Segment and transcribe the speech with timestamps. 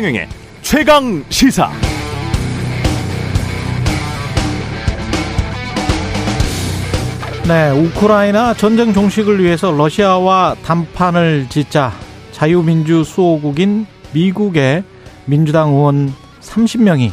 [0.00, 0.28] 최경영의
[0.62, 1.70] 최강 시사.
[7.46, 11.92] 네, 우크라이나 전쟁 종식을 위해서 러시아와 담판을 짓자
[12.32, 13.84] 자유민주 수호국인
[14.14, 14.84] 미국의
[15.26, 17.10] 민주당 의원 30명이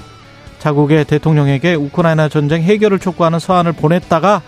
[0.59, 4.41] 자국의 대통령에게 우크라이나 전쟁 해결을 촉구하는 서한을 보냈다가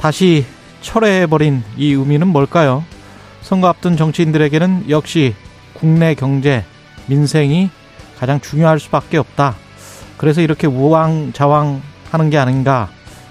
[0.00, 0.44] 다시
[0.80, 2.84] 철회해버린 이 의미는 뭘까요?
[3.42, 5.36] 선거 앞둔 정치인들에게는 역시
[5.74, 6.64] 국내 경제,
[7.10, 7.70] 민생이
[8.18, 9.56] 가장 중요할 수밖에 없다.
[10.16, 12.88] 그래서 이렇게 우왕좌왕 하는 게 아닌가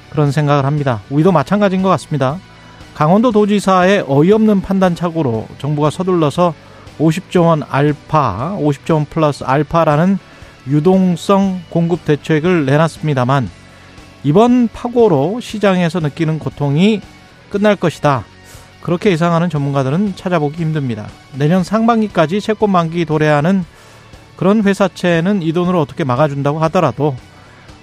[0.09, 1.01] 그런 생각을 합니다.
[1.09, 2.39] 우리도 마찬가지인 것 같습니다.
[2.93, 6.53] 강원도 도지사의 어이없는 판단 착오로 정부가 서둘러서
[6.99, 10.19] 50조 원 알파, 50조 원 플러스 알파라는
[10.67, 13.49] 유동성 공급 대책을 내놨습니다만
[14.23, 17.01] 이번 파고로 시장에서 느끼는 고통이
[17.49, 18.25] 끝날 것이다.
[18.81, 21.07] 그렇게 예상하는 전문가들은 찾아보기 힘듭니다.
[21.35, 23.65] 내년 상반기까지 채권 만기 도래하는
[24.35, 27.15] 그런 회사채는 이 돈으로 어떻게 막아준다고 하더라도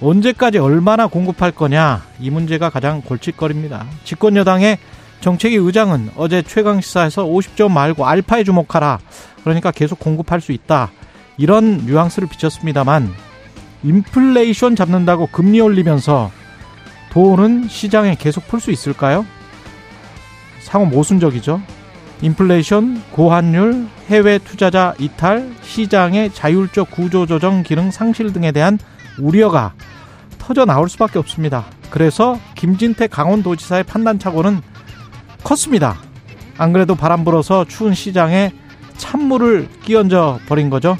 [0.00, 3.86] 언제까지 얼마나 공급할 거냐 이 문제가 가장 골칫거리입니다.
[4.05, 4.78] 집권 여당의
[5.20, 8.98] 정책위 의장은 어제 최강 시사에서 50조 말고 알파에 주목하라.
[9.44, 10.91] 그러니까 계속 공급할 수 있다.
[11.38, 13.12] 이런 뉘앙스를 비쳤습니다만
[13.83, 16.31] 인플레이션 잡는다고 금리 올리면서
[17.10, 19.25] 돈은 시장에 계속 풀 수 있을까요?
[20.67, 21.62] 상호 모순적이죠.
[22.22, 28.77] 인플레이션, 고환율, 해외 투자자 이탈, 시장의 자율적 구조조정 기능 상실 등에 대한
[29.20, 29.75] 우려가
[30.39, 31.67] 터져 나올 수밖에 없습니다.
[31.89, 34.61] 그래서 김진태 강원도지사의 판단착오는
[35.44, 35.98] 컸습니다.
[36.59, 38.53] 안 그래도 바람 불어서 추운 시장에
[38.97, 40.97] 찬물을 끼얹어 버린 거죠.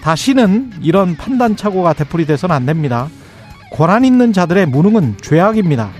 [0.00, 3.08] 다시는 이런 판단착오가 되풀이돼서는 안 됩니다.
[3.72, 5.90] 권한 있는 자들의 무능은 죄악입니다.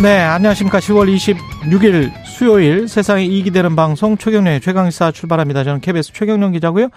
[0.00, 0.78] 네, 안녕하십니까.
[0.78, 5.64] 10월 26일 수요일 세상에 이익이 되는 방송 최경련의 최강시사 출발합니다.
[5.64, 6.90] 저는 KBS 최경련 기자고요.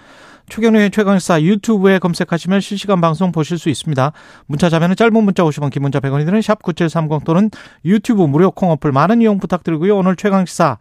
[0.48, 4.12] 최경련의 최강시사 유튜브에 검색하시면 실시간 방송 보실 수 있습니다.
[4.46, 7.50] 문자 자면은 짧은 문자 50원, 긴 문자 100원이 드는 샵9730 또는
[7.84, 9.96] 유튜브 무료 콩 어플 많은 이용 부탁드리고요.
[9.96, 10.78] 오늘 최강시사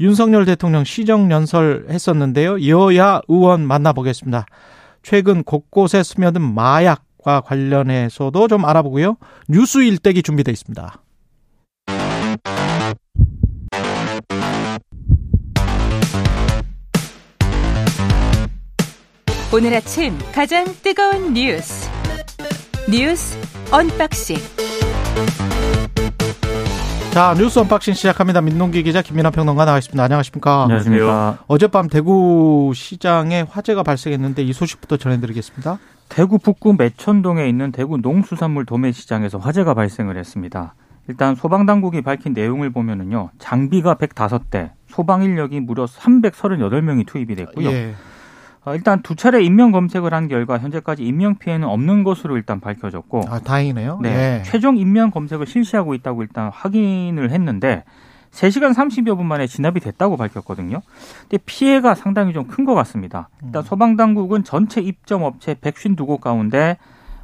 [0.00, 2.66] 윤석열 대통령 시정연설 했었는데요.
[2.68, 4.46] 여야 의원 만나보겠습니다.
[5.02, 9.18] 최근 곳곳에 스며든 마약과 관련해서도 좀 알아보고요.
[9.50, 11.02] 뉴스 일대기 준비되어 있습니다.
[19.52, 21.90] 오늘 아침 가장 뜨거운 뉴스
[22.88, 23.36] 뉴스
[23.72, 24.36] 언박싱
[27.10, 28.42] 자 뉴스 unboxing 시작합니다.
[28.42, 30.00] 민동기 기자 김민아 평론가 나와 있습니다.
[30.00, 30.62] 안녕하십니까?
[30.62, 31.38] 안녕하십니까?
[31.48, 35.80] 어젯밤 대구 시장에 화재가 발생했는데 이 소식부터 전해드리겠습니다.
[36.08, 40.76] 대구 북구 매천동에 있는 대구 농수산물 도매 시장에서 화재가 발생을 했습니다.
[41.08, 47.68] 일단 소방당국이 밝힌 내용을 보면은요 장비가 105대, 소방 인력이 무려 338명이 투입이 됐고요.
[47.72, 47.94] 예.
[48.70, 53.22] 어, 일단 두 차례 인명 검색을 한 결과 현재까지 인명 피해는 없는 것으로 일단 밝혀졌고,
[53.28, 53.98] 아 다행이네요.
[54.02, 54.42] 네, 예.
[54.44, 57.84] 최종 인명 검색을 실시하고 있다고 일단 확인을 했는데
[58.30, 60.82] 3시간 30여 분 만에 진압이 됐다고 밝혔거든요.
[61.22, 63.28] 근데 피해가 상당히 좀 큰 것 같습니다.
[63.42, 66.76] 일단 소방 당국은 전체 입점 업체 152곳 가운데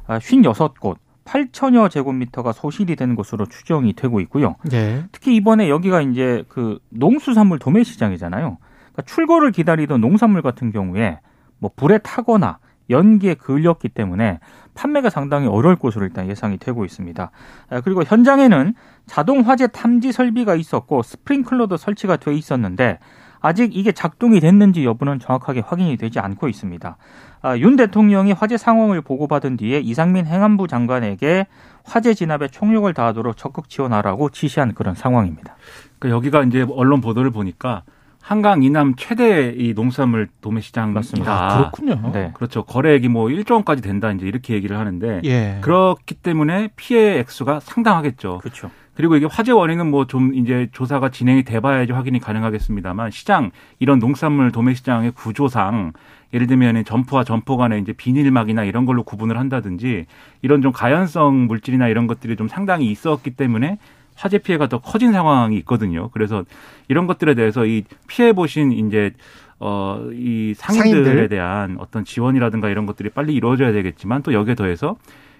[0.07, 4.55] 56곳, 8천여 제곱미터가 소실이 된 것으로 추정이 되고 있고요.
[4.73, 5.03] 예.
[5.13, 8.57] 특히 이번에 여기가 이제 그 농수산물 도매 시장이잖아요.
[8.93, 11.19] 그러니까 출고를 기다리던 농산물 같은 경우에
[11.59, 12.59] 뭐 불에 타거나
[12.89, 14.39] 연기에 걸렸기 때문에
[14.73, 17.31] 판매가 상당히 어려울 것으로 일단 예상이 되고 있습니다.
[17.69, 18.75] 아, 그리고 현장에는
[19.05, 22.99] 자동 화재 탐지 설비가 있었고 스프링클러도 설치가 돼 있었는데
[23.39, 26.97] 아직 이게 작동이 됐는지 여부는 정확하게 확인이 되지 않고 있습니다.
[27.41, 31.47] 아, 윤 대통령이 화재 상황을 보고받은 뒤에 이상민 행안부 장관에게
[31.83, 35.55] 화재 진압에 총력을 다하도록 적극 지원하라고 지시한 그런 상황입니다.
[35.99, 37.83] 그 여기가 이제 언론 보도를 보니까
[38.21, 40.99] 한강 이남 최대 이 농산물 도매 시장입니다.
[40.99, 41.31] 맞습니다.
[41.31, 42.11] 아, 그렇군요.
[42.11, 42.31] 네.
[42.33, 42.63] 그렇죠.
[42.63, 45.59] 거래액이 뭐 1조 원까지 된다 이제 이렇게 얘기를 하는데 예.
[45.61, 48.39] 그렇기 때문에 피해 액수가 상당하겠죠.
[48.39, 48.69] 그렇죠.
[48.95, 54.51] 그리고 이게 화재 원인은 뭐 좀 이제 조사가 진행이 돼봐야지 확인이 가능하겠습니다만 시장 이런 농산물
[54.51, 55.93] 도매 시장의 구조상
[56.33, 60.05] 예를 들면 점포와 점포 간에 이제 비닐막이나 이런 걸로 구분을 한다든지
[60.41, 63.77] 이런 좀 가연성 물질이나 이런 것들이 좀 상당히 있었기 때문에
[64.17, 66.09] 화재 피해가 더 커진 상황이 있거든요.
[66.09, 66.43] 그래서
[66.87, 69.13] 이런 것들에 대해서 이 피해 보신 이제
[69.59, 71.29] 어 이 상인들에 상인들.
[71.29, 74.97] 대한 어떤 지원이라든가 이런 것들이 빨리 이루어져야 되겠지만 또 여기에 더해서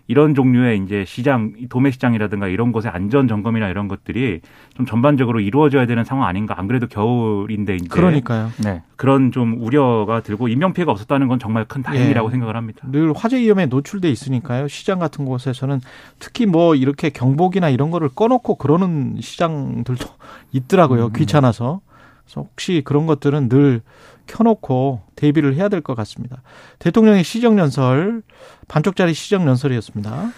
[0.08, 4.42] 이런 종류의 이제 시장, 도매 시장이라든가 이런 곳의 안전 점검이나 이런 것들이
[4.76, 6.56] 좀 전반적으로 이루어져야 되는 상황 아닌가.
[6.58, 8.50] 안 그래도 겨울인데 이제 그러니까요.
[8.64, 8.84] 네.
[8.96, 12.32] 그런 좀 우려가 들고 인명 피해가 없었다는 건 정말 큰 다행이라고 예.
[12.32, 12.88] 생각을 합니다.
[12.90, 14.68] 늘 화재 위험에 노출돼 있으니까요.
[14.70, 15.82] 시장 같은 곳에서는
[16.20, 20.06] 특히 뭐 이렇게 경복이나 이런 거를 꺼놓고 그러는 시장들도
[20.54, 21.08] 있더라고요.
[21.08, 21.14] 음.
[21.14, 21.82] 귀찮아서.
[22.24, 23.82] 그래서 혹시 그런 것들은 늘
[24.28, 26.42] 켜놓고 대비를 해야 될 것 같습니다.
[26.80, 28.22] 대통령의 시정연설
[28.68, 30.30] 반쪽짜리 시정연설이었습니다.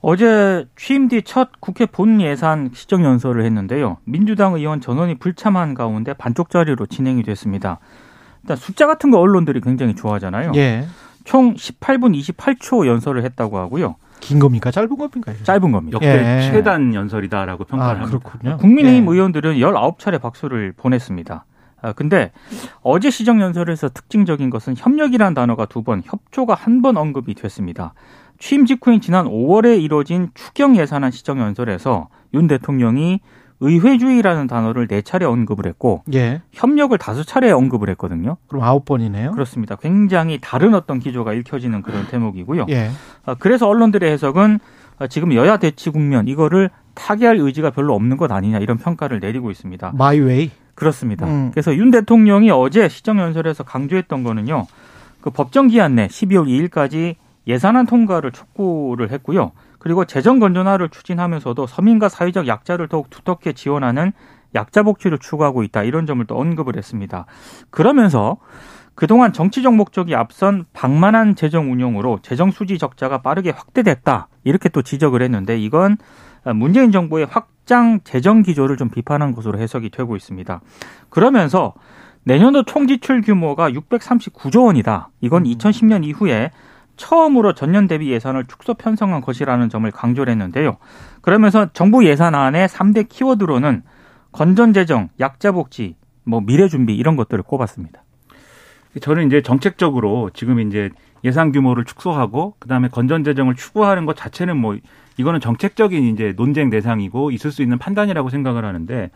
[0.00, 3.98] 어제 취임 뒤 첫 국회 본 예산 시정 연설을 했는데요.
[4.04, 7.78] 민주당 의원 전원이 불참한 가운데 반쪽짜리로 진행이 됐습니다.
[8.42, 10.52] 일단 숫자 같은 거 언론들이 굉장히 좋아하잖아요.
[10.56, 10.86] 예.
[11.24, 13.96] 총 18분 28초 연설을 했다고 하고요.
[14.20, 14.70] 긴 겁니까?
[14.70, 15.32] 짧은 겁니까?
[15.42, 15.96] 짧은 겁니다.
[15.96, 16.50] 역대 예.
[16.50, 18.18] 최단 연설이다라고 평가를 아, 합니다.
[18.30, 18.56] 그렇군요.
[18.58, 19.10] 국민의힘 예.
[19.12, 21.44] 의원들은 19차례 박수를 보냈습니다.
[21.84, 22.32] 아, 근데
[22.82, 27.94] 어제 시정 연설에서 특징적인 것은 협력이란 단어가 두 번, 협조가 한 번 언급이 됐습니다.
[28.38, 33.20] 취임 직후인 지난 5월에 이뤄진 추경 예산안 시정 연설에서 윤 대통령이
[33.60, 36.42] 의회주의라는 단어를 네 차례 언급을 했고 예.
[36.52, 38.36] 협력을 다섯 차례 언급을 했거든요.
[38.48, 39.30] 그럼 아홉 번이네요.
[39.32, 39.76] 그렇습니다.
[39.76, 42.66] 굉장히 다른 어떤 기조가 읽혀지는 그런 대목이고요.
[42.70, 42.90] 예.
[43.24, 44.58] 아, 그래서 언론들의 해석은
[44.98, 49.50] 아, 지금 여야 대치 국면 이거를 타개할 의지가 별로 없는 것 아니냐 이런 평가를 내리고
[49.50, 49.92] 있습니다.
[49.96, 50.50] my way.
[50.74, 51.26] 그렇습니다.
[51.26, 51.50] 음.
[51.52, 54.66] 그래서 윤 대통령이 어제 시정연설에서 강조했던 거는요.
[55.20, 57.16] 그 법정 기한 내 12월 2일까지
[57.46, 59.52] 예산안 통과를 촉구를 했고요.
[59.78, 64.12] 그리고 재정 건전화를 추진하면서도 서민과 사회적 약자를 더욱 두텁게 지원하는
[64.54, 65.82] 약자 복지를 추구하고 있다.
[65.82, 67.26] 이런 점을 또 언급을 했습니다.
[67.70, 68.38] 그러면서
[68.94, 74.28] 그동안 정치적 목적이 앞선 방만한 재정 운용으로 재정 수지 적자가 빠르게 확대됐다.
[74.44, 75.96] 이렇게 또 지적을 했는데 이건
[76.54, 80.60] 문재인 정부의 확 장 재정 기조를 좀 비판한 것으로 해석이 되고 있습니다.
[81.08, 81.74] 그러면서
[82.24, 85.10] 내년도 총 지출 규모가 639조 원이다.
[85.20, 86.50] 이건 2010년 이후에
[86.96, 90.76] 처음으로 전년 대비 예산을 축소 편성한 것이라는 점을 강조를 했는데요.
[91.20, 93.82] 그러면서 정부 예산안의 3대 키워드로는
[94.32, 98.02] 건전재정, 약자복지, 뭐 미래준비 이런 것들을 꼽았습니다.
[99.00, 100.90] 저는 이제 정책적으로 지금 이제
[101.24, 104.76] 예산 규모를 축소하고 그다음에 건전 재정을 추구하는 것 자체는 뭐
[105.16, 109.10] 이거는 정책적인 이제 논쟁 대상이고 있을 수 있는 판단이라고 생각을 하는데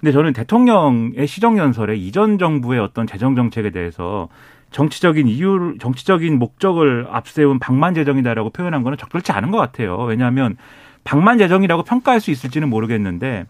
[0.00, 4.28] 근데 저는 대통령의 시정 연설에 이전 정부의 어떤 재정 정책에 대해서
[4.72, 9.96] 정치적인 이유, 정치적인 목적을 앞세운 방만 재정이다라고 표현한 거는 적절치 않은 것 같아요.
[9.98, 10.56] 왜냐하면
[11.04, 13.46] 방만 재정이라고 평가할 수 있을지는 모르겠는데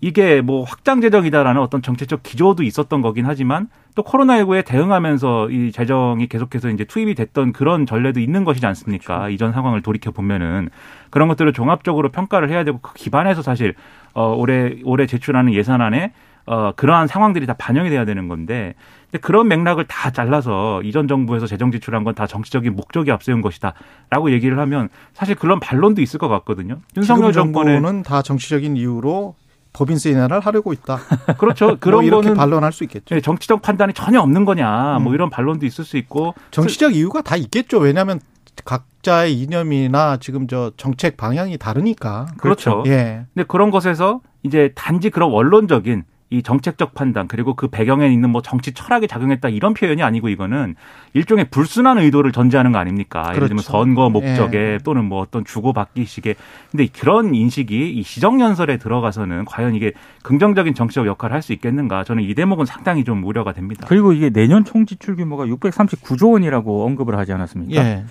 [0.00, 6.26] 이게 뭐 확장 재정이다라는 어떤 정책적 기조도 있었던 거긴 하지만 또 코로나19에 대응하면서 이 재정이
[6.26, 9.18] 계속해서 이제 투입이 됐던 그런 전례도 있는 것이지 않습니까?
[9.18, 9.30] 그렇죠.
[9.30, 10.70] 이전 상황을 돌이켜 보면은
[11.12, 13.74] 그런 것들을 종합적으로 평가를 해야 되고 그 기반에서 사실
[14.14, 16.12] 어 올해 올해 제출하는 예산안에
[16.46, 18.74] 어 그러한 상황들이 다 반영이 돼야 되는 건데
[19.10, 24.32] 근데 그런 맥락을 다 잘라서 이전 정부에서 재정 지출한 건 다 정치적인 목적이 앞세운 것이다라고
[24.32, 26.78] 얘기를 하면 사실 그런 반론도 있을 것 같거든요.
[26.96, 29.34] 윤석열 정부는 다 정치적인 이유로
[29.74, 30.98] 법인세 인하를 하려고 있다.
[31.38, 31.66] 그렇죠.
[31.66, 33.14] 그런 그런 이렇게 거는 반론할 수 있겠죠.
[33.14, 35.14] 네, 정치적 판단이 전혀 없는 거냐, 뭐 음.
[35.14, 36.34] 이런 반론도 있을 수 있고.
[36.50, 37.78] 정치적 이유가 다 있겠죠.
[37.78, 38.20] 왜냐하면
[38.64, 42.26] 각자의 이념이나 지금 저 정책 방향이 다르니까.
[42.36, 42.84] 그렇죠.
[42.86, 43.26] 예.
[43.34, 48.40] 근데 그런 것에서 이제 단지 그런 원론적인 이 정책적 판단 그리고 그 배경에 있는 뭐
[48.40, 50.76] 정치 철학이 작용했다 이런 표현이 아니고 이거는
[51.12, 53.20] 일종의 불순한 의도를 전제하는 거 아닙니까?
[53.34, 53.70] 예를 들면 그렇죠.
[53.70, 54.78] 선거 목적에 예.
[54.82, 56.34] 또는 뭐 어떤 주고받기식의
[56.70, 62.02] 근데 그런 인식이 이 시정연설에 들어가서는 과연 이게 긍정적인 정치적 역할을 할 수 있겠는가?
[62.04, 63.84] 저는 이 대목은 상당히 좀 우려가 됩니다.
[63.86, 67.84] 그리고 이게 내년 총 지출 규모가 639조 원이라고 언급을 하지 않았습니까?
[67.84, 68.04] 예.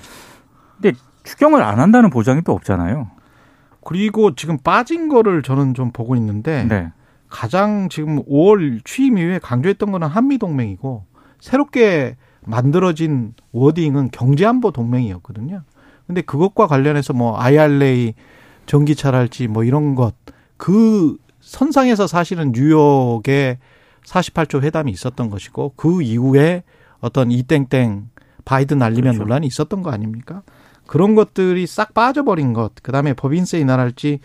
[0.81, 3.09] 근데 추경을 안 한다는 보장이 또 없잖아요.
[3.83, 6.91] 그리고 지금 빠진 거를 저는 좀 보고 있는데 네.
[7.29, 11.05] 가장 지금 5월 취임 이후에 강조했던 거는 한미 동맹이고
[11.39, 15.63] 새롭게 만들어진 워딩은 경제안보 동맹이었거든요.
[16.07, 18.13] 근데 그것과 관련해서 뭐 IRA
[18.65, 20.13] 전기차랄지 뭐 이런 것
[20.61, 23.57] 그 선상에서 사실은 뉴욕에
[24.05, 26.61] 48조 회담이 있었던 것이고 그 이후에
[26.99, 28.09] 어떤 이땡땡
[28.45, 29.23] 바이든 날리면 그렇죠.
[29.23, 30.43] 논란이 있었던 거 아닙니까?
[30.91, 34.19] 그런 것들이 싹 빠져버린 것, 그 다음에 법인세 인하랄지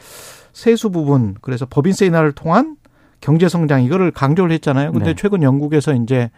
[0.52, 2.76] 세수 부분, 그래서 법인세 인하를 통한
[3.20, 4.90] 경제 성장 이거를 강조를 했잖아요.
[4.90, 5.14] 근데 네.
[5.16, 6.28] 최근 영국에서 이제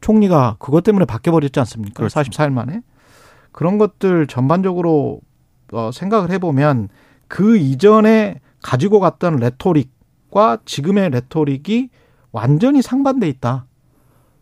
[0.00, 1.92] 총리가 그것 때문에 바뀌어 버렸지 않습니까?
[1.92, 2.18] 그렇죠.
[2.18, 2.80] 44일 만에.
[3.52, 5.20] 그런 것들 전반적으로
[5.74, 6.88] 어, 생각을 해보면
[7.28, 11.90] 그 이전에 가지고 갔던 레토릭과 지금의 레토릭이
[12.32, 13.66] 완전히 상반돼 있다.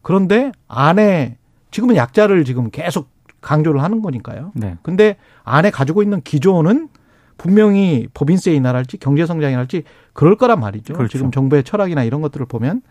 [0.01, 1.39] 그런데 안에
[1.73, 3.14] 지금은 약자를 지금 계속
[3.45, 4.53] 강조를 하는 거니까요.
[4.55, 4.77] 네.
[4.83, 6.89] 근데 안에 가지고 있는 기조는
[7.37, 10.95] 분명히 법인세 인하랄지 경제 성장이랄지 그럴 거란 말이죠.
[10.95, 11.19] 그렇죠.
[11.19, 12.83] 지금 정부의 철학이나 이런 것들을 보면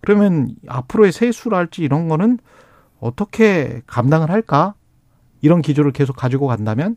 [0.00, 2.38] 그러면 앞으로의 세수랄지 이런 거는
[3.00, 4.74] 어떻게 감당을 할까?
[5.40, 6.96] 이런 기조를 계속 가지고 간다면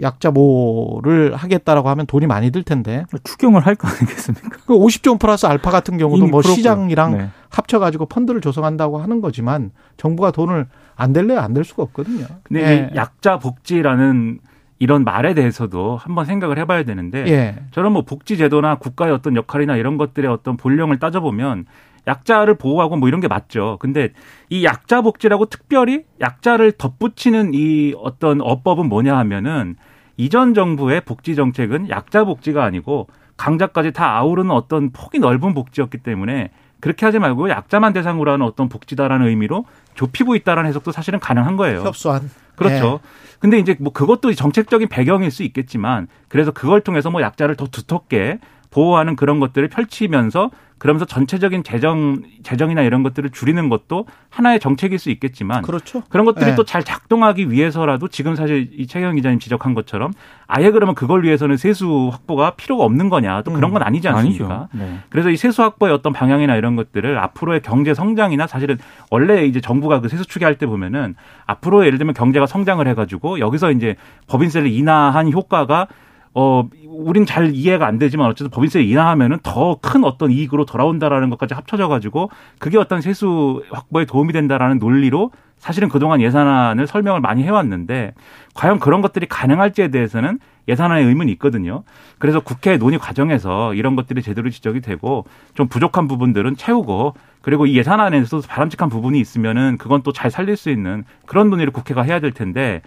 [0.00, 3.04] 약자보를 하겠다라고 하면 돈이 많이 들 텐데.
[3.24, 4.48] 추경을 할 거 아니겠습니까?
[4.66, 6.54] 그 50종 플러스 알파 같은 경우도 뭐 풀었고요.
[6.54, 7.28] 시장이랑 네.
[7.50, 10.68] 합쳐가지고 펀드를 조성한다고 하는 거지만 정부가 돈을
[11.02, 12.26] 안 댈래 안댈 수가 없거든요.
[12.44, 12.90] 근데 예.
[12.92, 14.38] 이 약자 복지라는
[14.78, 17.56] 이런 말에 대해서도 한번 생각을 해봐야 되는데 예.
[17.72, 21.66] 저는 뭐 복지 제도나 국가의 어떤 역할이나 이런 것들의 어떤 본령을 따져보면
[22.06, 23.78] 약자를 보호하고 뭐 이런 게 맞죠.
[23.80, 24.10] 근데
[24.50, 29.76] 이 약자 복지라고 특별히 약자를 덧붙이는 이 어떤 어법은 뭐냐 하면은
[30.16, 36.50] 이전 정부의 복지 정책은 약자 복지가 아니고 강자까지 다 아우르는 어떤 폭이 넓은 복지였기 때문에
[36.82, 41.82] 그렇게 하지 말고 약자만 대상으로 하는 어떤 복지다라는 의미로 좁히고 있다라는 해석도 사실은 가능한 거예요.
[41.82, 42.28] 협소한.
[42.56, 42.98] 그렇죠.
[43.38, 48.40] 근데 이제 뭐 그것도 정책적인 배경일 수 있겠지만 그래서 그걸 통해서 뭐 약자를 더 두텁게
[48.70, 50.50] 보호하는 그런 것들을 펼치면서
[50.82, 56.02] 그러면서 전체적인 재정 재정이나 이런 것들을 줄이는 것도 하나의 정책일 수 있겠지만 그렇죠.
[56.08, 56.54] 그런 것들이 네.
[56.56, 60.12] 또잘 작동하기 위해서라도 지금 사실 이 최경 기자님 지적한 것처럼
[60.48, 64.54] 아예 그러면 그걸 위해서는 세수 확보가 필요가 없는 거냐 또 그런 건 아니지 않습니까?
[64.54, 64.68] 아니죠.
[64.72, 64.98] 네.
[65.08, 68.76] 그래서 이 세수 확보의 어떤 방향이나 이런 것들을 앞으로의 경제 성장이나 사실은
[69.08, 71.14] 원래 이제 정부가 그 세수 추계할 때 보면은
[71.46, 73.94] 앞으로 예를 들면 경제가 성장을 해가지고 여기서 이제
[74.26, 75.86] 법인세를 인하한 효과가
[76.34, 81.54] 어 우린 잘 이해가 안 되지만 어쨌든 법인세 인하하면은 더 큰 어떤 이익으로 돌아온다라는 것까지
[81.54, 88.14] 합쳐져 가지고 그게 어떤 세수 확보에 도움이 된다라는 논리로 사실은 그동안 예산안을 설명을 많이 해왔는데
[88.54, 91.82] 과연 그런 것들이 가능할지에 대해서는 예산안에 의문이 있거든요.
[92.18, 95.24] 그래서 국회 논의 과정에서 이런 것들이 제대로 지적이 되고
[95.54, 100.70] 좀 부족한 부분들은 채우고 그리고 이 예산안에서 바람직한 부분이 있으면은 그건 또 잘 살릴 수
[100.70, 102.82] 있는 그런 논의를 국회가 해야 될 텐데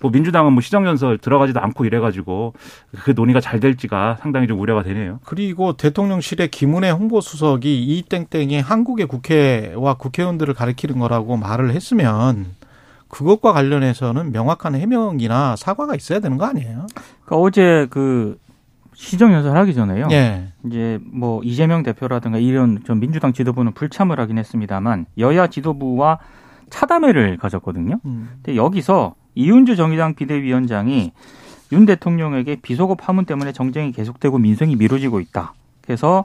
[0.00, 2.54] 뭐 민주당은 뭐 시정연설 들어가지도 않고 이래가지고
[3.04, 5.20] 그 논의가 잘 될지가 상당히 좀 우려가 되네요.
[5.24, 12.46] 그리고 대통령실의 김은혜 홍보수석이 이 땡땡이 한국의 국회와 국회의원들을 가리키는 거라고 말을 했으면
[13.08, 16.86] 그것과 관련해서는 명확한 해명이나 사과가 있어야 되는 거 아니에요?
[17.24, 18.38] 그러니까 어제 그
[18.94, 20.08] 시정 연설 하기 전에요.
[20.12, 20.52] 예.
[20.66, 26.18] 이제 뭐 이재명 대표라든가 이런 좀 민주당 지도부는 불참을 하긴 했습니다만 여야 지도부와
[26.70, 27.98] 차담회를 가졌거든요.
[28.04, 28.28] 음.
[28.36, 31.12] 근데 여기서 이윤주 정의당 비대위원장이
[31.72, 35.54] 윤 대통령에게 비속어 파문 때문에 정쟁이 계속되고 민생이 미뤄지고 있다.
[35.80, 36.24] 그래서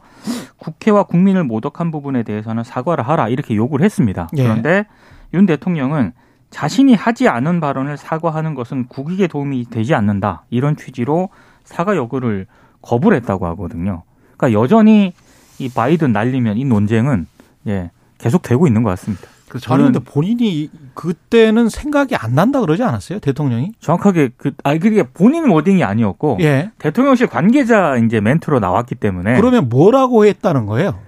[0.58, 4.28] 국회와 국민을 모독한 부분에 대해서는 사과를 하라 이렇게 요구를 했습니다.
[4.38, 4.44] 예.
[4.44, 4.86] 그런데
[5.34, 6.12] 윤 대통령은
[6.50, 10.44] 자신이 하지 않은 발언을 사과하는 것은 국익에 도움이 되지 않는다.
[10.50, 11.30] 이런 취지로
[11.64, 12.48] 사과 요구를
[12.82, 14.04] 거부를 했다고 하거든요.
[14.38, 15.14] 그러니까 여전히
[15.58, 17.28] 이 바이든 날리면 이 논쟁은
[17.68, 19.28] 예, 계속되고 있는 것 같습니다.
[19.56, 23.20] 아니 저는 근데 본인이 그때는 생각이 안 난다 그러지 않았어요?
[23.20, 23.72] 대통령이?
[23.80, 26.72] 정확하게 그, 아, 그게 본인 워딩이 아니었고, 예.
[26.80, 29.36] 대통령실 관계자 이제 멘트로 나왔기 때문에.
[29.36, 31.00] 그러면 뭐라고 했다는 거예요?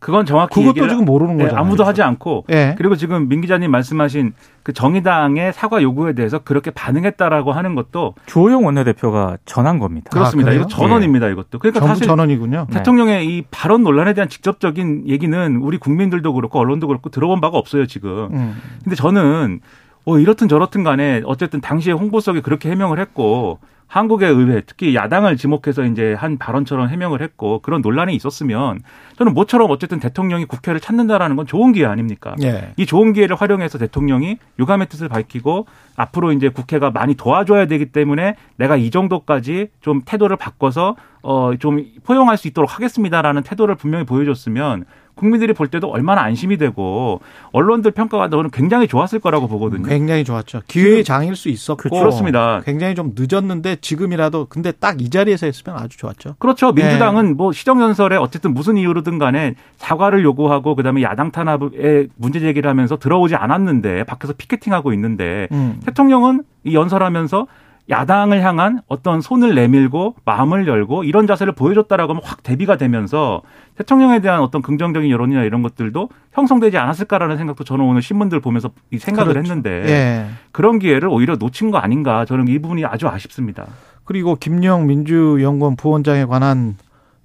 [0.00, 1.64] 그건 정확히 그것도 얘기를 지금 모르는 네, 거잖아요.
[1.64, 2.74] 아무도 하지 않고 예.
[2.78, 8.64] 그리고 지금 민 기자님 말씀하신 그 정의당의 사과 요구에 대해서 그렇게 반응했다라고 하는 것도 주호영
[8.64, 10.08] 원내대표가 전한 겁니다.
[10.10, 10.50] 그렇습니다.
[10.50, 10.62] 그래요?
[10.62, 11.28] 이거 전원입니다.
[11.28, 12.66] 이것도 그러니까 사실 전원이군요.
[12.70, 12.78] 네.
[12.78, 17.86] 대통령의 이 발언 논란에 대한 직접적인 얘기는 우리 국민들도 그렇고 언론도 그렇고 들어본 바가 없어요
[17.86, 18.30] 지금.
[18.32, 18.56] 음.
[18.82, 19.60] 근데 저는
[20.04, 25.82] 어 이렇든 저렇든 간에 어쨌든 당시에 홍보석이 그렇게 해명을 했고 한국의 의회 특히 야당을 지목해서
[25.84, 28.78] 이제 한 발언처럼 해명을 했고 그런 논란이 있었으면
[29.18, 32.36] 저는 모처럼 어쨌든 대통령이 국회를 찾는다라는 건 좋은 기회 아닙니까?
[32.40, 32.72] 예.
[32.76, 35.66] 이 좋은 기회를 활용해서 대통령이 유감의 뜻을 밝히고
[35.96, 41.84] 앞으로 이제 국회가 많이 도와줘야 되기 때문에 내가 이 정도까지 좀 태도를 바꿔서 어 좀
[42.04, 44.84] 포용할 수 있도록 하겠습니다라는 태도를 분명히 보여줬으면
[45.20, 47.20] 국민들이 볼 때도 얼마나 안심이 되고
[47.52, 49.82] 언론들 평가가 저는 굉장히 좋았을 거라고 보거든요.
[49.88, 50.62] 굉장히 좋았죠.
[50.66, 52.60] 기회의 장일 수 있었고 그렇습니다.
[52.64, 56.34] 굉장히 좀 늦었는데 지금이라도 근데 딱 이 자리에서 했으면 아주 좋았죠.
[56.38, 56.74] 그렇죠.
[56.74, 56.82] 네.
[56.82, 62.98] 민주당은 뭐 시정연설에 어쨌든 무슨 이유로든 간에 사과를 요구하고 그다음에 야당 탄압에 문제 제기를 하면서
[62.98, 65.80] 들어오지 않았는데 밖에서 피켓팅하고 있는데 음.
[65.86, 67.46] 대통령은 이 연설하면서
[67.90, 73.42] 야당을 향한 어떤 손을 내밀고 마음을 열고 이런 자세를 보여줬다라고 하면 확 대비가 되면서
[73.76, 78.98] 대통령에 대한 어떤 긍정적인 여론이나 이런 것들도 형성되지 않았을까라는 생각도 저는 오늘 신문들 보면서 이
[78.98, 79.50] 생각을 그렇죠.
[79.52, 80.26] 했는데 예.
[80.52, 83.66] 그런 기회를 오히려 놓친 거 아닌가 저는 이 부분이 아주 아쉽습니다.
[84.04, 86.76] 그리고 김영 민주연구원 부원장에 관한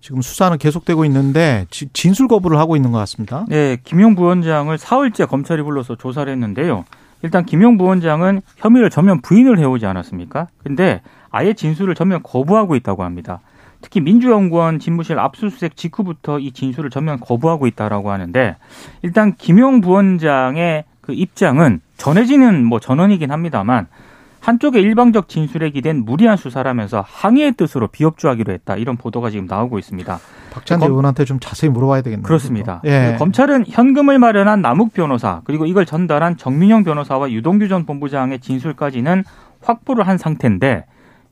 [0.02, 3.46] 지금 수사는 계속되고 있는데 지- 진술 거부를 하고 있는 것 같습니다.
[3.50, 6.86] 네, 김용 부원장을 사흘째 검찰이 불러서 조사를 했는데요.
[7.22, 10.48] 일단 김용 부원장은 혐의를 전면 부인을 해오지 않았습니까?
[10.64, 13.42] 근데 아예 진술을 전면 거부하고 있다고 합니다.
[13.82, 18.56] 특히 민주연구원 집무실 압수수색 직후부터 이 진술을 전면 거부하고 있다라고 하는데
[19.04, 23.88] 일단 김용 부원장의 그 입장은 전해지는 뭐 전원이긴 합니다만
[24.46, 30.20] 한쪽의 일방적 진술에 기댄 무리한 수사라면서 항의의 뜻으로 비협조하기로 했다 이런 보도가 지금 나오고 있습니다.
[30.52, 32.24] 박찬대 검- 의원한테 좀 자세히 물어봐야 되겠네요.
[32.24, 32.80] 그렇습니다.
[32.86, 33.16] 예.
[33.18, 39.24] 검찰은 현금을 마련한 남욱 변호사 그리고 이걸 전달한 정민영 변호사와 유동규 전 본부장의 진술까지는
[39.64, 40.86] 확보를 한 상태인데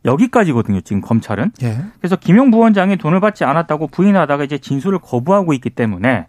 [0.05, 0.81] 여기까지거든요.
[0.81, 1.51] 지금 검찰은.
[1.61, 1.77] 예.
[1.99, 6.25] 그래서 김용 부원장이 돈을 받지 않았다고 부인하다가 이제 진술을 거부하고 있기 때문에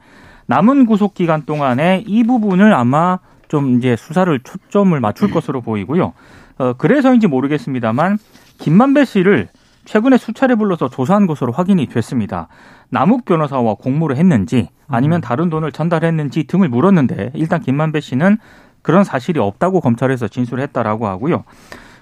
[0.47, 6.13] 남은 구속 기간 동안에 이 부분을 아마 좀 이제 수사를 초점을 맞출 것으로 보이고요.
[6.59, 8.19] 어 그래서인지 모르겠습니다만
[8.59, 9.49] 김만배 씨를
[9.85, 12.49] 최근에 수차례 불러서 조사한 것으로 확인이 됐습니다.
[12.89, 18.39] 남욱 변호사와 공모를 했는지 아니면 다른 돈을 전달했는지 등을 물었는데 일단 김만배 씨는
[18.83, 21.45] 그런 사실이 없다고 검찰에서 진술했다라고 하고요.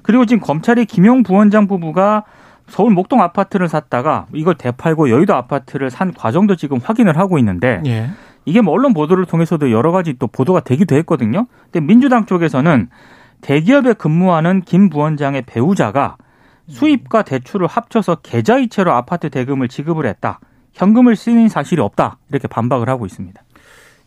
[0.03, 2.25] 그리고 지금 검찰이 김용 부원장 부부가
[2.69, 8.11] 서울 목동 아파트를 샀다가 이걸 되팔고 여의도 아파트를 산 과정도 지금 확인을 하고 있는데 예.
[8.45, 11.47] 이게 뭐 언론 보도를 통해서도 여러 가지 또 보도가 되기도 했거든요.
[11.71, 12.89] 근데 민주당 쪽에서는
[13.43, 16.17] 대기업에 근무하는 김 부원장의 배우자가
[16.69, 20.41] 수입과 대출을 합쳐서 계좌이체로 아파트 대금을 지급을 했다.
[20.73, 22.17] 현금을 쓰는 사실이 없다.
[22.31, 23.43] 이렇게 반박을 하고 있습니다.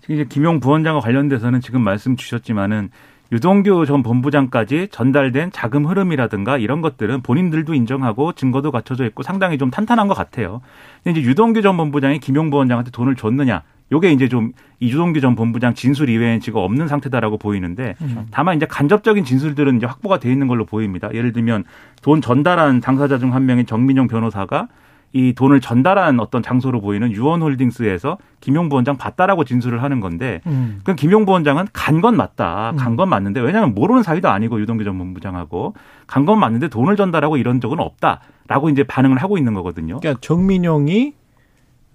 [0.02, 2.90] 지금 이제 김용 부원장과 관련돼서는 지금 말씀 주셨지만은
[3.32, 9.72] 유동규 전 본부장까지 전달된 자금 흐름이라든가 이런 것들은 본인들도 인정하고 증거도 갖춰져 있고 상당히 좀
[9.72, 10.62] 탄탄한 것 같아요.
[11.04, 14.52] 근데 이제 유동규 전 본부장이 김용 부원장한테 돈을 줬느냐 요게 이제 좀이
[14.82, 17.96] 유동규 전 본부장 진술 이외엔 지금 없는 상태다라고 보이는데
[18.32, 21.10] 다만 이제 간접적인 진술들은 이제 확보가 돼 있는 걸로 보입니다.
[21.14, 21.64] 예를 들면
[22.02, 24.68] 돈 전달한 당사자 중 한 명인 정민용 변호사가
[25.14, 30.82] 이 돈을 전달한 어떤 장소로 보이는 유원홀딩스에서 김용 부 원장 봤다라고 진술을 하는 건데 음.
[30.84, 32.74] 그럼 김용 부 원장은 간 건 맞다.
[32.76, 35.74] 간 건 맞는데 왜냐하면 모르는 사이도 아니고 유동규 전 본부장하고
[36.08, 40.00] 간 건 맞는데 돈을 전달하고 이런 적은 없다라고 이제 반응을 하고 있는 거거든요.
[40.02, 41.25] 그러니까 정민용이 어,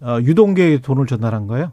[0.02, 1.73] 유동규에게 돈을 전달한 거예요.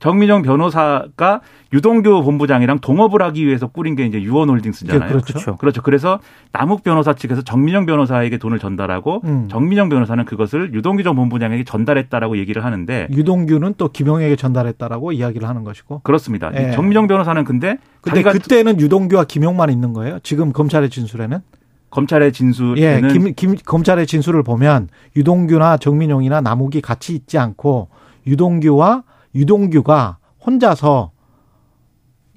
[0.00, 1.40] 정민영 변호사가
[1.72, 5.08] 유동규 본부장이랑 동업을 하기 위해서 꾸린 게 이제 유원홀딩스잖아요.
[5.08, 5.32] 그렇죠.
[5.32, 5.56] 그렇죠.
[5.56, 5.82] 그렇죠.
[5.82, 6.20] 그래서
[6.52, 9.48] 남욱 변호사 측에서 정민영 변호사에게 돈을 전달하고 음.
[9.50, 15.64] 정민영 변호사는 그것을 유동규 전 본부장에게 전달했다라고 얘기를 하는데 유동규는 또 김용에게 전달했다라고 이야기를 하는
[15.64, 16.00] 것이고.
[16.04, 16.52] 그렇습니다.
[16.54, 16.70] 예.
[16.70, 20.20] 정민영 변호사는 근데 근데 그때는 유동규와 김용만 있는 거예요.
[20.22, 21.40] 지금 검찰의 진술에는.
[21.90, 27.88] 검찰의 예, 진술에는 김, 김, 검찰의 진술을 보면 유동규나 정민용이나 남욱이 같이 있지 않고
[28.26, 29.04] 유동규와
[29.34, 31.12] 유동규가 혼자서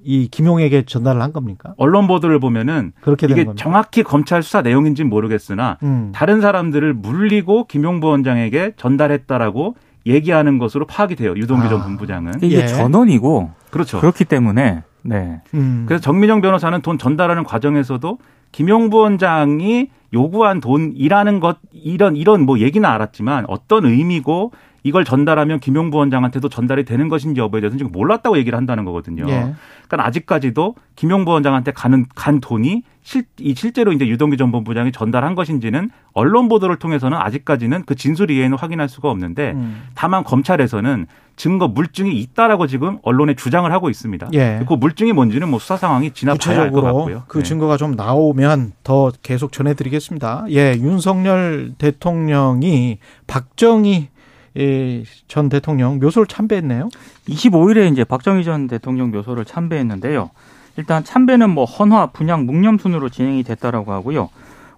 [0.04, 1.74] 이 김용에게 전달을 한 겁니까?
[1.78, 3.64] 언론 보도를 보면은 그렇게 된 이게 겁니다.
[3.64, 6.12] 정확히 검찰 수사 내용인지는 모르겠으나 음.
[6.14, 9.76] 다른 사람들을 물리고 김용 부원장에게 전달했다라고
[10.08, 11.36] 얘기하는 것으로 파악이 돼요.
[11.36, 11.70] 유동규 아.
[11.70, 12.34] 전 본부장은.
[12.42, 12.68] 이게 예.
[12.68, 14.00] 전원이고 그렇죠.
[14.00, 15.42] 그렇기 때문에 네.
[15.54, 15.86] 음.
[15.88, 18.18] 그래서 정민영 변호사는 돈 전달하는 과정에서도
[18.52, 24.52] 김용 부 원장이 요구한 돈이라는 것 이런 이런 뭐 얘기는 알았지만 어떤 의미고
[24.84, 29.26] 이걸 전달하면 김용 부 원장한테도 전달이 되는 것인지 여부에 대해서는 지금 몰랐다고 얘기를 한다는 거거든요.
[29.30, 29.54] 예.
[29.88, 34.92] 그러니까 아직까지도 김용 부 원장한테 가는 간 돈이 실, 이 실제로 이제 유동규 전 본부장이
[34.92, 39.84] 전달한 것인지는 언론 보도를 통해서는 아직까지는 그 진술 이외에는 확인할 수가 없는데 음.
[39.96, 41.08] 다만 검찰에서는
[41.42, 44.30] 증거 물증이 있다라고 지금 언론에 주장을 하고 있습니다.
[44.34, 44.64] 예.
[44.68, 47.24] 그 물증이 뭔지는 뭐 수사 상황이 지나봐야 알것 구체적으로 같고요.
[47.28, 47.44] 그 네.
[47.44, 50.46] 증거가 좀 나오면 더 계속 전해드리겠습니다.
[50.52, 54.10] 예, 윤석열 대통령이 박정희
[54.58, 56.90] 예, 전 대통령 묘소를 참배했네요.
[57.28, 60.30] 25일에 이제 박정희 전 대통령 묘소를 참배했는데요.
[60.78, 64.30] 일단 참배는 뭐 헌화, 분양, 묵념 순으로 진행이 됐다라고 하고요.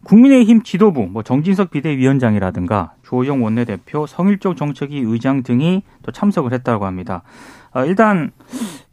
[0.04, 7.24] 국민의힘 지도부, 뭐 정진석 비대위원장이라든가 조영 원내대표, 성일종 정책위 의장 등이 또 참석을 했다고 합니다.
[7.72, 8.32] 아, 일단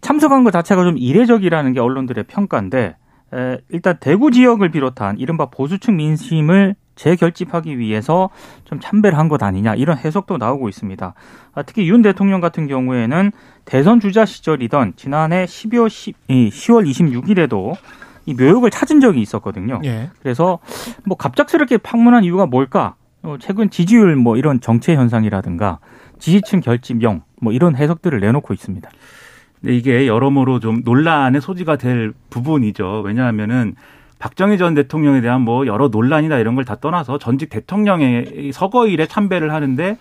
[0.01, 2.97] 참석한 것 자체가 좀 이례적이라는 게 언론들의 평가인데
[3.33, 8.31] 에, 일단 대구 지역을 비롯한 이른바 보수층 민심을 재결집하기 위해서
[8.65, 11.15] 좀 참배를 한 것 아니냐 이런 해석도 나오고 있습니다.
[11.55, 13.33] 아, 특히 윤 대통령 같은 경우에는
[13.65, 17.75] 대선 주자 시절이던 지난해 12월 10, 이 10월 26일에도
[18.31, 19.81] 이 묘역을 찾은 적이 있었거든요.
[19.85, 20.11] 예.
[20.23, 20.59] 그래서
[21.05, 22.95] 뭐 갑작스럽게 방문한 이유가 뭘까?
[23.23, 25.79] 어, 최근 지지율 뭐 이런 정체 현상이라든가
[26.19, 28.89] 지지층 결집용 뭐 이런 해석들을 내놓고 있습니다.
[29.61, 33.03] 근데 이게 여러모로 좀 논란의 소지가 될 부분이죠.
[33.05, 33.75] 왜냐하면은
[34.19, 39.53] 박정희 전 대통령에 대한 뭐 여러 논란이나 이런 걸 다 떠나서 전직 대통령의 서거일에 참배를
[39.53, 39.97] 하는데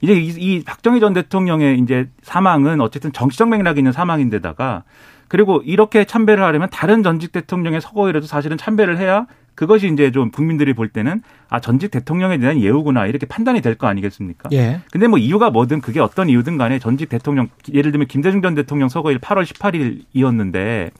[0.00, 4.84] 이제 이, 이 박정희 전 대통령의 이제 사망은 어쨌든 정치적 맥락이 있는 사망인데다가
[5.28, 10.74] 그리고 이렇게 참배를 하려면 다른 전직 대통령의 서거일에도 사실은 참배를 해야 그것이 이제 좀 국민들이
[10.74, 14.50] 볼 때는 아 전직 대통령에 대한 예우구나 이렇게 판단이 될 거 아니겠습니까?
[14.52, 14.80] 예.
[14.92, 18.88] 근데 뭐 이유가 뭐든 그게 어떤 이유든 간에 전직 대통령 예를 들면 김대중 전 대통령
[18.88, 20.90] 서거일 8월 18일이었는데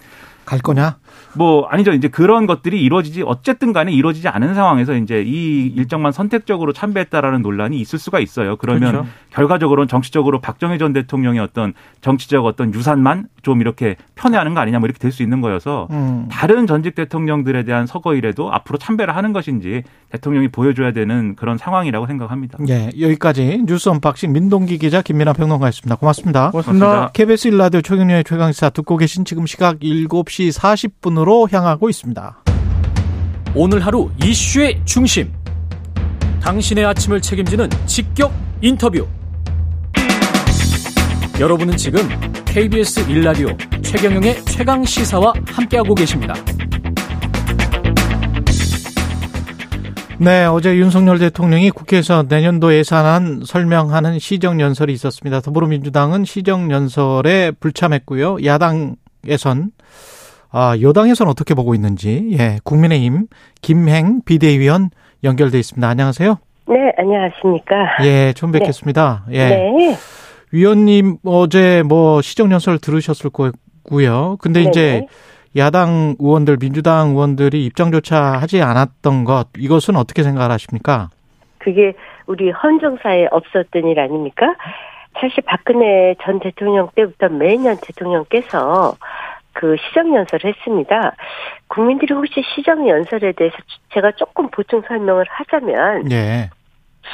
[0.47, 0.97] 갈 거냐?
[1.35, 6.73] 뭐 아니죠 이제 그런 것들이 이루어지지 어쨌든 간에 이루어지지 않은 상황에서 이제 이 일정만 선택적으로
[6.73, 8.57] 참배했다라는 논란이 있을 수가 있어요.
[8.57, 9.09] 그러면 그렇죠.
[9.31, 14.87] 결과적으로는 정치적으로 박정희 전 대통령의 어떤 정치적 어떤 유산만 좀 이렇게 편애하는 거 아니냐 뭐
[14.87, 16.29] 이렇게 될 수 있는 거여서 음.
[16.31, 22.59] 다른 전직 대통령들에 대한 서거일에도 앞으로 참배를 하는 것인지 대통령이 보여줘야 되는 그런 상황이라고 생각합니다.
[22.69, 25.97] 예, 여기까지 뉴스 unboxing 민동기 기자 김민아 평론가였습니다.
[25.97, 26.51] 고맙습니다.
[26.51, 27.11] 고맙습니다.
[27.13, 32.43] KBS 1라디오 최경영의 최강시사 듣고 계신 지금 시각 7시 40분으로 향하고 있습니다.
[33.55, 35.33] 오늘 하루 이슈의 중심
[36.41, 39.07] 당신의 아침을 책임지는 직격 인터뷰.
[41.41, 42.01] 여러분은 지금
[42.45, 46.35] KBS 1라디오 최경영의 최강 시사와 함께하고 계십니다.
[50.19, 55.41] 네, 어제 윤석열 대통령이 국회에서 내년도 예산안 설명하는 시정연설이 있었습니다.
[55.41, 58.39] 더불어민주당은 시정연설에 불참했고요.
[58.45, 59.73] 야당에선
[60.59, 63.27] 아, 여당에선 어떻게 보고 있는지, 예, 국민의힘
[63.61, 64.89] 김행 비대위원
[65.23, 65.87] 연결돼 있습니다.
[65.87, 66.39] 안녕하세요.
[66.69, 67.75] 네, 안녕하십니까.
[68.05, 69.27] 예, 처음 뵙겠습니다.
[69.33, 69.49] 예.
[69.51, 69.97] 네.
[70.53, 74.39] 위원님 어제 뭐 시정연설 들으셨을 거고요.
[74.41, 74.71] 근데 네네.
[74.71, 75.07] 이제
[75.59, 81.11] 야당 의원들, 민주당 의원들이 입장조차 하지 않았던 것, 이것은 어떻게 생각하십니까?
[81.59, 81.93] 그게
[82.27, 84.55] 우리 헌정사에 없었던 일 아닙니까?
[85.21, 88.95] 사실 박근혜 전 대통령 때부터 매년 대통령께서
[89.57, 91.17] 그 시정 연설을 했습니다.
[91.69, 93.57] 국민들이 혹시 시정 연설에 대해서
[93.95, 96.51] 제가 조금 보충 설명을 하자면 예.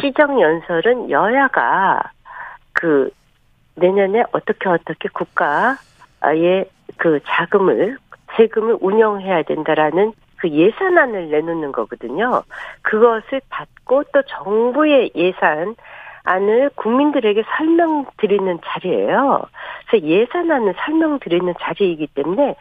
[0.00, 2.02] 시정 연설은 여야가
[2.72, 3.10] 그
[3.76, 6.64] 내년에 어떻게 어떻게 국가의
[6.96, 7.96] 그 자금을
[8.36, 12.42] 세금을 운영해야 된다라는 그 예산안을 내놓는 거거든요.
[12.82, 15.76] 그것을 받고 또 정부의 예산
[16.24, 19.44] 안을 국민들에게 설명드리는 자리예요.
[19.86, 22.54] 그래서 예산안을 설명드리는 자리이기 때문에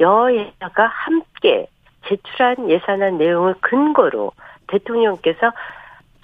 [0.00, 1.66] 여야가 함께
[2.06, 4.32] 제출한 예산안 내용을 근거로
[4.68, 5.52] 대통령께서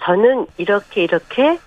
[0.03, 1.57] 저는 이렇게 이렇게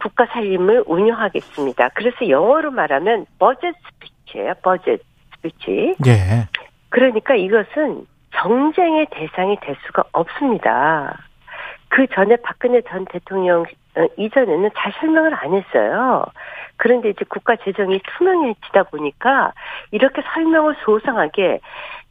[0.00, 1.90] 국가 살림을 운영하겠습니다.
[1.94, 4.54] 그래서 영어로 말하면 버젯 스피치예요.
[4.62, 5.00] budget
[5.36, 5.96] speech.
[6.06, 6.48] 예.
[6.90, 11.25] 그러니까 이것은 정쟁의 대상이 될 수가 없습니다.
[11.96, 16.26] 그 전에 박근혜 전 대통령 어, 이전에는 잘 설명을 안 했어요.
[16.76, 19.54] 그런데 이제 국가 재정이 투명해지다 보니까
[19.92, 21.60] 이렇게 설명을 소상하게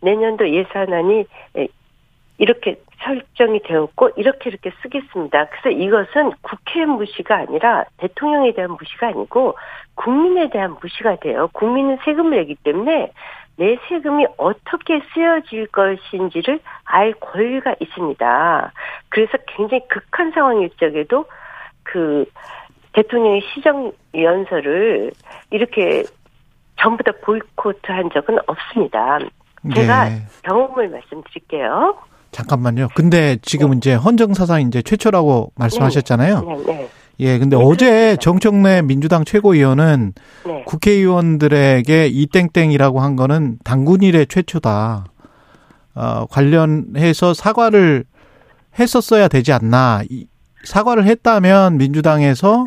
[0.02, 1.26] 내년도 예산안이
[1.58, 1.68] 에,
[2.40, 5.50] 이렇게 설정이 되었고 이렇게 이렇게 쓰겠습니다.
[5.50, 9.56] 그래서 이것은 국회 무시가 아니라 대통령에 대한 무시가 아니고
[9.94, 11.48] 국민에 대한 무시가 돼요.
[11.54, 13.12] 국민은 세금을 내기 때문에
[13.58, 18.74] 내 세금이 어떻게 쓰여질 것인지를 알 권리가 있습니다.
[19.10, 21.26] 그래서 굉장히 극한 상황일 적에도
[21.84, 22.26] 그
[22.94, 25.12] 대통령의 시정 연설을
[25.52, 26.04] 이렇게
[26.78, 29.20] 전부 다 보이콧한 적은 없습니다.
[29.74, 30.22] 제가 예.
[30.44, 31.98] 경험을 말씀드릴게요.
[32.32, 32.90] 잠깐만요.
[32.96, 33.78] 근데 지금 네.
[33.78, 36.42] 이제 헌정사상 이제 최초라고 말씀하셨잖아요.
[36.42, 36.90] 네, 네,
[37.20, 38.18] 예, 근데 네, 어제.
[38.18, 40.14] 정청래 민주당 최고위원은
[40.46, 40.64] 네.
[40.66, 45.06] 국회의원들에게 이 땡땡이라고 한 거는 당군 일의 최초다.
[45.96, 48.04] 어, 관련해서 사과를
[48.78, 50.02] 했었어야 되지 않나.
[50.10, 50.28] 이-
[50.66, 52.66] 사과를 했다면 민주당에서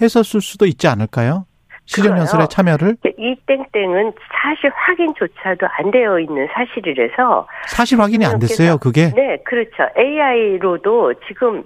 [0.00, 1.46] 했었을 수도 있지 않을까요?
[1.86, 2.46] 시정연설에.
[2.48, 8.78] 참여를 이 땡땡은 사실 확인조차도 안 되어 있는 사실이라서 사실 확인이 안 됐어요.
[8.78, 9.72] 그게 네, 그렇죠.
[9.98, 11.64] AI로도 지금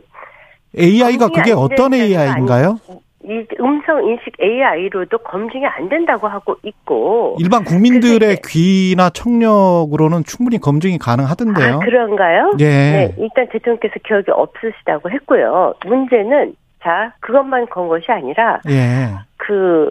[0.79, 2.79] AI가 그게 안 어떤 AI인가요?
[3.25, 10.99] 이 음성 인식 AI로도 검증이 안 된다고 하고 있고 일반 국민들의 귀나 청력으로는 충분히 검증이
[10.99, 11.75] 가능하던데요.
[11.75, 12.55] 아, 그런가요?
[12.61, 12.65] 예.
[12.69, 15.75] 네, 일단 대통령께서 기억이 없으시다고 했고요.
[15.85, 19.09] 문제는 자 그것만 건 것이 아니라 예.
[19.39, 19.91] 그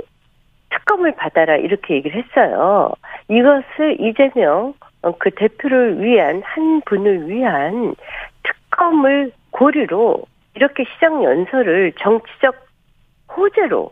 [0.70, 2.94] 특검을 받아라 이렇게 얘기를 했어요.
[3.28, 7.96] 이것을 이재명 어, 그 대표를 위한 한 분을 위한
[8.44, 10.24] 특검을 고리로
[10.56, 12.56] 이렇게 시정 연설을 정치적
[13.36, 13.92] 호재로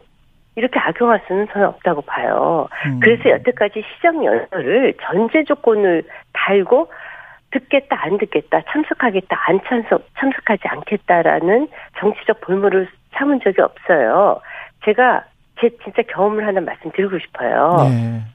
[0.56, 2.68] 이렇게 악용할 수는 저는 없다고 봐요.
[2.86, 3.00] 음.
[3.02, 6.92] 그래서 여태까지 시정 연설을 전제 조건을 달고
[7.52, 11.68] 듣겠다 안 듣겠다 참석하겠다 안 참석 참석하지 않겠다라는
[12.00, 14.42] 정치적 볼모를 삼은 적이 없어요.
[14.86, 15.24] 제가
[15.60, 17.78] 제 진짜 경험을 하나 말씀드리고 싶어요.
[17.90, 18.33] 예.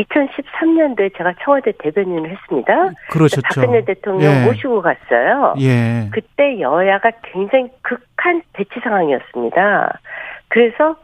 [0.00, 2.90] 2013년도에 제가 청와대 대변인을 했습니다.
[3.10, 3.42] 그러셨죠.
[3.42, 4.44] 박근혜 대통령 예.
[4.44, 5.54] 모시고 갔어요.
[5.58, 6.08] 예.
[6.12, 9.98] 그때 여야가 굉장히 극한 대치 상황이었습니다.
[10.48, 10.96] 그래서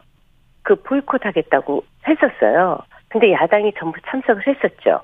[0.63, 2.79] 그 보이콧 하겠다고 했었어요.
[3.09, 5.01] 근데 야당이 전부 참석을 했었죠.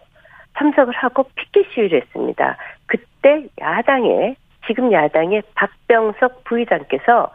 [0.58, 2.58] 참석을 하고 피켓 시위를 했습니다.
[2.86, 4.36] 그때 야당의
[4.67, 7.32] 지금 야당의 박병석 부의장께서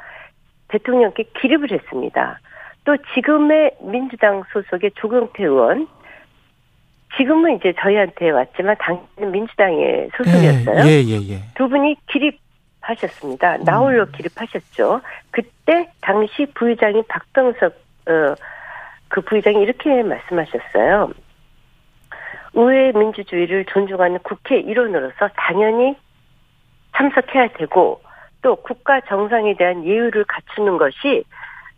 [0.69, 2.39] 대통령께 기립을 했습니다.
[2.85, 5.89] 또 지금의 민주당 소속의 조경태 의원
[7.19, 10.87] 지금은 이제 저희한테 왔지만 당시는 민주당의 소속이었어요.
[10.87, 11.43] 예, 예, 예.
[11.57, 13.59] 두 분이 기립하셨습니다.
[13.59, 15.01] 나홀로 기립하셨죠.
[15.31, 17.73] 그때 당시 부의장인 박병석
[18.09, 18.35] 어,
[19.09, 21.13] 그 부의장이 이렇게 말씀하셨어요.
[22.55, 25.97] 의회 민주주의를 존중하는 국회 일원으로서 당연히
[26.97, 28.01] 참석해야 되고
[28.43, 31.25] 또 국가 정상에 대한 예의를 갖추는 것이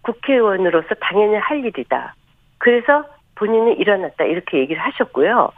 [0.03, 2.15] 국회의원으로서 당연히 할 일이다.
[2.59, 3.05] 그래서
[3.41, 5.51] 본인은 일어났다 이렇게 얘기를 하셨고요.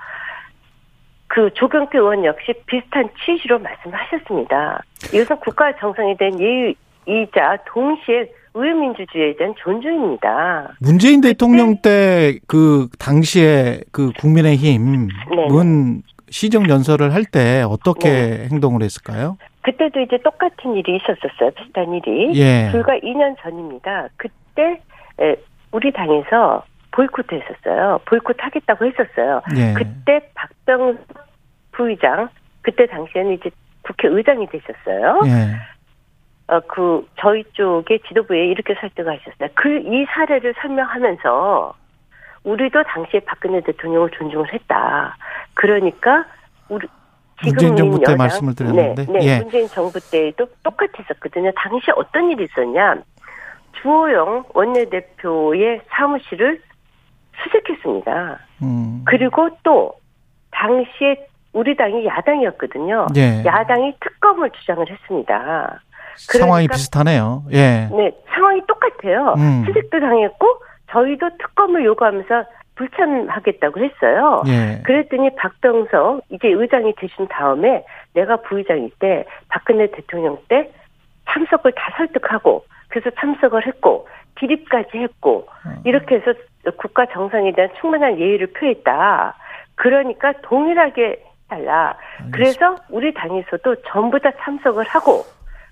[1.27, 4.83] 그 조경태 의원 역시 비슷한 취지로 말씀하셨습니다.
[5.12, 6.75] 이것은 국가 정상에 대한 예의
[7.07, 10.75] 이자 동시에 의민주주의에 대한 존중입니다.
[10.81, 16.01] 문재인 대통령 때 그 당시에 그 국민의힘은 네.
[16.31, 19.37] 시정 연설을 할 때 어떻게 행동을 했을까요?
[19.62, 21.51] 그때도 이제 똑같은 일이 있었었어요.
[21.53, 22.33] 비슷한 일이.
[22.38, 22.68] 예.
[22.73, 24.09] 불과 2년 전입니다.
[24.16, 24.81] 그때
[25.21, 25.37] 에,
[25.73, 26.62] 우리 당에서
[26.93, 28.01] 보이콧 했었어요.
[28.05, 29.43] 보이콧 하겠다고 했었어요.
[29.57, 29.73] 예.
[29.75, 30.99] 그때 박병
[31.73, 32.29] 부의장,
[32.63, 33.51] 그때 당시에는 이제
[33.83, 35.21] 국회의장이 되셨어요.
[35.27, 36.53] 예.
[36.53, 39.49] 어, 그, 저희 쪽의 지도부에 이렇게 설득하셨어요.
[39.55, 41.75] 그, 이 사례를 설명하면서,
[42.45, 45.17] 우리도 당시에 박근혜 대통령을 존중을 했다.
[45.55, 46.27] 그러니까,
[46.69, 46.87] 우리,
[47.43, 49.07] 문재인 지금 정부 때 여당, 말씀을 드렸는데.
[49.07, 49.39] 네, 네 예.
[49.39, 51.53] 문재인 정부 때에도 똑같았었거든요.
[51.57, 53.03] 당시 어떤 일이 있었냐.
[53.81, 56.61] 주호영 원내대표의 사무실을
[57.42, 58.38] 수색했습니다.
[58.62, 59.03] 음.
[59.07, 59.92] 그리고 또,
[60.51, 63.07] 당시에 우리 당이 야당이었거든요.
[63.16, 63.42] 예.
[63.45, 65.81] 야당이 특검을 주장을 했습니다.
[66.16, 67.45] 상황이 그러니까- 비슷하네요.
[67.53, 67.88] 예.
[67.90, 69.35] 네, 상황이 똑같아요.
[69.38, 69.64] 음.
[69.66, 70.47] 수색도 당했고
[70.90, 74.42] 저희도 특검을 요구하면서 불참하겠다고 했어요.
[74.47, 74.83] 예.
[74.85, 80.71] 그랬더니 박병석 이제 의장이 되신 다음에 내가 부의장일 때 박근혜 대통령 때
[81.31, 85.71] 참석을 다 설득하고 그래서 참석을 했고 기립까지 했고 어.
[85.85, 86.33] 이렇게 해서
[86.77, 89.35] 국가 정상에 대한 충분한 예의를 표했다.
[89.75, 91.96] 그러니까 동일하게 달라.
[92.33, 95.25] 그래서 우리 당에서도 전부 다 참석을 하고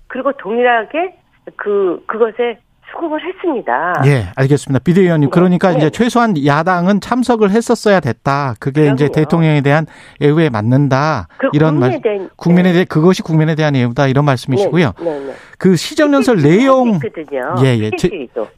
[0.07, 1.15] 그리고 동일하게
[1.55, 2.59] 그 그것에
[2.91, 3.93] 수긍을 했습니다.
[4.05, 4.83] 예, 알겠습니다.
[4.83, 5.29] 비대위원님.
[5.29, 5.33] 네.
[5.33, 5.77] 그러니까 네.
[5.77, 8.55] 이제 최소한 야당은 참석을 했었어야 됐다.
[8.59, 9.11] 그게 이제 그럼요.
[9.13, 9.85] 대통령에 대한
[10.21, 11.27] 애우에 맞는다.
[11.37, 14.93] 그 이런 국민에 말 대한 국민에 대해 그것이 국민에 대한 애우다 이런 말씀이시고요.
[14.99, 15.33] 네, 네, 네.
[15.57, 17.55] 그 시정연설 내용 있거든요.
[17.63, 17.91] 예, 예.
[17.97, 18.09] 제-.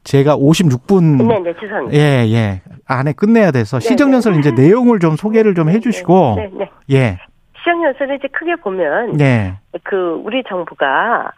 [0.04, 1.98] 제가 56분 네, 네, 죄송합니다.
[1.98, 2.62] 예, 예.
[2.88, 4.40] 안에 끝내야 돼서 네, 시정연설 네.
[4.40, 6.70] 이제 내용을 좀 소개를 좀 해 주시고 네, 네.
[6.92, 7.18] 예.
[7.60, 9.54] 시정연설을 이제 크게 보면 예.
[9.84, 11.32] 그 우리 정부가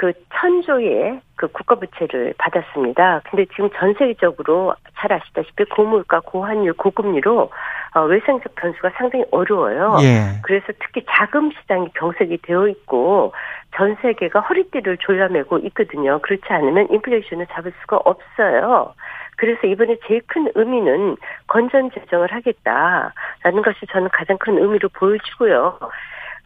[0.00, 3.20] 그 천조의 그 국가부채를 받았습니다.
[3.28, 7.50] 근데 지금 전 세계적으로 잘 아시다시피 고물가, 고환율, 고금리로
[7.94, 9.98] 어, 외생적 변수가 상당히 어려워요.
[10.00, 10.40] 예.
[10.42, 13.34] 그래서 특히 자금 시장이 경색이 되어 있고
[13.76, 16.18] 전 세계가 허리띠를 졸라매고 있거든요.
[16.22, 18.94] 그렇지 않으면 인플레이션을 잡을 수가 없어요.
[19.36, 25.78] 그래서 이번에 제일 큰 의미는 건전 재정을 하겠다라는 것이 저는 가장 큰 의미로 보여지고요.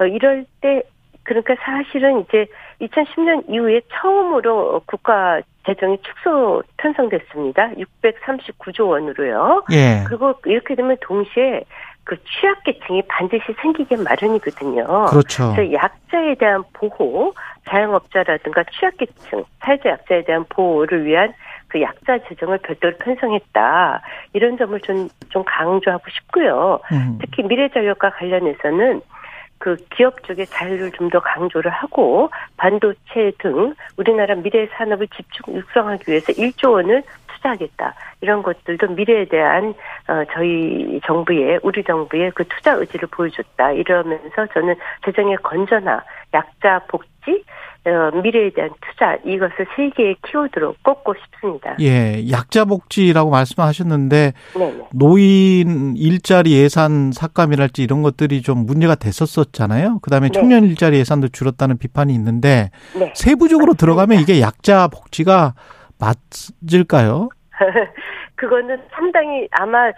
[0.01, 0.83] 어, 이럴 때
[1.25, 2.47] 그러니까 사실은 이제
[2.81, 7.71] 2010년 이후에 처음으로 국가 재정이 축소 편성됐습니다.
[8.03, 9.65] 639조 원으로요.
[9.73, 10.05] 예.
[10.07, 11.65] 그리고 이렇게 되면 동시에
[12.05, 15.07] 그 취약계층이 반드시 생기게 마련이거든요.
[15.07, 15.55] 그렇죠.
[15.55, 17.33] 그래서 약자에 대한 보호,
[17.67, 21.33] 자영업자라든가 취약계층, 사회적 약자에 대한 보호를 위한
[21.69, 24.03] 그 약자 재정을 별도로 편성했다.
[24.35, 26.79] 이런 점을 좀, 좀 강조하고 싶고요.
[26.93, 27.19] 음.
[27.21, 29.01] 특히 미래전력과 관련해서는
[29.59, 36.05] 그 기업 쪽의 자유를 좀 더 강조를 하고 반도체 등 우리나라 미래 산업을 집중 육성하기
[36.11, 37.95] 위해서 1조 원을 투자하겠다.
[38.23, 39.75] 이런 것들도 미래에 대한
[40.09, 43.73] 어, 저희 정부의 우리 정부의 그 투자 의지를 보여줬다.
[43.73, 47.74] 이러면서 저는 재정의 건전화, 약자 복지, 어,
[48.23, 51.77] 미래에 대한 투자 이것을 세 개의 키워드로 꼽고 싶습니다.
[51.81, 52.25] 예.
[52.31, 54.89] 약자 복지라고 말씀하셨는데 네네.
[54.93, 59.99] 노인 일자리 예산 삭감이랄지 이런 것들이 좀 문제가 됐었었잖아요.
[60.01, 60.33] 그다음에 네.
[60.33, 63.13] 청년 일자리 예산도 줄었다는 비판이 있는데 네.
[63.15, 65.55] 세부적으로 들어가면 이게 약자 복지가
[65.99, 67.29] 맞을까요?
[68.37, 69.91] 그거는 상당히 아마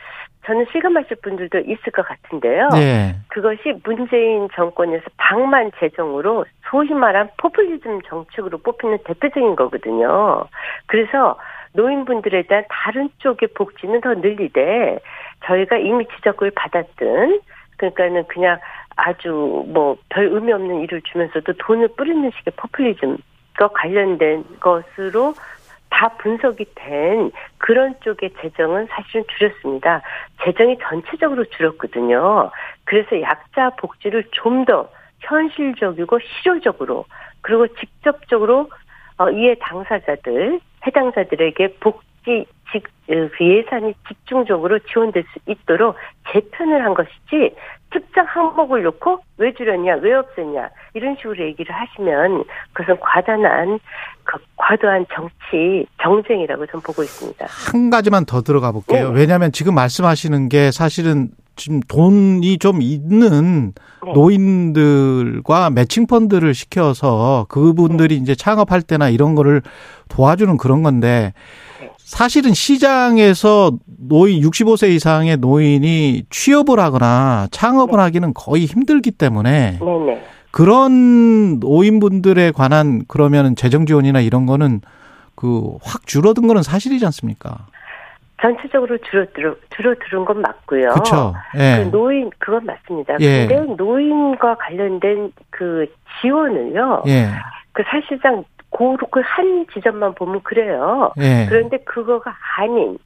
[0.46, 2.68] 저는 실감하실 분들도 있을 것 같은데요.
[2.68, 3.16] 네.
[3.28, 10.44] 그것이 문재인 정권에서 방만 재정으로 소위 말한 포퓰리즘 정책으로 뽑히는 대표적인 거거든요.
[10.86, 11.38] 그래서
[11.72, 14.98] 노인분들에 대한 다른 쪽의 복지는 더 늘리되
[15.44, 17.40] 저희가 이미 지적을 받았든
[17.76, 18.58] 그러니까는 그냥
[18.96, 25.34] 아주 뭐 별 의미 없는 일을 주면서도 돈을 뿌리는 식의 포퓰리즘과 관련된 것으로
[25.90, 30.02] 다 분석이 된 그런 쪽의 재정은 사실은 줄였습니다.
[30.44, 32.50] 재정이 전체적으로 줄었거든요.
[32.84, 34.88] 그래서 약자 복지를 좀 더
[35.20, 37.04] 현실적이고 실효적으로
[37.40, 38.70] 그리고 직접적으로
[39.18, 45.96] 어, 이해 당사자들 해당자들에게 복 지 직, 어, 그 예산이 집중적으로 지원될 수 있도록
[46.32, 47.54] 재편을 한 것이지
[47.92, 53.78] 특정 항목을 놓고 왜 줄였냐 왜 없앴냐 이런 식으로 얘기를 하시면 그것은 과단한
[54.24, 57.46] 그 과도한 정치 정쟁이라고 저는 보고 있습니다.
[57.48, 59.12] 한 가지만 더 들어가 볼게요.
[59.12, 59.20] 네.
[59.20, 63.72] 왜냐하면 지금 말씀하시는 게 사실은 지금 돈이 좀 있는
[64.04, 64.12] 네.
[64.12, 69.62] 노인들과 매칭 펀드를 시켜서 그분들이 이제 창업할 때나 이런 거를
[70.08, 71.32] 도와주는 그런 건데
[71.80, 71.90] 네.
[72.06, 80.24] 사실은 시장에서 노인 65세 이상의 노인이 취업을 하거나 창업을 하기는 거의 힘들기 때문에 네네.
[80.52, 84.82] 그런 노인분들에 관한 그러면 재정 지원이나 이런 거는
[85.34, 87.66] 그 확 줄어든 거는 사실이지 않습니까?
[88.40, 90.90] 전체적으로 줄어들, 줄어드는 건 맞고요.
[90.90, 91.34] 그렇죠.
[91.56, 91.82] 예.
[91.82, 93.16] 그 노인, 그건 맞습니다.
[93.20, 93.46] 예.
[93.48, 95.86] 근데 노인과 관련된 그
[96.20, 97.02] 지원을요.
[97.08, 97.30] 예.
[97.72, 98.44] 그 사실상
[99.10, 101.12] 그한 지점만 보면 그래요.
[101.18, 101.46] 예.
[101.48, 102.98] 그런데 그거가 아닌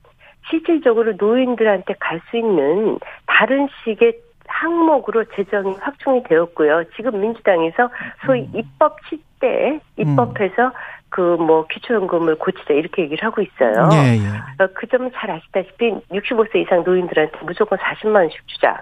[0.49, 6.85] 실질적으로 노인들한테 갈 수 있는 다른 식의 항목으로 재정이 확충이 되었고요.
[6.97, 7.89] 지금 민주당에서
[8.27, 8.51] 소위 음.
[8.55, 10.73] 입법 시대 입법해서
[11.11, 13.89] 그뭐 기초연금을 고치자 이렇게 얘기를 하고 있어요.
[13.93, 14.63] 예, 예.
[14.63, 18.81] 어, 그 점은 잘 아시다시피 65세 이상 노인들한테 무조건 40만 원씩 주자.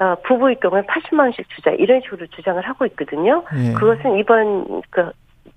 [0.00, 3.44] 어, 부부일 경우에 80만 원씩 주자 이런 식으로 주장을 하고 있거든요.
[3.56, 3.72] 예.
[3.74, 5.12] 그것은 이번 그이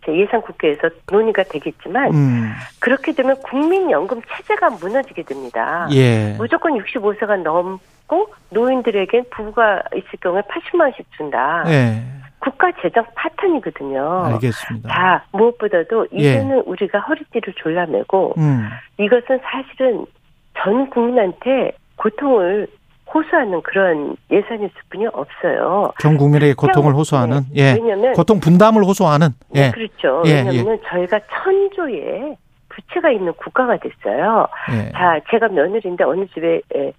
[0.06, 2.52] 제 예산 국회에서 논의가 되겠지만 음.
[2.80, 5.88] 그렇게 되면 국민연금 체제가 무너지게 됩니다.
[5.92, 6.36] 예.
[6.38, 11.64] 무조건 65세가 넘고 노인들에겐 부부가 있을 경우에 80만 원씩 준다.
[11.68, 12.04] 예.
[12.40, 14.26] 국가 재정 파탄이거든요.
[14.26, 14.90] 알겠습니다.
[14.90, 16.18] 자, 무엇보다도 예.
[16.18, 18.70] 이제는 우리가 허리띠를 졸라매고 음.
[19.00, 20.06] 이것은 사실은
[20.60, 22.68] 전 국민한테 고통을
[23.16, 25.94] 호소하는 그런 예산일 뿐이 없어요.
[26.00, 27.62] 전 국민에게 고통을 호소하는 네.
[27.62, 27.74] 예.
[27.74, 29.72] 왜냐하면 고통 분담을 호소하는 네, 예.
[29.72, 30.22] 그렇죠.
[30.26, 32.36] 예, 왜냐하면 저희가 천조의
[32.68, 34.48] 부채가 있는 국가가 됐어요.
[34.74, 34.92] 예.
[34.92, 36.92] 자, 제가 며느리인데 어느 집에 에,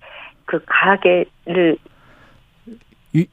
[0.46, 1.76] 그 가게를
[3.12, 3.26] 위,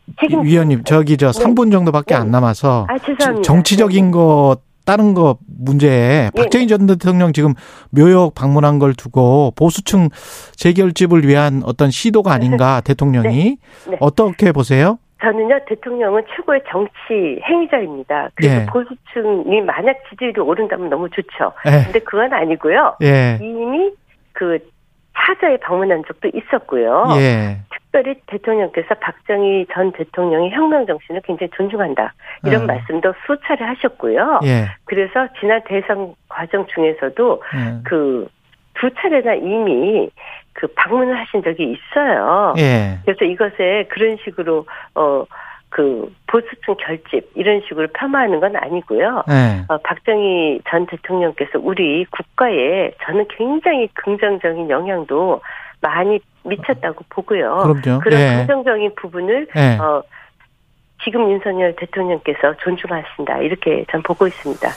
[0.44, 1.44] 위원님 저기 저 네.
[1.44, 2.20] 3분 정도밖에 네.
[2.20, 3.42] 안 남아서 아.
[3.42, 6.42] 정치적인 거 다른 거 문제에 네.
[6.44, 7.54] 박정희 전 대통령 지금
[7.92, 10.10] 묘역 방문한 걸 두고 보수층
[10.56, 13.58] 재결집을 위한 어떤 시도가 아닌가 대통령이
[13.90, 13.98] 네.
[14.00, 14.98] 어떻게 보세요?
[15.22, 18.30] 저는요 대통령은 최고의 정치 행위자입니다.
[18.36, 18.66] 그래서 예.
[18.66, 21.54] 보수층이 만약 지지율이 오른다면 너무 좋죠.
[21.66, 21.86] 예.
[21.86, 22.98] 근데 그건 아니고요.
[23.02, 23.40] 예.
[23.42, 23.92] 이미
[24.34, 24.60] 그
[25.16, 27.06] 사저에 방문한 적도 있었고요.
[27.18, 27.60] 예.
[27.94, 32.14] 특별히 대통령께서 박정희 전 대통령의 혁명 정신을 굉장히 존중한다.
[32.44, 32.68] 이런 음.
[32.68, 34.40] 말씀도 수차례 하셨고요.
[34.46, 34.66] 예.
[34.86, 37.84] 그래서 지난 대선 과정 중에서도 예.
[37.84, 40.10] 그두 차례나 이미
[40.54, 42.56] 그 방문을 하신 적이 있어요.
[42.58, 42.98] 예.
[43.06, 45.26] 그래서 이것에 그런 식으로 어
[45.74, 49.24] 그 보수층 결집 이런 식으로 폄하하는 건 아니고요.
[49.28, 49.66] 예.
[49.68, 55.42] 어, 박정희 전 대통령께서 우리 국가에 저는 굉장히 긍정적인 영향도
[55.84, 57.58] 많이 미쳤다고 보고요.
[57.82, 58.00] 그럼요.
[58.02, 58.38] 그런 예.
[58.40, 59.78] 긍정적인 부분을 예.
[59.78, 60.02] 어,
[61.04, 64.68] 지금 윤석열 대통령께서 존중하신다 이렇게 전 보고 있습니다.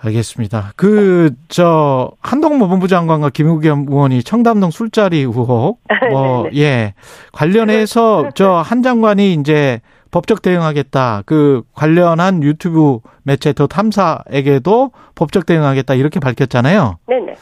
[0.00, 0.72] 알겠습니다.
[0.76, 5.80] 그, 저, 한동훈 법무부 장관과 김우겸 의원이 청담동 술자리 의혹,
[6.12, 6.56] 뭐, 네네.
[6.56, 6.94] 예.
[7.32, 9.80] 관련해서 저 한 장관이 이제
[10.12, 11.24] 법적 대응하겠다.
[11.26, 15.94] 그 관련한 유튜브 매체 더 탐사에게도 법적 대응하겠다.
[15.94, 16.98] 이렇게 밝혔잖아요.
[17.08, 17.34] 네네.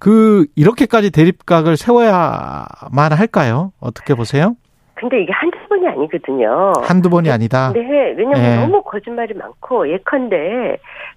[0.00, 3.72] 그, 이렇게까지 대립각을 세워야만 할까요?
[3.80, 4.56] 어떻게 보세요?
[4.94, 6.72] 근데 이게 한두 번이 아니거든요.
[6.82, 7.72] 한두 번이 아니다.
[7.72, 8.56] 네, 왜냐면 예.
[8.56, 10.76] 너무 거짓말이 많고 예컨대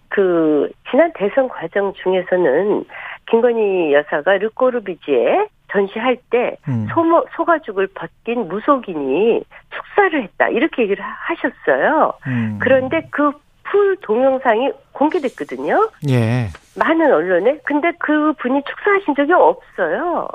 [0.10, 2.86] 그 지난 대선 과정 중에서는
[3.30, 6.88] 김건희 여사가 르꼬르비지에 전시할 때 음.
[6.94, 9.44] 소모, 소가죽을 벗긴 무속인이
[9.74, 12.14] 축사를 했다 이렇게 얘기를 하- 하셨어요.
[12.28, 12.60] 음.
[12.62, 13.32] 그런데 그
[13.66, 15.90] 풀 동영상이 공개됐거든요.
[16.10, 16.50] 예.
[16.80, 17.60] 많은 언론에.
[17.66, 20.28] 근데 그 분이 축사하신 적이 없어요.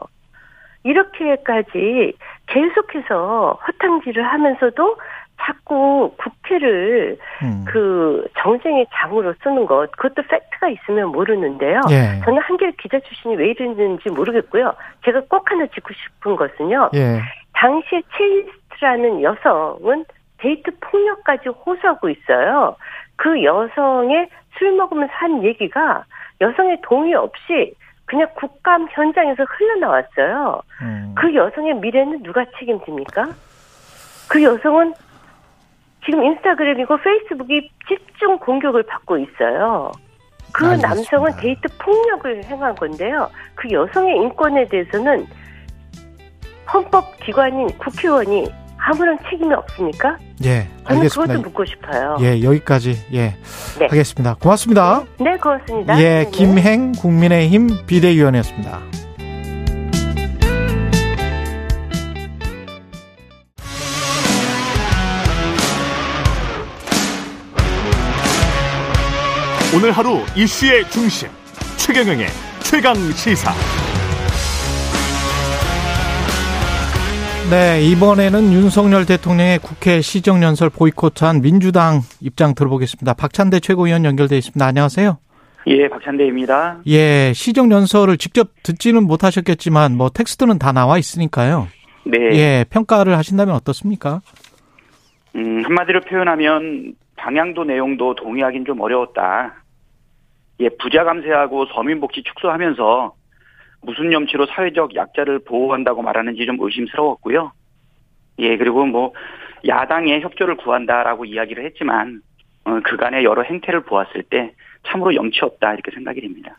[0.84, 2.12] 이렇게까지
[2.46, 4.96] 계속해서 허탕질을 하면서도
[5.40, 7.64] 자꾸 국회를 음.
[7.66, 11.80] 그 정쟁의 장으로 쓰는 것, 그것도 팩트가 있으면 모르는데요.
[11.90, 12.20] 예.
[12.24, 14.74] 저는 한겨레 기자 출신이 왜 이랬는지 모르겠고요.
[15.04, 16.90] 제가 꼭 하나 짚고 싶은 것은요.
[16.94, 17.20] 예.
[17.54, 20.04] 당시에 첼리스트라는 여성은
[20.38, 22.76] 데이트 폭력까지 호소하고 있어요.
[23.16, 26.04] 그 여성의 술 먹으면서 한 얘기가
[26.40, 27.74] 여성의 동의 없이
[28.04, 30.62] 그냥 국감 현장에서 흘러나왔어요.
[30.82, 31.14] 음.
[31.16, 33.28] 그 여성의 미래는 누가 책임집니까?
[34.28, 34.94] 그 여성은
[36.04, 39.92] 지금 인스타그램이고 페이스북이 집중 공격을 받고 있어요.
[40.52, 40.88] 그 알겠습니다.
[40.88, 43.30] 남성은 데이트 폭력을 행한 건데요.
[43.54, 45.26] 그 여성의 인권에 대해서는
[46.72, 48.46] 헌법기관인 국회의원이
[48.88, 50.16] 아무런 책임이 없습니까?
[50.44, 50.66] 예.
[50.86, 51.34] 저는 알겠습니다.
[51.34, 52.16] 그것도 묻고 싶어요.
[52.20, 53.36] 예, 여기까지 예
[53.78, 53.86] 네.
[53.88, 54.34] 하겠습니다.
[54.40, 55.04] 고맙습니다.
[55.20, 56.00] 네, 고맙습니다.
[56.00, 56.30] 예, 네.
[56.30, 58.80] 김행 국민의힘 비대위원이었습니다.
[69.76, 71.28] 오늘 하루 이슈의 중심
[71.76, 72.26] 최경영의
[72.60, 73.52] 최강 시사.
[77.50, 83.14] 네, 이번에는 윤석열 대통령의 국회 시정연설 보이콧한 민주당 입장 들어보겠습니다.
[83.14, 84.66] 박찬대 최고위원 연결돼 있습니다.
[84.66, 85.16] 안녕하세요.
[85.68, 86.80] 예, 박찬대입니다.
[86.88, 91.68] 예, 시정연설을 직접 듣지는 못하셨겠지만 뭐 텍스트는 다 나와 있으니까요.
[92.04, 92.18] 네.
[92.34, 94.20] 예, 평가를 하신다면 어떻습니까?
[95.34, 99.54] 음, 한마디로 표현하면 방향도 내용도 동의하긴 좀 어려웠다.
[100.60, 103.14] 예, 부자 감세하고 서민 복지 축소하면서
[103.82, 107.52] 무슨 염치로 사회적 약자를 보호한다고 말하는지 좀 의심스러웠고요.
[108.40, 109.12] 예, 그리고 뭐
[109.66, 112.22] 야당의 협조를 구한다라고 이야기를 했지만
[112.64, 114.52] 어, 그간의 여러 행태를 보았을 때
[114.86, 116.56] 참으로 염치 없다 이렇게 생각이 됩니다.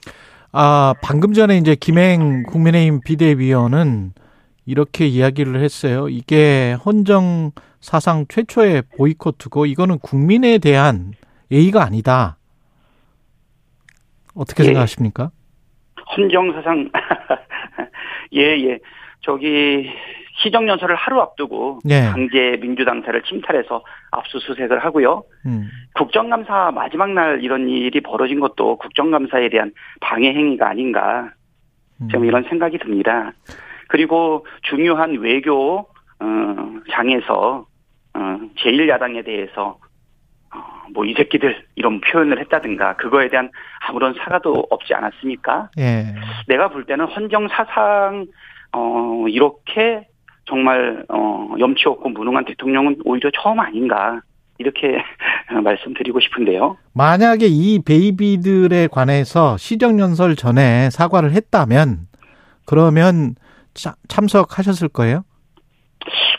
[0.51, 4.13] 아, 방금 전에 이제 김행 국민의힘 비대위원은
[4.65, 6.09] 이렇게 이야기를 했어요.
[6.09, 11.13] 이게 헌정 사상 최초의 보이콧이고 이거는 국민에 대한
[11.51, 12.37] 예의가 아니다.
[14.35, 14.65] 어떻게 예.
[14.67, 15.31] 생각하십니까?
[16.15, 16.89] 헌정사상
[18.33, 18.79] 예, 예.
[19.21, 19.91] 저기
[20.41, 22.05] 시정연설을 하루 앞두고 네.
[22.09, 25.23] 강제 민주당사를 침탈해서 압수수색을 하고요.
[25.45, 25.67] 음.
[25.95, 31.31] 국정감사 마지막 날 이런 일이 벌어진 것도 국정감사에 대한 방해 행위가 아닌가
[32.09, 33.33] 좀 이런 생각이 듭니다.
[33.89, 35.85] 그리고 중요한 외교
[36.19, 37.65] 어, 장에서
[38.13, 39.88] 어, 제1야당에 대해서 어,
[40.93, 43.51] 뭐이 새끼들 이런 표현을 했다든가 그거에 대한
[43.87, 45.69] 아무런 사과도 없지 않았습니까?
[45.77, 46.15] 예.
[46.47, 48.25] 내가 볼 때는 헌정 사상
[48.73, 50.07] 어 이렇게
[50.45, 54.21] 정말 어 염치 없고 무능한 대통령은 오히려 처음 아닌가
[54.57, 54.97] 이렇게
[55.63, 56.77] 말씀드리고 싶은데요.
[56.93, 62.07] 만약에 이 베이비들에 관해서 시정연설 전에 사과를 했다면
[62.65, 63.35] 그러면
[63.75, 65.23] 차- 참석하셨을 거예요?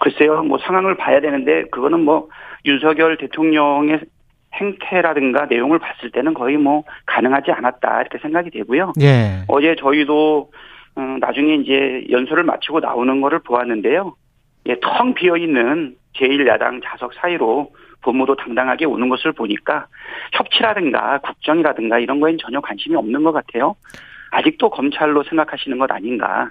[0.01, 2.29] 글쎄요, 뭐 상황을 봐야 되는데 그거는 뭐
[2.65, 4.01] 윤석열 대통령의
[4.55, 8.93] 행태라든가 내용을 봤을 때는 거의 뭐 가능하지 않았다 이렇게 생각이 되고요.
[9.01, 9.45] 예.
[9.49, 10.51] 어제 저희도
[10.97, 14.15] 어, 나중에 이제 연설을 마치고 나오는 거를 보았는데요.
[14.67, 19.87] 예, 텅 비어 있는 제1야당 좌석 사이로 법무도 당당하게 오는 것을 보니까
[20.33, 23.77] 협치라든가 국정이라든가 이런 거엔 전혀 관심이 없는 것 같아요.
[24.31, 26.51] 아직도 검찰로 생각하시는 것 아닌가.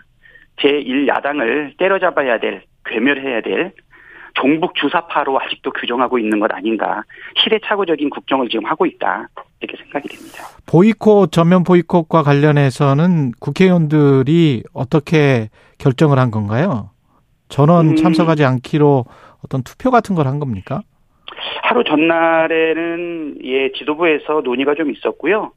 [0.57, 3.71] 제1야당을 때려잡아야 될, 괴멸해야 될
[4.35, 7.03] 종북 주사파로 아직도 규정하고 있는 것 아닌가.
[7.37, 9.27] 시대착오적인 국정을 지금 하고 있다.
[9.61, 10.43] 이렇게 생각이 됩니다.
[10.65, 16.91] 보이콧 전면 보이콧과 관련해서는 국회의원들이 어떻게 결정을 한 건가요?
[17.49, 17.95] 전원 음.
[17.95, 19.05] 참석하지 않기로
[19.43, 20.81] 어떤 투표 같은 걸 한 겁니까?
[21.63, 25.51] 하루 전날에는 예 지도부에서 논의가 좀 있었고요.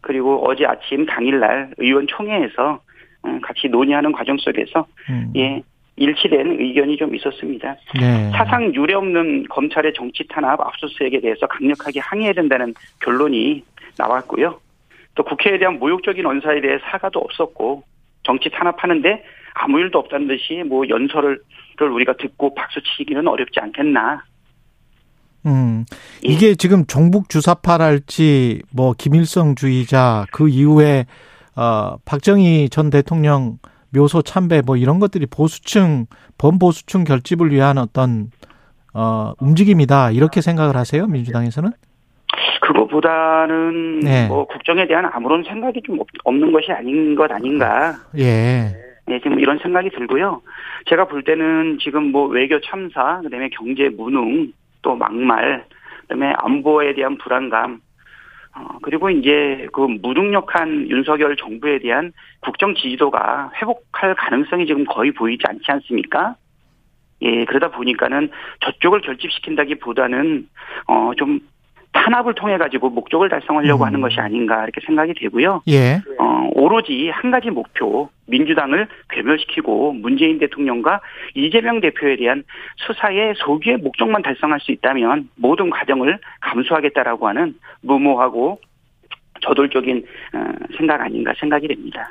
[0.00, 2.80] 그리고 어제 아침 당일날 의원총회에서
[3.24, 5.32] 어, 같이 논의하는 과정 속에서 음.
[5.36, 5.62] 예
[5.96, 7.76] 일치된 의견이 좀 있었습니다.
[8.00, 8.30] 네.
[8.30, 13.62] 사상 유례 없는 검찰의 정치 탄압 압수수색에 대해서 강력하게 항의해야 된다는 결론이
[13.98, 14.58] 나왔고요.
[15.14, 17.82] 또 국회에 대한 모욕적인 언사에 대해 사과도 없었고
[18.22, 19.22] 정치 탄압하는데
[19.54, 21.40] 아무 일도 없다는 듯이 뭐 연설을
[21.80, 24.22] 우리가 듣고 박수 치기는 어렵지 않겠나.
[25.46, 25.84] 음.
[26.24, 26.32] 예.
[26.32, 31.06] 이게 지금 종북 주사파랄지 뭐 김일성 주의자 그 이후에
[31.56, 33.58] 어 박정희 전 대통령
[33.94, 36.06] 묘소 참배 뭐 이런 것들이 보수층
[36.38, 38.30] 범보수층 결집을 위한 어떤
[38.94, 41.70] 어 움직임이다 이렇게 생각을 하세요 민주당에서는?
[42.60, 44.26] 그거보다는 네.
[44.28, 47.94] 뭐 국정에 대한 아무런 생각이 좀 없- 없는 것이 아닌 것 아닌가.
[48.18, 48.72] 예.
[49.06, 50.40] 네, 지금 이런 생각이 들고요.
[50.86, 55.64] 제가 볼 때는 지금 뭐 외교 참사, 그다음에 경제 무능, 또 막말,
[56.02, 57.80] 그다음에 안보에 대한 불안감,
[58.54, 65.42] 어, 그리고 이제 그 무능력한 윤석열 정부에 대한 국정 지지도가 회복할 가능성이 지금 거의 보이지
[65.46, 66.36] 않지 않습니까?
[67.22, 68.30] 예, 그러다 보니까는
[68.60, 70.48] 저쪽을 결집시킨다기 보다는
[70.86, 71.40] 어, 좀
[71.92, 73.86] 탄압을 통해 가지고 목적을 달성하려고 음.
[73.86, 75.62] 하는 것이 아닌가 이렇게 생각이 되고요.
[75.68, 76.00] 예.
[76.18, 81.00] 어, 오로지 한 가지 목표, 민주당을 괴멸시키고 문재인 대통령과
[81.34, 82.44] 이재명 대표에 대한
[82.76, 88.60] 수사의 소기의 목적만 달성할 수 있다면 모든 과정을 감수하겠다라고 하는 무모하고
[89.42, 92.10] 저돌적인 어, 생각 아닌가 생각이 됩니다.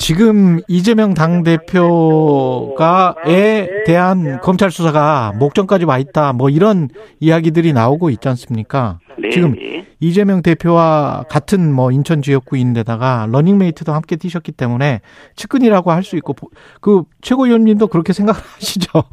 [0.00, 3.04] 지금 이재명 당대표가에
[3.84, 6.32] 대한 검찰 수사가 목전까지 와 있다.
[6.32, 6.88] 뭐 이런
[7.20, 8.98] 이야기들이 나오고 있지 않습니까?
[9.18, 9.84] 네, 지금 네.
[10.00, 15.02] 이재명 대표와 같은 뭐 인천 지역구인데다가 러닝메이트도 함께 뛰셨기 때문에
[15.36, 16.48] 측근이라고 할 수 있고 보-
[16.80, 18.88] 그 최고위원님도 그렇게 생각하시죠?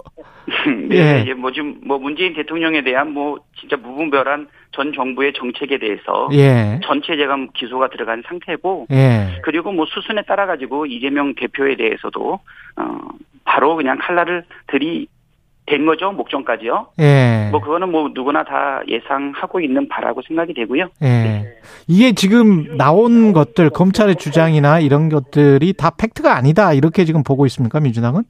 [0.90, 1.26] 네, 예.
[1.28, 6.80] 예, 뭐 지금 뭐 문재인 대통령에 대한 뭐 진짜 무분별한 전 정부의 정책에 대해서 예.
[6.84, 9.40] 전체 재감 기소가 들어간 상태고 예.
[9.44, 12.40] 그리고 뭐 수순에 따라 가지고 이재명 대표에 대해서도
[12.78, 12.98] 어
[13.44, 16.88] 바로 그냥 칼날을 들이댄 거죠 목전까지요.
[17.00, 17.50] 예.
[17.52, 20.90] 뭐 그거는 뭐 누구나 다 예상하고 있는 바라고 생각이 되고요.
[21.04, 21.58] 예.
[21.90, 27.82] 이게 지금 나온 것들 검찰의 주장이나 이런 것들이 다 팩트가 아니다 이렇게 지금 보고 있습니까
[27.82, 28.24] 민주당은?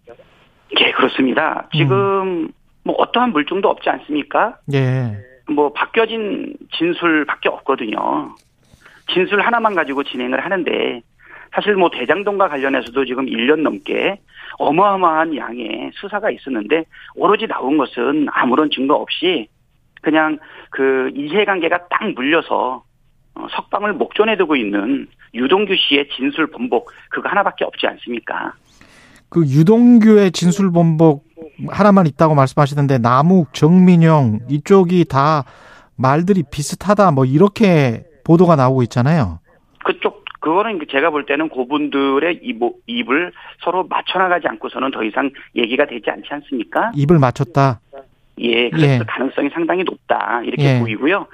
[0.79, 1.67] 예, 그렇습니다.
[1.73, 2.49] 지금
[2.83, 4.57] 뭐 어떠한 물증도 없지 않습니까?
[4.73, 5.17] 예.
[5.49, 8.35] 뭐 바뀌어진 진술밖에 없거든요.
[9.13, 11.01] 진술 하나만 가지고 진행을 하는데
[11.53, 14.19] 사실 뭐 대장동과 관련해서도 지금 1년 넘게
[14.59, 16.83] 어마어마한 양의 수사가 있었는데
[17.15, 19.47] 오로지 나온 것은 아무런 증거 없이
[20.01, 20.37] 그냥
[20.69, 22.83] 그 이해관계가 딱 물려서
[23.35, 28.53] 어, 석방을 목전에 두고 있는 유동규 씨의 진술 번복 그거 하나밖에 없지 않습니까?
[29.29, 31.25] 그 유동규의 진술 번복
[31.69, 35.43] 하나만 있다고 말씀하시는데 남욱, 정민영 이쪽이 다
[35.95, 39.39] 말들이 비슷하다 뭐 이렇게 보도가 나오고 있잖아요.
[39.83, 43.31] 그쪽 그거는 제가 볼 때는 그분들의 입, 입을
[43.63, 46.91] 서로 맞춰나가지 않고서는 더 이상 얘기가 되지 않지 않습니까?
[46.95, 47.81] 입을 맞췄다.
[48.39, 48.99] 예, 그래서 예.
[49.07, 50.79] 가능성이 상당히 높다 이렇게 예.
[50.79, 51.27] 보이고요.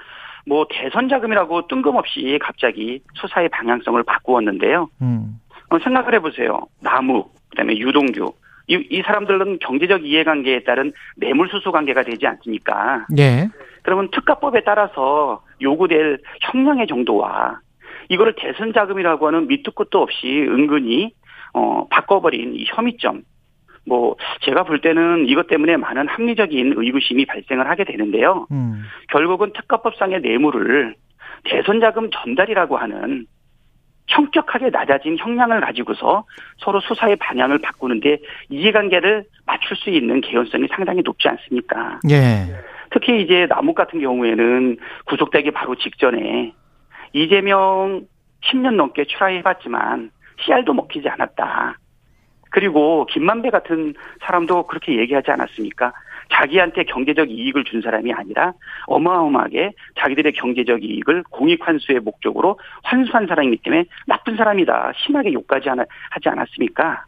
[0.46, 4.88] 뭐 대선 자금이라고 뜬금없이 갑자기 수사의 방향성을 바꾸었는데요.
[5.02, 5.40] 음.
[5.70, 6.60] 어, 생각을 해보세요.
[6.80, 8.32] 남욱, 그다음에 유동규.
[8.66, 13.06] 이, 이 사람들은 경제적 이해관계에 따른 뇌물수수 관계가 되지 않습니까?
[13.18, 13.48] 예.
[13.82, 17.60] 그러면 특가법에 따라서 요구될 형량의 정도와
[18.08, 21.12] 이거를 대선 자금이라고 하는 밑도 끝도 없이 은근히
[21.52, 23.22] 어 바꿔버린 이 혐의점.
[23.86, 28.46] 뭐 제가 볼 때는 이것 때문에 많은 합리적인 의구심이 발생을 하게 되는데요.
[28.50, 28.82] 음.
[29.08, 30.94] 결국은 특가법상의 뇌물을
[31.44, 33.26] 대선 자금 전달이라고 하는
[34.08, 36.24] 형격하게 낮아진 형량을 가지고서
[36.58, 38.18] 서로 수사의 방향을 바꾸는데
[38.50, 42.00] 이해관계를 맞출 수 있는 개연성이 상당히 높지 않습니까?
[42.10, 42.54] 예.
[42.90, 44.76] 특히 이제 남욱 같은 경우에는
[45.06, 46.52] 구속되기 바로 직전에
[47.12, 48.06] 이재명
[48.42, 51.78] 10년 넘게 추라해봤지만 씨알도 먹히지 않았다.
[52.50, 55.92] 그리고 김만배 같은 사람도 그렇게 얘기하지 않았습니까?
[56.30, 58.52] 자기한테 경제적 이익을 준 사람이 아니라
[58.86, 64.92] 어마어마하게 자기들의 경제적 이익을 공익 환수의 목적으로 환수한 사람이기 때문에 나쁜 사람이다.
[64.96, 67.04] 심하게 욕까지 하지 않았습니까?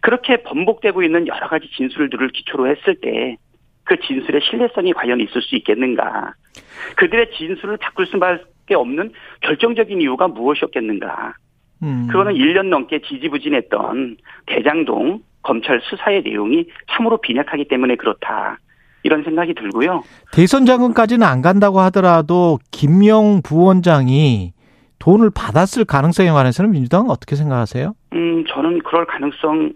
[0.00, 3.36] 그렇게 번복되고 있는 여러 가지 진술들을 기초로 했을 때
[3.84, 6.34] 그 진술의 신뢰성이 과연 있을 수 있겠는가?
[6.96, 11.34] 그들의 진술을 바꿀 수밖에 없는 결정적인 이유가 무엇이었겠는가?
[11.82, 12.06] 음.
[12.08, 18.58] 그거는 1년 넘게 지지부진했던 대장동 검찰 수사의 내용이 참으로 빈약하기 때문에 그렇다.
[19.04, 20.04] 이런 생각이 들고요.
[20.32, 24.52] 대선 자금까지는 안 간다고 하더라도 김영 부원장이
[25.00, 27.94] 돈을 받았을 가능성에 관해서는 민주당은 어떻게 생각하세요?
[28.12, 29.72] 음, 저는 그럴 가능성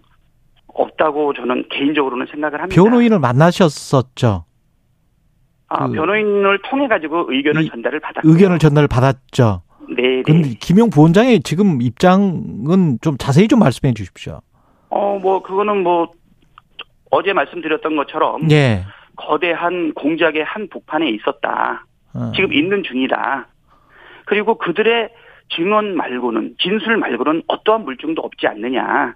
[0.68, 2.80] 없다고 저는 개인적으로는 생각을 합니다.
[2.80, 4.44] 변호인을 만나셨었죠.
[5.68, 9.62] 아, 그- 변호인을 통해 가지고 의견을 이- 전달을 받았고 의견을 전달을 받았죠.
[9.88, 10.54] 네, 근데 네.
[10.60, 14.40] 김영 부원장의 지금 입장은 좀 자세히 좀 말씀해 주십시오.
[14.96, 16.10] 어, 뭐 그거는 뭐
[17.10, 18.84] 어제 말씀드렸던 것처럼 예.
[19.16, 21.84] 거대한 공작의 한 복판에 있었다.
[22.14, 22.32] 어.
[22.34, 23.46] 지금 있는 중이다.
[24.24, 25.10] 그리고 그들의
[25.54, 29.14] 증언 말고는 진술 말고는 어떠한 물증도 없지 않느냐.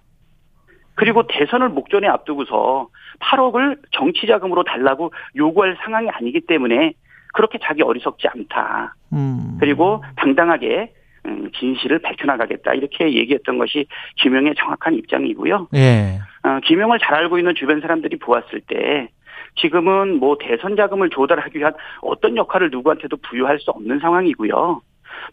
[0.94, 2.88] 그리고 대선을 목전에 앞두고서
[3.20, 6.92] 8억을 정치 자금으로 달라고 요구할 상황이 아니기 때문에
[7.32, 8.94] 그렇게 자기 어리석지 않다.
[9.12, 9.56] 음.
[9.58, 10.92] 그리고 당당하게
[11.26, 15.68] 음, 진실을 밝혀나가겠다 이렇게 얘기했던 것이 김영의 정확한 입장이고요.
[15.74, 16.18] 예.
[16.42, 19.08] 어, 김영을 잘 알고 있는 주변 사람들이 보았을 때
[19.56, 24.80] 지금은 뭐 대선 자금을 조달하기 위한 어떤 역할을 누구한테도 부여할 수 없는 상황이고요.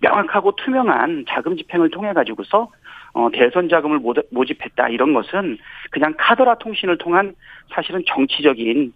[0.02, 2.70] 명확하고 투명한 자금 집행을 통해 가지고서
[3.14, 5.58] 어, 대선 자금을 모- 모집했다 이런 것은
[5.92, 7.34] 그냥 카더라 통신을 통한
[7.74, 8.92] 사실은 정치적인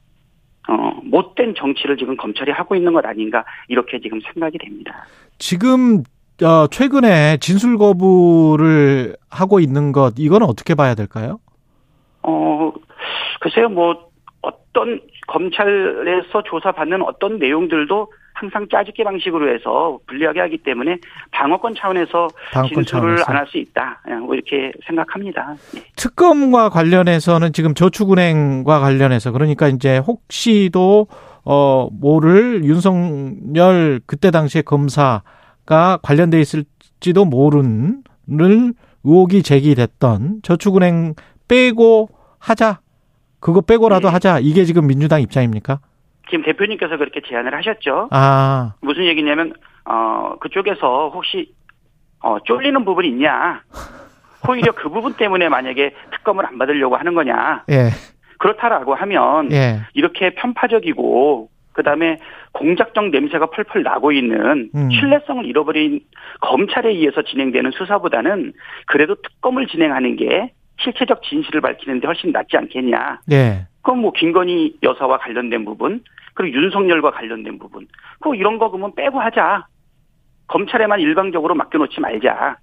[0.69, 0.73] 어,
[1.03, 5.05] 못된 정치를 지금 검찰이 하고 있는 것 아닌가 이렇게 지금 생각이 됩니다.
[5.39, 6.03] 지금
[6.43, 11.39] 어, 최근에 진술 거부를 하고 있는 것 이거는 어떻게 봐야 될까요?
[12.23, 12.71] 어,
[13.39, 14.09] 글쎄요, 뭐,
[14.41, 20.97] 어떤, 검찰에서 조사받는 어떤 내용들도 항상 짜집기 방식으로 해서 불리하게 하기 때문에
[21.31, 23.17] 방어권 차원에서 방어권 진술을.
[23.27, 24.01] 안 할 수 있다.
[24.09, 25.55] 예, 뭐 이렇게 생각합니다.
[25.95, 31.07] 특검과 관련해서는 지금 저축은행과 관련해서 그러니까 이제 혹시도
[31.45, 35.21] 어 뭐를 윤석열 그때 당시에 검사
[35.66, 38.03] 가 관련돼 있을지도 모르는
[39.03, 41.16] 의혹이 제기됐던 저축은행
[41.47, 42.09] 빼고
[42.39, 42.80] 하자.
[43.39, 44.14] 그거 빼고라도 네.
[44.14, 44.39] 하자.
[44.39, 45.80] 이게 지금 민주당 입장입니까?
[46.30, 48.07] 김 대표님께서 그렇게 제안을 하셨죠.
[48.12, 49.53] 아, 무슨 얘기냐면,
[49.86, 51.53] 어, 그쪽에서 혹시,
[52.20, 53.62] 어, 쫄리는 부분이 있냐.
[54.47, 57.66] 오히려 그 부분 때문에 만약에 특검을 안 받으려고 하는 거냐.
[57.70, 57.89] 예,
[58.39, 59.82] 그렇다라고 하면, 예.
[59.93, 62.18] 이렇게 편파적이고 그다음에
[62.54, 64.89] 공작적 냄새가 펄펄 나고 있는 음.
[64.91, 66.02] 신뢰성을 잃어버린
[66.41, 68.54] 검찰에 의해서 진행되는 수사보다는
[68.88, 73.22] 그래도 특검을 진행하는 게 실체적 진실을 밝히는데 훨씬 낫지 않겠냐.
[73.32, 73.68] 예.
[73.84, 77.88] 그럼 뭐 김건희 여사와 관련된 부분, 그리고 윤석열과 관련된 부분,
[78.20, 79.66] 그 이런 거 그러면 빼고 하자.
[80.47, 82.58] 검찰에만 일방적으로 맡겨놓지 말자.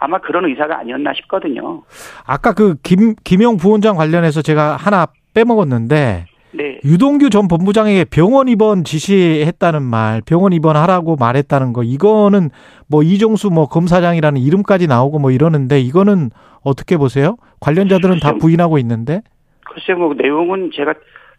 [0.00, 1.82] 아마 그런 의사가 아니었나 싶거든요.
[2.26, 6.80] 아까 그 김, 김용 부원장 관련해서 제가 하나 빼먹었는데 네.
[6.84, 12.50] 유동규 전 본부장에게 병원 입원 지시했다는 말, 병원 입원하라고 말했다는 거, 이거는
[12.88, 16.30] 뭐 이종수 뭐 검사장이라는 이름까지 나오고 뭐 이러는데 이거는
[16.62, 17.36] 어떻게 보세요?
[17.60, 18.38] 관련자들은 다 글쎄요.
[18.38, 19.20] 부인하고 있는데.
[19.64, 20.94] 글쎄 뭐 내용은 제가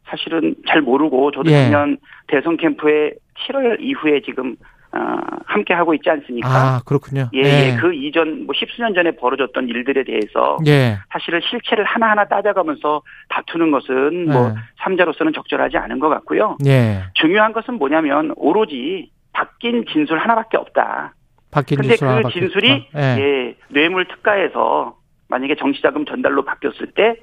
[0.10, 1.64] 사실은 잘 모르고 저도 예.
[1.64, 1.98] 작년
[2.28, 3.14] 대선 캠프에
[3.48, 4.56] 7월 이후에 지금
[4.92, 5.00] 어,
[5.46, 6.50] 함께 하고 있지 않습니까?
[6.50, 7.30] 아, 그렇군요.
[7.34, 10.98] 예, 예, 그 이전 뭐 십수년 전에 벌어졌던 일들에 대해서 예.
[11.12, 14.54] 사실은 실체를 하나하나 따져가면서 다투는 것은 뭐 예.
[14.84, 16.58] 삼자로서는 적절하지 않은 것 같고요.
[16.66, 17.04] 예.
[17.14, 21.14] 중요한 것은 뭐냐면 오로지 바뀐 진술 하나밖에 없다.
[21.52, 22.88] 바뀐 근데 뉴스 그 진술이.
[22.96, 23.02] 예.
[23.20, 24.96] 예, 뇌물 특가에서
[25.28, 27.16] 만약에 정치자금 전달로 바뀌었을 때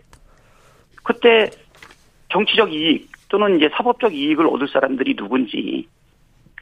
[1.02, 1.50] 그때
[2.28, 5.88] 정치적 이익 또는 이제 사법적 이익을 얻을 사람들이 누군지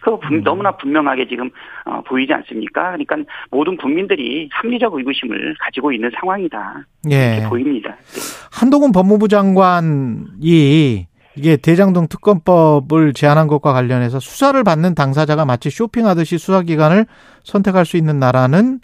[0.04, 0.44] 그 분- 음.
[0.44, 1.50] 너무나 분명하게 지금
[1.86, 2.92] 어, 보이지 않습니까?
[2.92, 3.16] 그러니까
[3.50, 7.48] 모든 국민들이 합리적 의구심을 가지고 있는 상황이다 이렇게 예.
[7.48, 7.90] 보입니다.
[7.90, 8.20] 네.
[8.52, 17.06] 한동훈 법무부 장관이 이게 대장동 특검법을 제안한 것과 관련해서 수사를 받는 당사자가 마치 쇼핑하듯이 수사기관을
[17.42, 18.80] 선택할 수 있는 나라는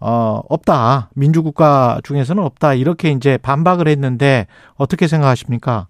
[0.00, 4.46] 어 없다 민주국가 중에서는 없다 이렇게 이제 반박을 했는데
[4.76, 5.86] 어떻게 생각하십니까?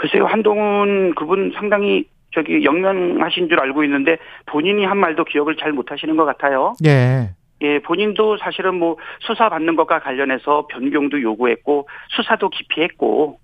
[0.00, 2.04] 글쎄요 한동훈 그분 상당히
[2.34, 6.74] 저기 영명하신 줄 알고 있는데 본인이 한 말도 기억을 잘 못하시는 것 같아요.
[6.84, 7.30] 예,
[7.62, 13.38] 예, 본인도 사실은 뭐 수사 받는 것과 관련해서 변경도 요구했고 수사도 기피했고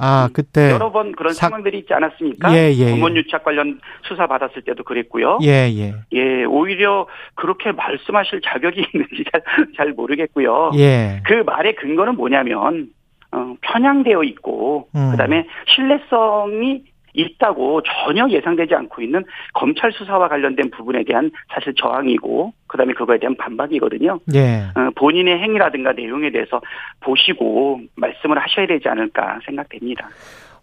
[0.00, 2.52] 아 그때 여러 번 그런 사- 상황들이 있지 않았습니까?
[2.54, 2.90] 예, 예, 예.
[2.92, 5.38] 부문 유착 관련 수사 받았을 때도 그랬고요.
[5.42, 9.42] 예, 예, 예, 오히려 그렇게 말씀하실 자격이 있는지 잘,
[9.76, 10.70] 잘 모르겠고요.
[10.76, 12.88] 예, 그 말의 근거는 뭐냐면
[13.32, 15.10] 어, 편향되어 있고 음.
[15.10, 16.84] 그다음에 신뢰성이
[17.18, 23.36] 있다고 전혀 예상되지 않고 있는 검찰 수사와 관련된 부분에 대한 사실 저항이고 그다음에 그거에 대한
[23.36, 24.20] 반박이거든요.
[24.34, 24.62] 예.
[24.74, 26.60] 어, 본인의 행위라든가 내용에 대해서
[27.00, 30.08] 보시고 말씀을 하셔야 되지 않을까 생각됩니다.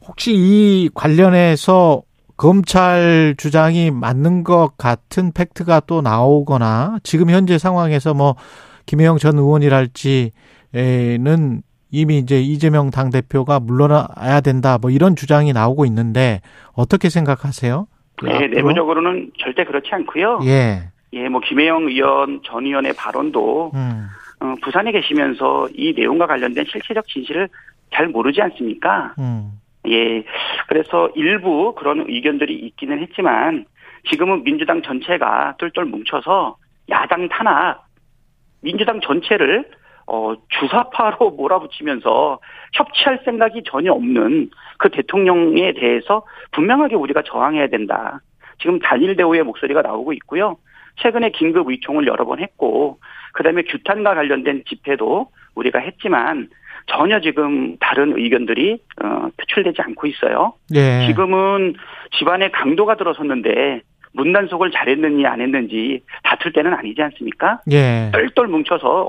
[0.08, 2.03] 혹시 이 관련해서
[2.38, 8.36] 검찰 주장이 맞는 것 같은 팩트가 또 나오거나 지금 현재 상황에서 뭐
[8.86, 10.32] 김혜영 전 의원이랄지는
[11.92, 16.42] 이미 이제 이재명 당 대표가 물러나야 된다 뭐 이런 주장이 나오고 있는데
[16.74, 17.88] 어떻게 생각하세요?
[18.18, 18.50] 그 네, 앞으로?
[18.50, 20.40] 내부적으로는 절대 그렇지 않고요.
[20.44, 24.08] 예, 예, 뭐 김혜영 의원 전 의원의 발언도 음,
[24.40, 27.50] 어, 부산에 계시면서 이 내용과 관련된 실체적 진실을
[27.94, 29.14] 잘 모르지 않습니까?
[29.20, 29.52] 음,
[29.88, 30.24] 예.
[30.68, 33.66] 그래서 일부 그런 의견들이 있기는 했지만
[34.10, 36.58] 지금은 민주당 전체가 똘똘 뭉쳐서
[36.90, 37.86] 야당 탄압,
[38.62, 39.66] 민주당 전체를
[40.08, 42.39] 어, 주사파로 몰아붙이면서
[42.74, 48.20] 협치할 생각이 전혀 없는 그 대통령에 대해서 분명하게 우리가 저항해야 된다.
[48.60, 50.58] 지금 단일 대우의 목소리가 나오고 있고요.
[50.97, 52.99] 최근에 긴급 의총을 여러 번 했고,
[53.34, 56.49] 그 다음에 규탄과 관련된 집회도 우리가 했지만
[56.88, 60.53] 전혀 지금 다른 의견들이 어, 표출되지 않고 있어요.
[60.76, 61.76] 예, 지금은
[62.18, 63.82] 집안에 강도가 들어섰는데
[64.14, 67.60] 문단속을 잘했는지 안 했는지 다툴 때는 아니지 않습니까?
[67.72, 69.03] 예, 똘똘 뭉쳐서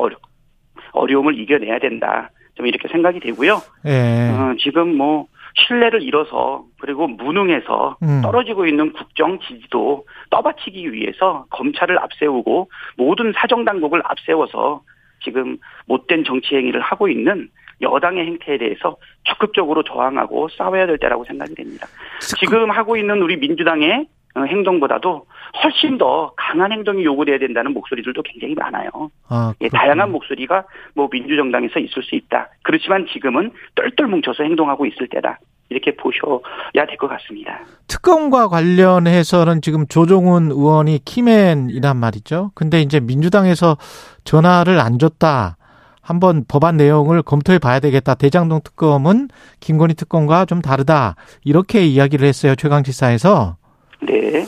[0.96, 2.30] 어려, 어려움을 이겨내야 된다.
[2.54, 3.60] 좀 이렇게 생각이 되고요.
[3.86, 8.20] 예, 어, 지금 뭐 신뢰를 잃어서 그리고 무능해서 음.
[8.22, 14.82] 떨어지고 있는 국정 지지도 떠받치기 위해서 검찰을 앞세우고 모든 사정 당국을 앞세워서
[15.22, 17.48] 지금 못된 정치 행위를 하고 있는
[17.82, 21.86] 여당의 행태에 대해서 적극적으로 저항하고 싸워야 될 때라고 생각이 됩니다.
[22.20, 25.24] 지금 하고 있는 우리 민주당의 어, 행동보다도
[25.62, 28.90] 훨씬 더 강한 행동이 요구돼야 된다는 목소리들도 굉장히 많아요.
[29.28, 29.68] 아, 예.
[29.68, 30.64] 다양한 목소리가
[30.94, 32.48] 뭐 민주정당에서 있을 수 있다.
[32.62, 35.38] 그렇지만 지금은 똘똘 뭉쳐서 행동하고 있을 때다.
[35.68, 37.60] 이렇게 보셔야 될 것 같습니다.
[37.88, 42.52] 특검과 관련해서는 지금 조종훈 의원이 키맨이란 말이죠.
[42.54, 43.76] 근데 이제 민주당에서
[44.24, 45.56] 전화를 안 줬다.
[46.02, 48.14] 한번 법안 내용을 검토해 봐야 되겠다.
[48.14, 49.26] 대장동 특검은
[49.58, 51.16] 김건희 특검과 좀 다르다.
[51.44, 52.54] 이렇게 이야기를 했어요.
[52.54, 53.56] 최강지사에서.
[54.00, 54.44] 네.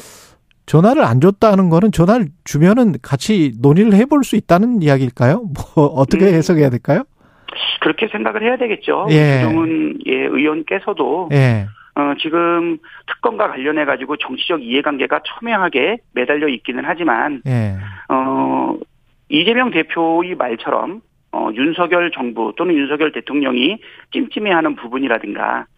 [0.67, 5.45] 전화를 안 줬다는 거는 전화를 주면은 같이 논의를 해볼 수 있다는 이야기일까요?
[5.77, 6.35] 뭐 어떻게 음.
[6.35, 7.05] 해석해야 될까요?
[7.81, 9.07] 그렇게 생각을 해야 되겠죠.
[9.11, 9.41] 예.
[9.41, 11.67] 조정은 예, 의원께서도 예.
[11.95, 17.77] 어, 지금 특검과 관련해 가지고 정치적 이해관계가 첨예하게 매달려 있기는 하지만 예.
[18.09, 18.77] 어,
[19.31, 21.01] 이재명 대표의 말처럼
[21.33, 23.79] 어, 윤석열 정부 또는 윤석열 대통령이
[24.13, 25.78] 찜찜해하는 부분이라든가 어,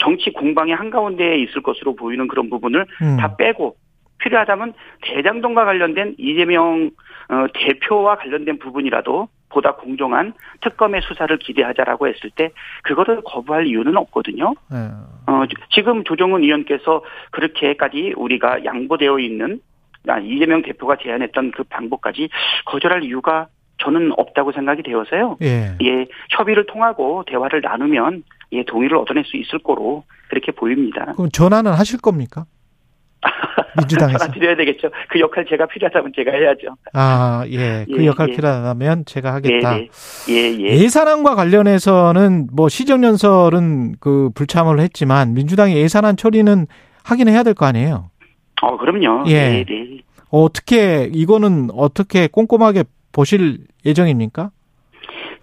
[0.00, 3.16] 정치 공방의 한가운데에 있을 것으로 보이는 그런 부분을 음.
[3.18, 3.76] 다 빼고
[4.18, 6.90] 필요하다면 대장동과 관련된 이재명
[7.28, 12.50] 어, 대표와 관련된 부분이라도 보다 공정한 특검의 수사를 기대하자라고 했을 때
[12.82, 14.54] 그거를 거부할 이유는 없거든요.
[14.72, 14.76] 예.
[15.30, 19.60] 어, 지금 조정훈 의원께서 그렇게까지 우리가 양보되어 있는
[20.08, 22.28] 아, 이재명 대표가 제안했던 그 방법까지
[22.66, 23.46] 거절할 이유가
[23.78, 25.38] 저는 없다고 생각이 되어서요.
[25.42, 25.76] 예.
[25.82, 28.22] 예, 협의를 통하고 대화를 나누면
[28.54, 31.12] 예, 동의를 얻어낼 수 있을 거로 그렇게 보입니다.
[31.16, 32.46] 그럼 전화는 하실 겁니까?
[33.76, 34.18] 민주당에서.
[34.18, 34.90] 전화 드려야 되겠죠.
[35.08, 36.76] 그 역할 제가 필요하다면 제가 해야죠.
[36.92, 37.84] 아, 예.
[37.92, 38.36] 그 예, 역할 예.
[38.36, 39.76] 필요하다면 제가 하겠다.
[39.76, 39.88] 네,
[40.26, 40.32] 네.
[40.32, 40.78] 예, 예.
[40.82, 46.66] 예 산안과 관련해서는 뭐 시정연설은 그 불참을 했지만 민주당이 예산안 처리는
[47.02, 48.10] 하긴 해야 될 거 아니에요.
[48.62, 49.24] 어, 그럼요.
[49.28, 49.64] 예.
[49.64, 49.98] 네, 네.
[50.30, 54.50] 어떻게 이거는 어떻게 꼼꼼하게 보실 예정입니까?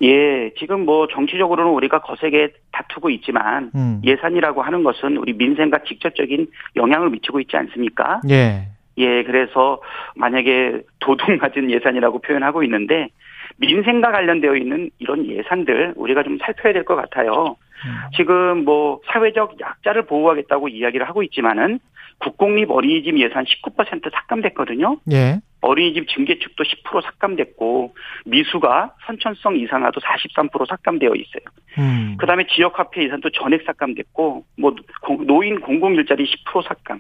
[0.04, 4.02] 예, 지금 뭐 정치적으로는 우리가 거세게 다투고 있지만 음.
[4.04, 8.22] 예산이라고 하는 것은 우리 민생과 직접적인 영향을 미치고 있지 않습니까?
[8.30, 8.68] 예.
[8.98, 9.82] 예, 그래서
[10.16, 13.10] 만약에 도둑 맞은 예산이라고 표현하고 있는데
[13.58, 17.56] 민생과 관련되어 있는 이런 예산들 우리가 좀 살펴야 될 것 같아요.
[17.86, 18.10] 음.
[18.16, 21.80] 지금 뭐 사회적 약자를 보호하겠다고 이야기를 하고 있지만은
[22.20, 24.98] 국공립 어린이집 예산 19% 삭감됐거든요.
[25.12, 25.40] 예.
[25.62, 31.44] 어린이집 증개축도 10% 삭감됐고 미수가 선천성 이상화도 43% 삭감되어 있어요.
[31.80, 32.18] 음.
[32.20, 37.00] 그다음에 지역화폐 예산도 전액 삭감됐고 뭐 공- 노인 공공 일자리 10% 삭감,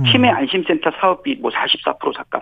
[0.00, 0.04] 음.
[0.10, 2.40] 치매 안심센터 사업비 뭐 44% 삭감.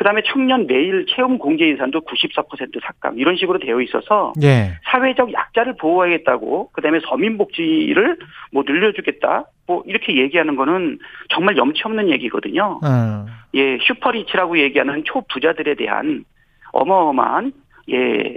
[0.00, 4.78] 그다음에 청년 매일 체험 공제 예산도 94% 삭감 이런 식으로 되어 있어서 예.
[4.90, 8.16] 사회적 약자를 보호하겠다고 그다음에 서민 복지를
[8.50, 10.98] 뭐 늘려주겠다 뭐 이렇게 얘기하는 거는
[11.28, 12.80] 정말 염치 없는 얘기거든요.
[12.82, 13.26] 어.
[13.52, 16.24] 예, 슈퍼리치라고 얘기하는 초부자들에 대한
[16.72, 17.52] 어마어마한
[17.90, 18.36] 예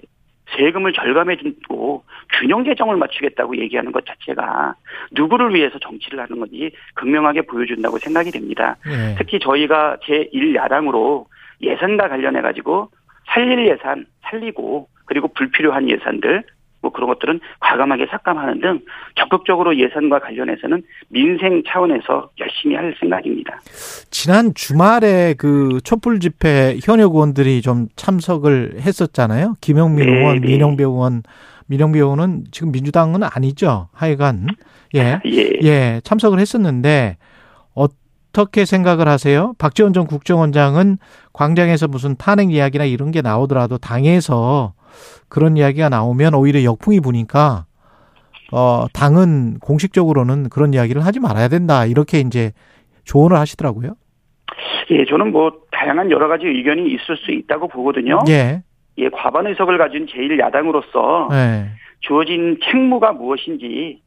[0.58, 2.04] 세금을 절감해 주고
[2.42, 4.76] 균형 재정을 맞추겠다고 얘기하는 것 자체가
[5.14, 8.76] 누구를 위해서 정치를 하는 건지 극명하게 보여준다고 생각이 됩니다.
[8.86, 9.16] 예.
[9.18, 11.32] 특히 저희가 제1야당으로
[11.62, 12.90] 예산과 관련해 가지고
[13.34, 16.44] 살릴 예산 살리고 그리고 불필요한 예산들
[16.84, 18.82] 뭐 그런 것들은 과감하게 삭감하는 등
[19.16, 23.62] 적극적으로 예산과 관련해서는 민생 차원에서 열심히 할 생각입니다.
[24.12, 29.56] 지난 주말에 그 촛불 집회 현역 의원들이 좀 참석을 했었잖아요.
[29.62, 30.48] 김영민 네, 의원, 네.
[30.48, 31.24] 민영배 의원,
[31.68, 33.88] 민영배 의원은 지금 민주당은 아니죠.
[33.94, 34.48] 하여간
[34.96, 35.60] 예, 예.
[35.64, 37.18] 예 참석을 했었는데
[38.34, 39.54] 어떻게 생각을 하세요?
[39.60, 40.98] 박지원 전 국정원장은
[41.34, 44.74] 광장에서 무슨 탄핵 이야기나 이런 게 나오더라도 당에서
[45.30, 47.66] 그런 이야기가 나오면 오히려 역풍이 부니까
[48.52, 52.52] 어 당은 공식적으로는 그런 이야기를 하지 말아야 된다 이렇게 이제
[53.04, 53.96] 조언을 하시더라고요.
[54.92, 58.20] 예, 저는 뭐 다양한 여러 가지 의견이 있을 수 있다고 보거든요.
[58.30, 58.64] 예.
[58.98, 61.66] 예, 과반 의석을 가진 제1야당으로서 예.
[62.02, 64.03] 주어진 책무가 무엇인지 어,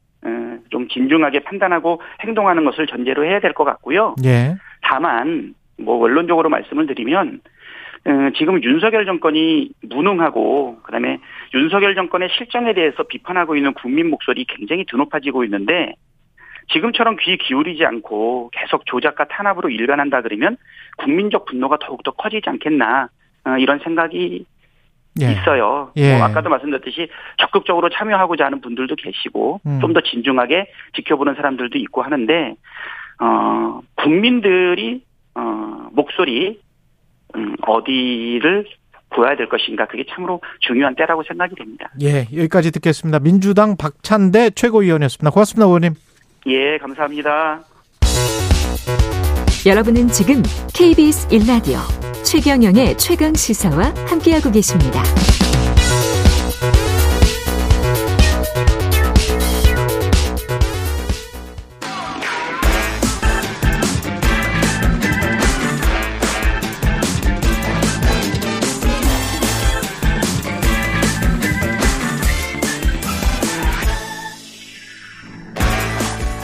[0.71, 4.15] 좀 진중하게 판단하고 행동하는 것을 전제로 해야 될 것 같고요.
[4.25, 4.55] 예.
[4.83, 7.41] 다만 뭐 원론적으로 말씀을 드리면
[8.07, 11.19] 어, 지금 윤석열 정권이 무능하고 그다음에
[11.55, 15.95] 윤석열 정권의 실정에 대해서 비판하고 있는 국민 목소리 굉장히 드높아지고 있는데
[16.73, 20.57] 지금처럼 귀 기울이지 않고 계속 조작과 탄압으로 일관한다 그러면
[20.99, 23.09] 국민적 분노가 더욱더 커지지 않겠나
[23.45, 24.45] 어, 이런 생각이
[25.21, 25.33] 예.
[25.33, 25.91] 있어요.
[25.97, 26.17] 예.
[26.17, 27.09] 뭐 아까도 말씀드렸듯이
[27.39, 29.81] 적극적으로 참여하고자 하는 분들도 계시고 음.
[29.81, 32.57] 좀더 진중하게 지켜보는 사람들도 있고 하는데
[33.21, 35.03] 어 국민들이
[35.35, 36.61] 어 목소리
[37.35, 38.67] 음, 어디를
[39.11, 41.91] 보여야 될 것인가 그게 참으로 중요한 때라고 생각이 됩니다.
[42.03, 43.19] 예, 여기까지 듣겠습니다.
[43.21, 45.31] 민주당 박찬대 최고위원이었습니다.
[45.31, 45.95] 고맙습니다, 의원님.
[46.47, 47.63] 예, 감사합니다.
[49.67, 50.43] 여러분은 지금
[50.75, 55.01] KBS 1라디오 최경영의 최강 시사와 함께하고 계십니다.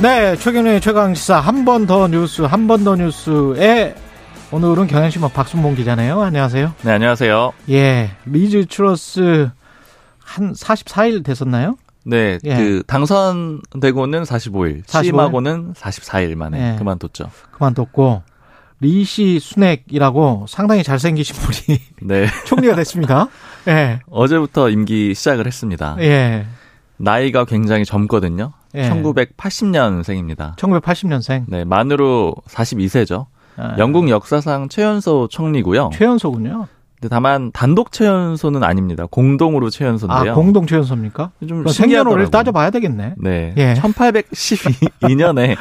[0.00, 3.94] 네, 최경영의 최강시사 한 번 더 뉴스, 한 번 더 뉴스에
[4.52, 6.20] 오늘은 경향신문 박순봉 기자네요.
[6.20, 6.74] 안녕하세요.
[6.82, 7.54] 네, 안녕하세요.
[7.70, 9.50] 예, 리즈 트러스
[10.18, 11.78] 한 44일 됐었나요?
[12.04, 12.56] 네, 예.
[12.56, 14.86] 그 당선되고는 45일, 45일?
[14.86, 16.78] 취임하고는 44일 만에 예.
[16.78, 17.30] 그만뒀죠.
[17.52, 18.22] 그만뒀고
[18.80, 23.28] 리시 수낵이라고 상당히 잘생기신 분이 네, 총리가 됐습니다.
[23.68, 25.96] 예, 어제부터 임기 시작을 했습니다.
[26.00, 26.44] 예,
[26.98, 28.52] 나이가 굉장히 젊거든요.
[28.74, 28.90] 예.
[28.90, 30.56] 1980년생입니다.
[30.56, 31.44] 1980년생.
[31.48, 33.26] 네, 만으로 42세죠.
[33.56, 35.90] 아, 영국 역사상 최연소 총리고요.
[35.92, 36.66] 최연소군요.
[37.00, 39.06] 근데 다만 단독 최연소는 아닙니다.
[39.10, 40.32] 공동으로 최연소인데요.
[40.32, 41.32] 아, 공동 최연소입니까?
[41.48, 41.66] 좀.
[41.66, 43.14] 생년월일 따져봐야 되겠네.
[43.18, 43.52] 네.
[43.56, 43.74] 예.
[43.74, 45.56] 1812년에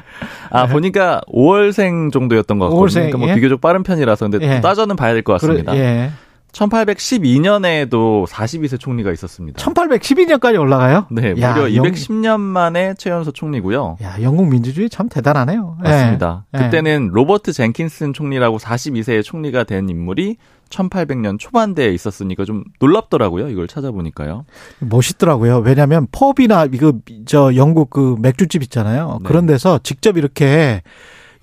[0.50, 2.86] 아 보니까 5월생 정도였던 것 같거든요.
[2.86, 3.34] 5월생, 그러니까 뭐 예.
[3.34, 4.60] 비교적 빠른 편이라서 근데 예.
[4.62, 5.72] 따져는 봐야 될 것 같습니다.
[5.72, 6.10] 그래, 예.
[6.56, 9.62] 1812년에도 42세 총리가 있었습니다.
[9.62, 11.06] 1812년까지 올라가요?
[11.10, 13.98] 네, 야, 무려 영- 210년 만에 최연소 총리고요.
[14.02, 15.76] 야, 영국 민주주의 참 대단하네요.
[15.84, 15.88] 예.
[15.88, 16.46] 맞습니다.
[16.54, 16.58] 예.
[16.58, 20.36] 그때는 로버트 젠킨슨 총리라고 42세의 총리가 된 인물이
[20.70, 23.48] 1800년 초반대에 있었으니까 좀 놀랍더라고요.
[23.50, 24.44] 이걸 찾아보니까요.
[24.80, 25.58] 멋있더라고요.
[25.58, 26.92] 왜냐하면 펍이나 이거
[27.24, 29.18] 저 영국 그 맥주집 있잖아요.
[29.22, 29.28] 네.
[29.28, 30.82] 그런 데서 직접 이렇게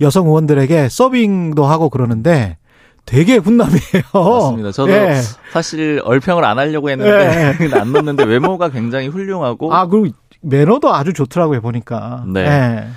[0.01, 2.57] 여성 의원들에게 서빙도 하고 그러는데
[3.05, 4.03] 되게 훈남이에요.
[4.13, 4.71] 맞습니다.
[4.71, 5.21] 저도 예.
[5.51, 11.61] 사실 얼평을 안 하려고 했는데 안 넣었는데 외모가 굉장히 훌륭하고 아 그리고 매너도 아주 좋더라고요
[11.61, 12.23] 보니까.
[12.27, 12.41] 네.
[12.41, 12.87] 예.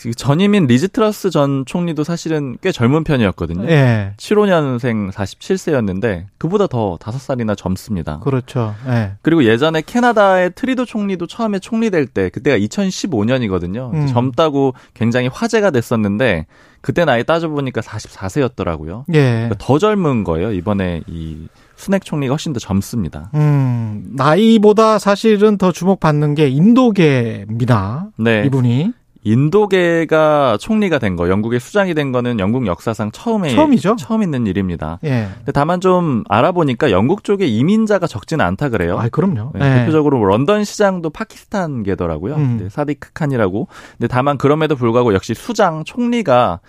[0.00, 3.68] 그 전임인 리즈 트러스 전 총리도 사실은 꽤 젊은 편이었거든요.
[3.68, 4.12] 예.
[4.16, 8.20] 75년생 47세였는데 그보다 더 5살이나 젊습니다.
[8.20, 8.74] 그렇죠.
[8.88, 9.12] 예.
[9.22, 13.92] 그리고 예전에 캐나다의 트뤼도 총리도 처음에 총리 될 때 그때가 2015년이거든요.
[13.92, 14.06] 음.
[14.06, 16.46] 젊다고 굉장히 화제가 됐었는데
[16.80, 19.04] 그때 나이 따져보니까 44세였더라고요.
[19.14, 19.50] 예.
[19.58, 20.52] 더 젊은 거예요.
[20.52, 23.30] 이번에 이 순핵 총리가 훨씬 더 젊습니다.
[23.34, 28.08] 음, 나이보다 사실은 더 주목받는 게 인도계입니다.
[28.18, 28.44] 네.
[28.46, 28.92] 이분이.
[29.24, 33.96] 인도계가 총리가 된 거, 영국의 수장이 된 거는 영국 역사상 처음에 처음이죠?
[33.96, 34.98] 처음 있는 일입니다.
[35.04, 35.28] 예.
[35.38, 38.98] 근데 다만 좀 알아보니까 영국 쪽에 이민자가 적지는 않다 그래요.
[38.98, 39.52] 아, 그럼요.
[39.54, 39.78] 네, 예.
[39.80, 42.34] 대표적으로 런던 시장도 파키스탄계더라고요.
[42.36, 42.58] 음.
[42.62, 43.68] 네, 사디크 칸이라고.
[43.92, 46.60] 근데 다만 그럼에도 불구하고 역시 수장 총리가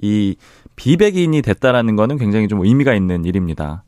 [0.00, 0.36] 이
[0.76, 3.82] 비백인이 됐다라는 거는 굉장히 좀 의미가 있는 일입니다.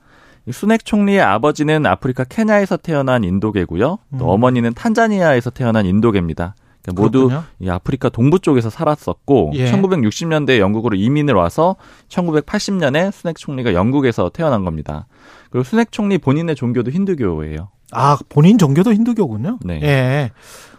[0.46, 3.98] 이 순핵 총리의 아버지는 아프리카 케냐에서 태어난 인도계고요.
[4.18, 4.28] 또 음.
[4.28, 6.54] 어머니는 탄자니아에서 태어난 인도계입니다.
[6.82, 7.30] 그러니까 모두
[7.68, 9.70] 아프리카 동부 쪽에서 살았었고 예.
[9.70, 11.76] 1960년대에 영국으로 이민을 와서
[12.08, 15.06] 1980년에 순핵 총리가 영국에서 태어난 겁니다.
[15.50, 17.68] 그리고 순핵 총리 본인의 종교도 힌두교예요.
[17.92, 19.58] 아, 본인 종교도 힌두교군요.
[19.64, 19.80] 네.
[19.82, 20.30] 예.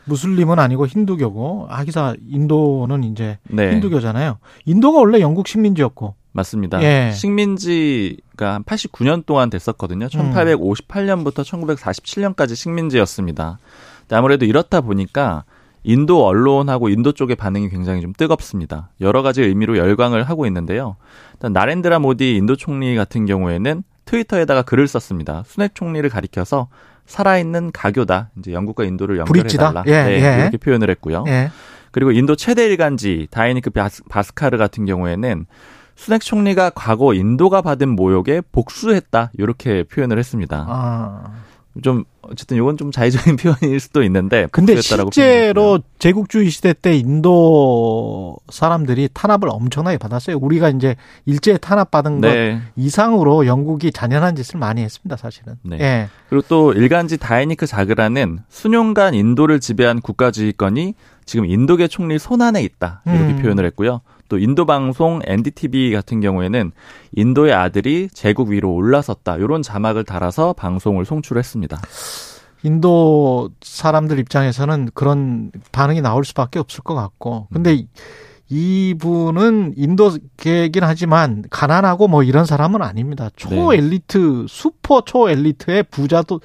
[0.05, 3.71] 무슬림은 아니고 힌두교고, 하기사 인도는 이제 네.
[3.73, 4.39] 힌두교잖아요.
[4.65, 6.81] 인도가 원래 영국 식민지였고, 맞습니다.
[6.81, 7.11] 예.
[7.13, 10.07] 식민지가 한 89년 동안 됐었거든요.
[10.07, 13.59] 1858년부터 1947년까지 식민지였습니다.
[14.09, 15.43] 아무래도 이렇다 보니까
[15.83, 18.89] 인도 언론하고 인도 쪽의 반응이 굉장히 좀 뜨겁습니다.
[19.01, 20.95] 여러 가지 의미로 열광을 하고 있는데요.
[21.33, 25.43] 일단 나렌드라 모디 인도 총리 같은 경우에는 트위터에다가 글을 썼습니다.
[25.45, 26.67] 순핵 총리를 가리켜서
[27.05, 28.29] 살아있는 가교다.
[28.37, 29.17] 이제 영국과 인도를?
[29.17, 29.83] 연결해달라.
[29.87, 30.41] 예, 네, 예.
[30.41, 31.23] 이렇게 표현을 했고요.
[31.27, 31.51] 예.
[31.91, 35.45] 그리고 인도 최대 일간지 다이니크 바스, 바스카르 같은 경우에는
[35.95, 40.65] 수낵 총리가 과거 인도가 받은 모욕에 복수했다 이렇게 표현을 했습니다.
[40.67, 41.23] 아.
[41.81, 45.79] 좀 어쨌든 이건 좀 자의적인 표현일 수도 있는데 근데 실제로.
[45.99, 50.37] 제국주의 시대 때 인도 사람들이 탄압을 엄청나게 받았어요.
[50.37, 50.95] 우리가 이제
[51.25, 55.55] 일제 탄압 받은 것네 이상으로 영국이 잔인한 짓을 많이 했습니다, 사실은.
[55.63, 55.77] 네.
[55.79, 56.09] 예.
[56.29, 60.95] 그리고 또 일간지 다이니크 자그란은 수년간 인도를 지배한 국가주의권이
[61.25, 63.41] 지금 인도계 총리 손안에 있다 이렇게 음.
[63.41, 64.01] 표현을 했고요.
[64.31, 66.71] 또 인도 방송 NDTV 같은 경우에는
[67.11, 71.77] 인도의 아들이 제국 위로 올라섰다 이런 자막을 달아서 방송을 송출했습니다.
[72.63, 77.49] 인도 사람들 입장에서는 그런 반응이 나올 수밖에 없을 것 같고.
[77.51, 77.85] 근데
[78.47, 83.29] 이분은 인도계긴 하지만 가난하고 뭐 이런 사람은 아닙니다.
[83.35, 83.79] 초 네.
[83.79, 86.39] 엘리트, 슈퍼 초 엘리트의 부자도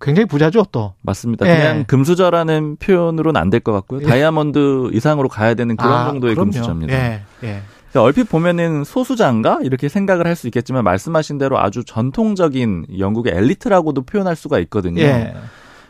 [0.00, 0.94] 굉장히 부자죠, 또.
[1.02, 1.46] 맞습니다.
[1.48, 1.56] 예.
[1.56, 4.02] 그냥 금수저라는 표현으로는 안 될 것 같고요.
[4.02, 4.06] 예.
[4.06, 6.50] 다이아몬드 이상으로 가야 되는 그런 아, 정도의 그럼요.
[6.52, 6.92] 금수저입니다.
[6.94, 7.62] 예, 예.
[7.90, 14.02] 그러니까 얼핏 보면은 소수자인가 이렇게 생각을 할 수 있겠지만 말씀하신 대로 아주 전통적인 영국의 엘리트라고도
[14.02, 15.00] 표현할 수가 있거든요.
[15.02, 15.34] 예.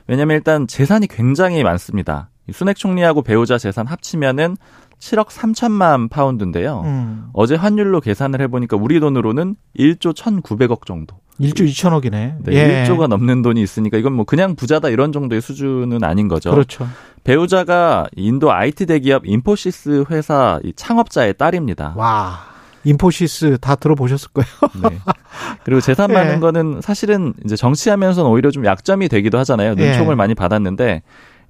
[0.07, 2.31] 왜냐하면 일단 재산이 굉장히 많습니다.
[2.49, 4.57] 이 순핵 총리하고 배우자 재산 합치면은
[5.01, 6.83] 7억 3천만 파운드인데요.
[6.85, 7.27] 음.
[7.33, 11.17] 어제 환율로 계산을 해보니까 우리 돈으로는 1조 1,900억 정도.
[11.41, 12.45] 1조 2천억이네.
[12.45, 12.85] 네, 예.
[12.89, 16.51] 1조가 넘는 돈이 있으니까 이건 뭐 그냥 부자다 이런 정도의 수준은 아닌 거죠.
[16.51, 16.89] 그렇죠.
[17.25, 21.95] 배우자가 인도 IT 대기업 인포시스 회사 이 창업자의 딸입니다.
[21.97, 22.57] 와.
[22.85, 24.49] 인포시스 다 들어보셨을 거예요.
[24.89, 24.99] 네.
[25.65, 26.15] 그리고 재산 예.
[26.15, 29.75] 많은 거는 사실은 이제 정치하면서는 오히려 좀 약점이 되기도 하잖아요.
[29.75, 30.15] 눈총을 예.
[30.15, 31.03] 많이 받았는데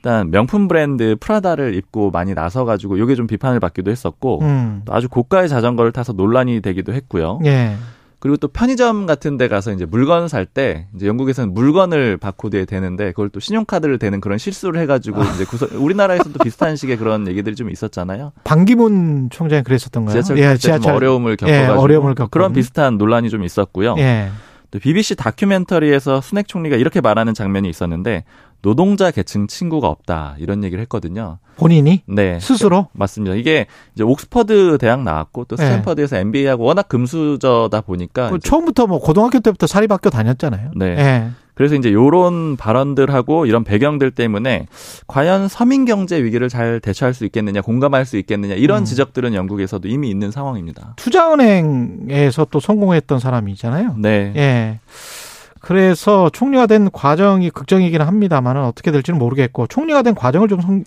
[0.07, 4.83] 일단 명품 브랜드 프라다를 입고 많이 나서 가지고 이게 좀 비판을 받기도 했었고 음.
[4.85, 7.41] 또 아주 고가의 자전거를 타서 논란이 되기도 했고요.
[7.45, 7.75] 예.
[8.21, 13.07] 그리고 또 편의점 같은 데 가서 이제 물건 살 때 이제 영국에서는 물건을 바코드에 대는데
[13.11, 17.57] 그걸 또 신용카드를 대는 그런 실수를 해 가지고 이제 구서, 우리나라에서도 비슷한 식의 그런 얘기들이
[17.57, 18.31] 좀 있었잖아요.
[18.45, 20.23] 방기문 총장이 그랬었던 거예요.
[20.23, 22.31] 지하철 예, 탈때좀 어려움을 겪어 가지고 어려움을 겪고.
[22.31, 23.97] 그런 비슷한 논란이 좀 있었고요.
[23.99, 24.31] 예.
[24.71, 28.25] 또 BBC 다큐멘터리에서 순핵 총리가 이렇게 말하는 장면이 있었는데
[28.63, 31.39] 노동자 계층 친구가 없다 이런 얘기를 했거든요.
[31.57, 32.39] 본인이 네.
[32.41, 33.35] 스스로 맞습니다.
[33.37, 35.65] 이게 이제 옥스퍼드 대학 나왔고 또 네.
[35.65, 40.73] 스탠퍼드에서 MBA하고 워낙 금수저다 보니까 그 처음부터 뭐 고등학교 때부터 사립학교 다녔잖아요.
[40.77, 40.87] 네.
[40.87, 41.31] 예.
[41.57, 44.67] 그래서 이제 요런 발언들하고 이런 배경들 때문에
[45.07, 48.85] 과연 서민 경제 위기를 잘 대처할 수 있겠느냐, 공감할 수 있겠느냐 이런 음.
[48.85, 50.93] 지적들은 영국에서도 이미 있는 상황입니다.
[50.97, 53.95] 투자은행에서 또 성공했던 사람이잖아요.
[53.97, 54.35] 네.
[54.37, 54.81] 예.
[55.61, 60.85] 그래서 총리가 된 과정이 극적이기는 합니다만은 어떻게 될지는 모르겠고 총리가 된 과정을 좀 성-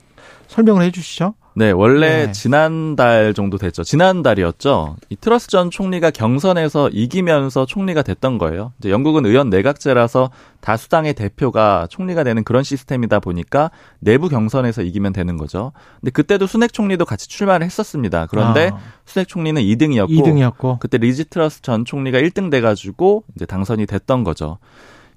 [0.48, 1.34] 설명을 해 주시죠.
[1.60, 2.32] 네, 원래 네.
[2.32, 3.84] 지난달 정도 됐죠.
[3.84, 4.96] 지난달이었죠.
[5.10, 8.72] 이 트러스 전 총리가 경선에서 이기면서 총리가 됐던 거예요.
[8.80, 10.30] 이제 영국은 의원 내각제라서
[10.62, 15.74] 다수당의 대표가 총리가 되는 그런 시스템이다 보니까 내부 경선에서 이기면 되는 거죠.
[16.00, 18.28] 근데 그때도 수낵 총리도 같이 출마를 했었습니다.
[18.28, 20.80] 그런데 아, 수낵 총리는 2등이었고 2등이었고.
[20.80, 24.60] 그때 리즈 트러스 전 총리가 1등 돼 가지고 이제 당선이 됐던 거죠.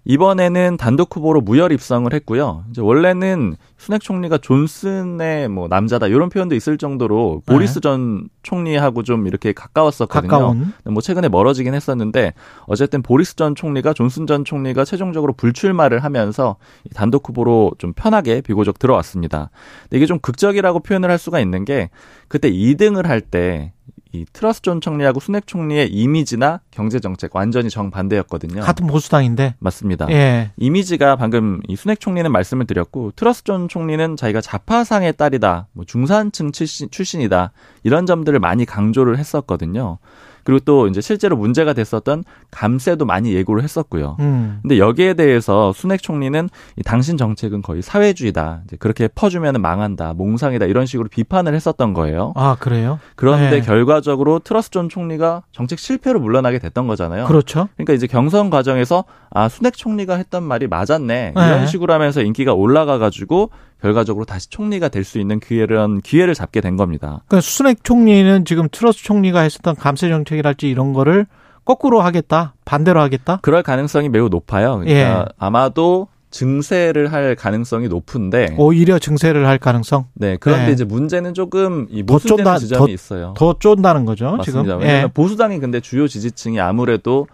[0.04, 2.64] 이번에는 단독 후보로 무혈 입성을 했고요.
[2.70, 7.52] 이제 원래는 수낵 총리가 존슨의 뭐 남자다 이런 표현도 있을 정도로 네.
[7.52, 10.30] 보리스 전 총리하고 좀 이렇게 가까웠었거든요.
[10.30, 10.72] 가까운.
[10.84, 12.34] 뭐 최근에 멀어지긴 했었는데
[12.66, 18.40] 어쨌든 보리스 전 총리가 존슨 전 총리가 최종적으로 불출마를 하면서 이 단독 후보로 좀 편하게
[18.40, 19.50] 비교적 들어왔습니다.
[19.82, 21.90] 근데 이게 좀 극적이라고 표현을 할 수가 있는 게
[22.26, 23.72] 그때 2등을 할때
[24.12, 28.60] 이 트러스 전 총리하고 수낵 총리의 이미지나 경제 정책 완전히 정반대였거든요.
[28.60, 29.54] 같은 보수당인데.
[29.58, 30.06] 맞습니다.
[30.10, 30.50] 예.
[30.56, 36.52] 이미지가 방금 이 수낵 총리는 말씀을 드렸고 트러스 전 총리는 자기가 좌파상의 딸이다, 뭐 중산층
[36.52, 37.52] 출신, 출신이다
[37.82, 39.98] 이런 점들을 많이 강조를 했었거든요.
[40.44, 44.16] 그리고 또 이제 실제로 문제가 됐었던 감세도 많이 예고를 했었고요.
[44.20, 44.58] 음.
[44.62, 48.62] 근데 여기에 대해서 수낵 총리는 이 당신 정책은 거의 사회주의다.
[48.66, 52.32] 이제 그렇게 퍼주면 망한다, 몽상이다 이런 식으로 비판을 했었던 거예요.
[52.36, 52.98] 아, 그래요?
[53.16, 53.60] 그런데 네.
[53.60, 57.26] 결과적으로 트러스 전 총리가 정책 실패로 물러나게 됐던 거잖아요.
[57.26, 57.68] 그렇죠.
[57.76, 61.46] 그러니까 이제 경선 과정에서 아 수낵 총리가 했던 말이 맞았네 네.
[61.46, 63.50] 이런 식으로 하면서 인기가 올라가 가지고
[63.82, 67.22] 결과적으로 다시 총리가 될 수 있는 기회를 기회를 잡게 된 겁니다.
[67.26, 71.26] 그러니까 수순핵 총리는 지금 트러스 총리가 했었던 감세 정책이랄지 이런 거를
[71.64, 73.40] 거꾸로 하겠다, 반대로 하겠다.
[73.42, 74.78] 그럴 가능성이 매우 높아요.
[74.78, 75.24] 그러니까 예.
[75.38, 80.72] 아마도 증세를 할 가능성이 높은데 오히려 증세를 할 가능성 네 그런데 네.
[80.72, 83.34] 이제 문제는 조금 이더 모순되는 쫀다- 지점이 더- 있어요.
[83.36, 84.36] 더 쫀다는 거죠.
[84.36, 84.62] 맞습니다.
[84.62, 84.78] 지금.
[84.80, 85.06] 왜냐하면 예.
[85.12, 87.26] 보수당이 근데 주요 지지층이 아무래도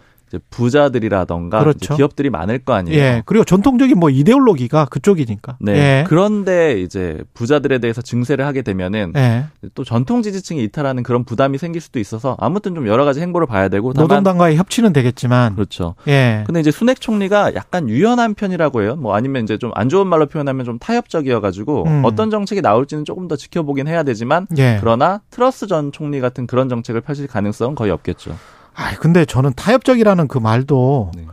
[0.50, 1.96] 부자들이라던가 그렇죠.
[1.96, 2.98] 기업들이 많을 거 아니에요.
[2.98, 3.22] 예.
[3.24, 5.56] 그리고 전통적인 뭐 이데올로기가 그쪽이니까.
[5.60, 5.72] 네.
[5.72, 6.04] 예.
[6.06, 9.46] 그런데 이제 부자들에 대해서 증세를 하게 되면은 예.
[9.74, 13.68] 또 전통 지지층이 이탈하는 그런 부담이 생길 수도 있어서 아무튼 좀 여러 가지 행보를 봐야
[13.68, 15.54] 되고 노동당과의 협치는 되겠지만.
[15.54, 15.94] 그렇죠.
[16.08, 16.44] 예.
[16.46, 18.96] 근데 이제 순핵 총리가 약간 유연한 편이라고 해요.
[18.96, 22.02] 뭐 아니면 이제 좀 안 좋은 말로 표현하면 좀 타협적이어 가지고 음.
[22.04, 24.78] 어떤 정책이 나올지는 조금 더 지켜보긴 해야 되지만 예.
[24.80, 28.36] 그러나 트러스 전 총리 같은 그런 정책을 펼칠 가능성은 거의 없겠죠.
[28.80, 31.26] 아, 근데 저는 타협적이라는 그 말도 네.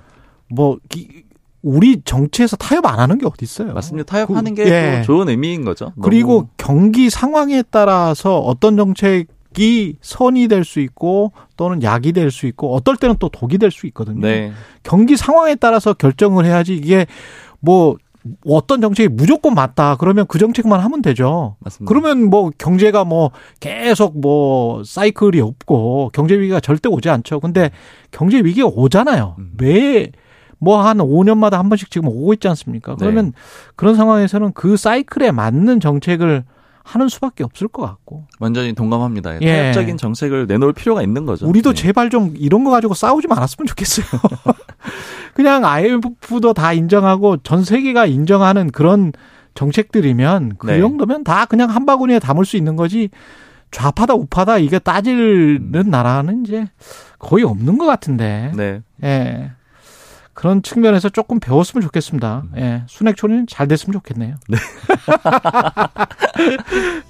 [0.49, 1.23] 뭐 기-
[1.61, 3.73] 우리 정치에서 타협 안 하는 게 어디 있어요?
[3.73, 4.05] 맞습니다.
[4.11, 4.97] 타협하는 그- 게 예.
[5.01, 5.93] 또 좋은 의미인 거죠.
[6.01, 12.75] 그리고 경기 상황에 따라서 어떤 정책이 선이 될 수 있고 또는 약이 될 수 있고
[12.75, 14.21] 어떨 때는 또 독이 될 수 있거든요.
[14.21, 14.51] 네.
[14.83, 17.05] 경기 상황에 따라서 결정을 해야지 이게
[17.59, 17.95] 뭐
[18.45, 21.57] 어떤 정책이 무조건 맞다 그러면 그 정책만 하면 되죠.
[21.59, 21.89] 맞습니다.
[21.89, 27.39] 그러면 뭐 경제가 뭐 계속 뭐 사이클이 없고 경제 위기가 절대 오지 않죠.
[27.39, 27.71] 근데
[28.11, 29.35] 경제 위기가 오잖아요.
[29.39, 29.51] 음.
[29.57, 30.11] 매
[30.59, 32.95] 뭐한 5년마다 한 번씩 지금 오고 있지 않습니까?
[32.95, 33.31] 그러면 네.
[33.75, 36.43] 그런 상황에서는 그 사이클에 맞는 정책을
[36.85, 38.27] 하는 수밖에 없을 것 같고.
[38.39, 39.41] 완전히 동감합니다.
[39.41, 39.45] 예.
[39.45, 41.47] 타협적인 정책을 내놓을 필요가 있는 거죠.
[41.47, 41.81] 우리도 네.
[41.81, 44.05] 제발 좀 이런 거 가지고 싸우지 말았으면 좋겠어요.
[45.33, 49.11] 그냥 IMF도 다 인정하고 전 세계가 인정하는 그런
[49.55, 50.79] 정책들이면 그 네.
[50.79, 53.09] 정도면 다 그냥 한 바구니에 담을 수 있는 거지
[53.71, 56.67] 좌파다 우파다 이게 따지는 나라는 이제
[57.17, 58.51] 거의 없는 것 같은데.
[58.55, 58.81] 네.
[59.03, 59.51] 예.
[60.35, 62.43] 그런 측면에서 조금 배웠으면 좋겠습니다.
[62.57, 62.83] 예.
[62.87, 64.35] 순핵 총리는 잘 됐으면 좋겠네요.
[64.49, 64.57] 네.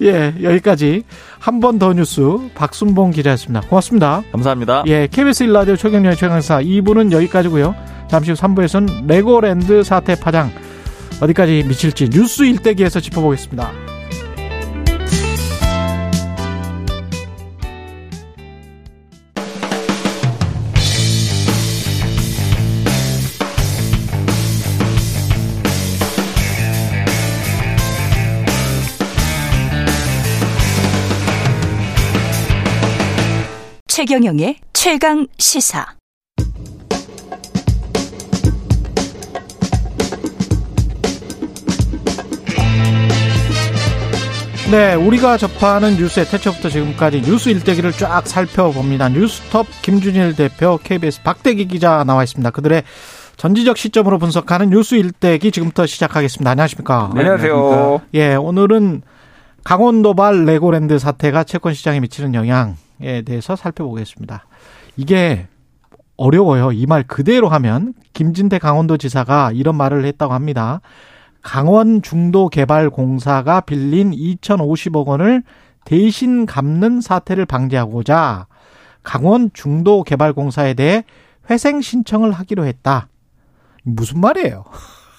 [0.02, 1.02] 예, 여기까지
[1.38, 2.22] 한 번 더 뉴스
[2.54, 3.66] 박순봉 기자였습니다.
[3.68, 4.22] 고맙습니다.
[4.32, 4.84] 감사합니다.
[4.86, 7.74] 예, KBS 일라디오 최경련 최강사 2부는 여기까지고요.
[8.08, 10.50] 잠시 후 3부에서는 레고랜드 사태 파장
[11.20, 13.85] 어디까지 미칠지 뉴스 일대기에서 짚어보겠습니다.
[34.06, 35.84] 최경영의 최강 시사.
[44.70, 49.08] 네, 우리가 접하는 뉴스의 태초부터 지금까지 뉴스 일대기를 쫙 살펴봅니다.
[49.08, 52.50] 뉴스톱 김준일 대표, KBS 박대기 기자 나와 있습니다.
[52.50, 52.84] 그들의
[53.36, 56.48] 전지적 시점으로 분석하는 뉴스 일대기 지금부터 시작하겠습니다.
[56.52, 57.10] 안녕하십니까?
[57.12, 58.02] 네, 안녕하세요.
[58.14, 59.02] 예, 오늘은
[59.64, 64.46] 강원도발 레고랜드 사태가 채권 시장에 미치는 영향 에 대해서 살펴보겠습니다.
[64.96, 65.48] 이게
[66.16, 66.72] 어려워요.
[66.72, 70.80] 이 말 그대로 하면 김진태 강원도지사가 이런 말을 했다고 합니다.
[71.42, 75.42] 강원 중도 개발 공사가 빌린 2,050억 원을
[75.84, 78.46] 대신 갚는 사태를 방지하고자
[79.02, 81.04] 강원 중도 개발 공사에 대해
[81.48, 83.08] 회생 신청을 하기로 했다.
[83.84, 84.64] 무슨 말이에요?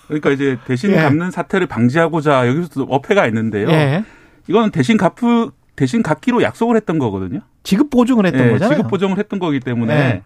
[0.08, 0.96] 그러니까 이제 대신 예.
[0.96, 3.70] 갚는 사태를 방지하고자 여기서 또 어폐가 있는데요.
[3.70, 4.04] 예.
[4.50, 7.42] 이건 대신 갚으 대신 갚기로 약속을 했던 거거든요.
[7.68, 8.78] 지급 보증을 했던 네, 거잖아요.
[8.78, 10.24] 지급 보증을 했던 거기 때문에 네.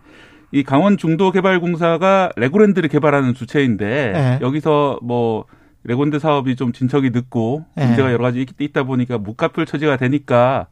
[0.52, 4.40] 이 강원 중도개발공사가 레고랜드를 개발하는 주체인데 네.
[4.42, 5.46] 여기서 뭐
[5.84, 7.88] 레고랜드 사업이 좀 진척이 늦고 네.
[7.88, 10.68] 문제가 여러 가지 있- 있다 보니까 못 갚을 처지가 되니까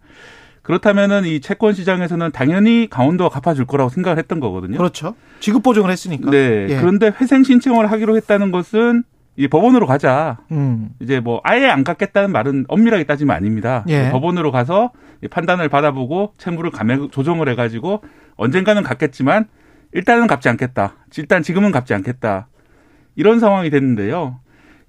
[0.62, 4.78] 그렇다면은 이 채권 시장에서는 당연히 강원도가 갚아줄 거라고 생각을 했던 거거든요.
[4.78, 5.16] 그렇죠.
[5.40, 6.30] 지급 보증을 했으니까.
[6.30, 6.68] 네.
[6.70, 6.76] 예.
[6.80, 9.04] 그런데 회생 신청을 하기로 했다는 것은
[9.40, 10.38] 이 법원으로 가자.
[10.52, 10.90] 음.
[11.00, 13.86] 이제 뭐 아예 안 갚겠다는 말은 엄밀하게 따지면 아닙니다.
[13.88, 14.10] 예.
[14.12, 14.92] 법원으로 가서
[15.24, 18.02] 이 판단을 받아보고 채무를 감액 조정을 해가지고
[18.36, 19.46] 언젠가는 갚겠지만
[19.94, 20.96] 일단은 갚지 않겠다.
[21.18, 22.50] 일단 지금은 갚지 않겠다.
[23.16, 24.42] 이런 상황이 됐는데요.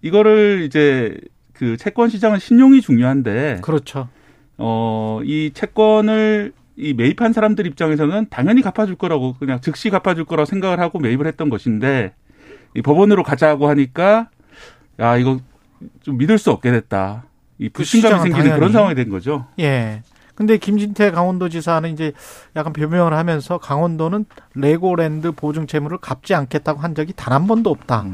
[0.03, 1.16] 이거를 이제
[1.53, 4.09] 그 채권 시장은 신용이 중요한데 그렇죠.
[4.59, 10.80] 어, 이 채권을 이 매입한 사람들 입장에서는 당연히 갚아줄 거라고 그냥 즉시 갚아줄 거라고 생각을
[10.80, 12.14] 하고 매입을 했던 것인데
[12.74, 14.28] 이 법원으로 가자고 하니까
[15.01, 15.40] 야 이거
[16.03, 17.24] 좀 믿을 수 없게 됐다.
[17.59, 18.59] 이 불신감이 시장은 생기는 당연히.
[18.59, 19.46] 그런 상황이 된 거죠.
[19.59, 20.03] 예.
[20.41, 22.12] 근데 김진태 강원도지사는 이제
[22.57, 24.24] 약간 변명을 하면서 강원도는
[24.55, 28.07] 레고랜드 보증 채무를 갚지 않겠다고 한 적이 단 한 번도 없다.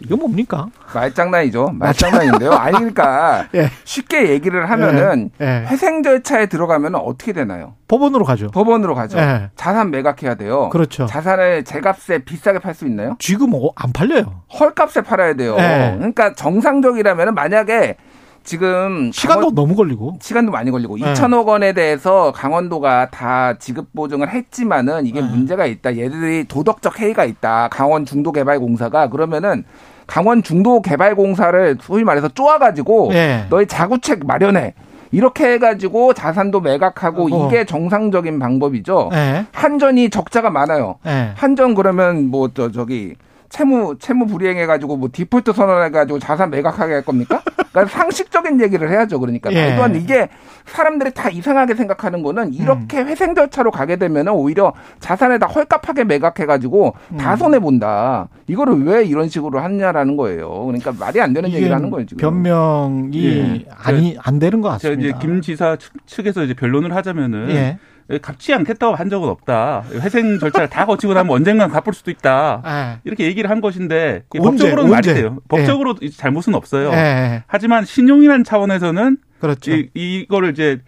[0.00, 0.68] 이거 뭡니까?
[0.94, 1.72] 말장난이죠.
[1.74, 2.52] 말장난인데요.
[2.52, 3.68] 아니 그러니까 예.
[3.84, 5.44] 쉽게 얘기를 하면은 예.
[5.44, 5.66] 예.
[5.66, 7.74] 회생 절차에 들어가면 어떻게 되나요?
[7.88, 8.46] 법원으로 가죠.
[8.52, 9.18] 법원으로 가죠.
[9.18, 9.50] 예.
[9.56, 10.68] 자산 매각해야 돼요.
[10.68, 11.06] 그렇죠.
[11.06, 13.16] 자산을 제값에 비싸게 팔 수 있나요?
[13.18, 14.42] 지금 어, 안 팔려요.
[14.58, 15.56] 헐값에 팔아야 돼요.
[15.58, 15.94] 예.
[15.98, 17.96] 그러니까 정상적이라면 만약에
[18.44, 20.18] 지금 시간도 강원- 너무 걸리고.
[20.20, 21.04] 시간도 많이 걸리고 예.
[21.12, 25.22] 2천억 원에 대해서 강원도가 다 지급 보증을 했지만은 이게 예.
[25.22, 25.96] 문제가 있다.
[25.96, 27.68] 얘들이 도덕적 해이가 있다.
[27.70, 29.64] 강원 중도개발공사가 그러면은
[30.06, 33.46] 강원 중도개발공사를 소위 말해서 쪼아가지고 예.
[33.50, 34.74] 너희 자구책 마련해.
[35.14, 37.46] 이렇게 해가지고 자산도 매각하고 어.
[37.48, 39.10] 이게 정상적인 방법이죠.
[39.12, 39.46] 예.
[39.52, 40.96] 한전이 적자가 많아요.
[41.06, 41.32] 예.
[41.36, 43.14] 한전 그러면 뭐 저 저기
[43.52, 47.42] 채무 채무 불이행해 가지고 뭐 디폴트 선언해 가지고 자산 매각하게 할 겁니까?
[47.70, 49.20] 그러니까 상식적인 얘기를 해야죠.
[49.20, 49.68] 그러니까 예.
[49.68, 49.98] 말도 안 돼.
[49.98, 50.28] 이게
[50.64, 53.08] 사람들이 다 이상하게 생각하는 거는 이렇게 음.
[53.08, 57.36] 회생 절차로 가게 되면은 오히려 자산에다 헐값하게 매각해 가지고 다 음.
[57.36, 58.28] 손해 본다.
[58.46, 60.64] 이거를 왜 이런 식으로 하냐라는 거예요.
[60.64, 62.20] 그러니까 말이 안 되는 얘기를 하는 거예요, 지금.
[62.22, 63.66] 변명이 예.
[63.84, 65.18] 아니 안 되는 것 제가 같습니다.
[65.18, 67.78] 이제 김 지사 측- 측에서 이제 변론을 하자면은 예.
[68.18, 69.84] 갚지 않겠다고 한 적은 없다.
[69.92, 72.62] 회생 절차를 다 거치고 나면 언젠간 갚을 수도 있다.
[72.66, 73.00] 예.
[73.04, 74.40] 이렇게 얘기를 한 것인데 언제?
[74.64, 75.14] 법적으로는 말이 언제?
[75.20, 75.38] 돼요.
[75.48, 76.90] 법적으로 잘못은 없어요.
[76.92, 77.44] 예.
[77.46, 79.72] 하지만 신용이라는 차원에서는 그렇죠.
[79.72, 80.80] 이, 이거를 이제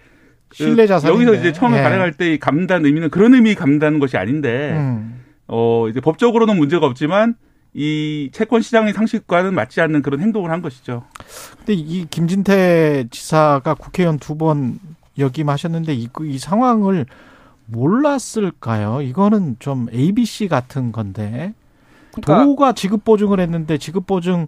[0.49, 1.25] 그 신뢰 자산인데.
[1.27, 1.83] 여기서 이제 처음에 예.
[1.83, 5.21] 발행할 때이 갚는다는 의미는 그런 의미 갚는다는 것이 아닌데 음.
[5.47, 7.35] 어 이제 법적으로는 문제가 없지만
[7.77, 11.03] 이 채권 시장의 상식과는 맞지 않는 그런 행동을 한 것이죠.
[11.59, 14.79] 근데 이 김진태 지사가 국회의원 두 번
[15.19, 17.07] 역임하셨는데 이, 이 상황을
[17.67, 19.03] 몰랐을까요?
[19.03, 21.55] 이거는 좀 ABC 같은 건데.
[22.13, 24.47] 그러니까 도가 지급 보증을 했는데 지급 보증은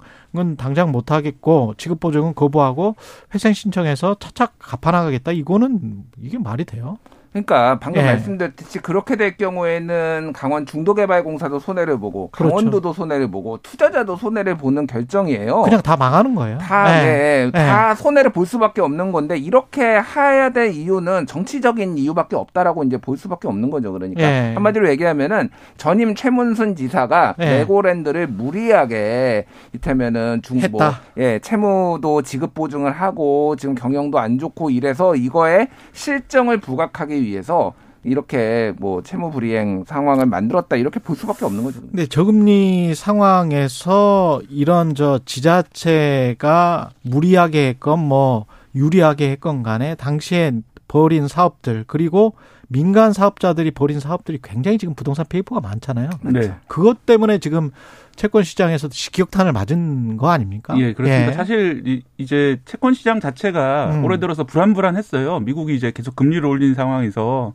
[0.57, 2.95] 당장 못 하겠고 지급 보증은 거부하고
[3.35, 5.33] 회생 신청해서 차착 갚아 나가겠다.
[5.33, 6.99] 이거는 이게 말이 돼요?
[7.37, 8.07] 그러니까 방금 예.
[8.07, 12.55] 말씀드렸듯이 그렇게 될 경우에는 강원 중도개발공사도 손해를 보고 그렇죠.
[12.55, 15.63] 강원도도 손해를 보고 투자자도 손해를 보는 결정이에요.
[15.63, 16.57] 그냥 다 망하는 거예요.
[16.59, 17.03] 다, 예.
[17.03, 17.51] 네, 예.
[17.51, 23.19] 다 손해를 볼 수밖에 없는 건데 이렇게 해야 될 이유는 정치적인 이유밖에 없다라고 이제 볼
[23.19, 23.93] 수밖에 없는 거죠.
[23.93, 24.53] 그러니까 예.
[24.55, 27.59] 한마디로 얘기하면은 전임 최문순 지사가 예.
[27.59, 30.81] 레고랜드를 무리하게 이태면은 중 뭐.
[31.19, 37.75] 예, 채무도 지급 보증을 하고 지금 경영도 안 좋고 이래서 이거에 실정을 부각하기 위해서
[38.05, 41.81] 이렇게 뭐 채무 불이행 상황을 만들었다 이렇게 볼 수밖에 없는 거죠.
[41.81, 48.47] 근데 저금리 상황에서 이런 저 지자체가 무리하게 했건 뭐
[48.77, 50.53] 유리하게 했건 간에 당시에
[50.87, 52.35] 벌인 사업들 그리고
[52.69, 56.11] 민간 사업자들이 벌인 사업들이 굉장히 지금 부동산 PF가 많잖아요.
[56.23, 56.55] 네.
[56.69, 57.71] 그것 때문에 지금
[58.17, 60.75] 채권 시장에서도 직격탄을 맞은 거 아닙니까?
[60.79, 61.33] 예, 그렇습니다.
[61.33, 64.05] 사실 이- 이제 채권 시장 자체가 음.
[64.05, 65.41] 올해 들어서 불안불안했어요.
[65.41, 67.55] 미국이 이제 계속 금리를 올린 상황에서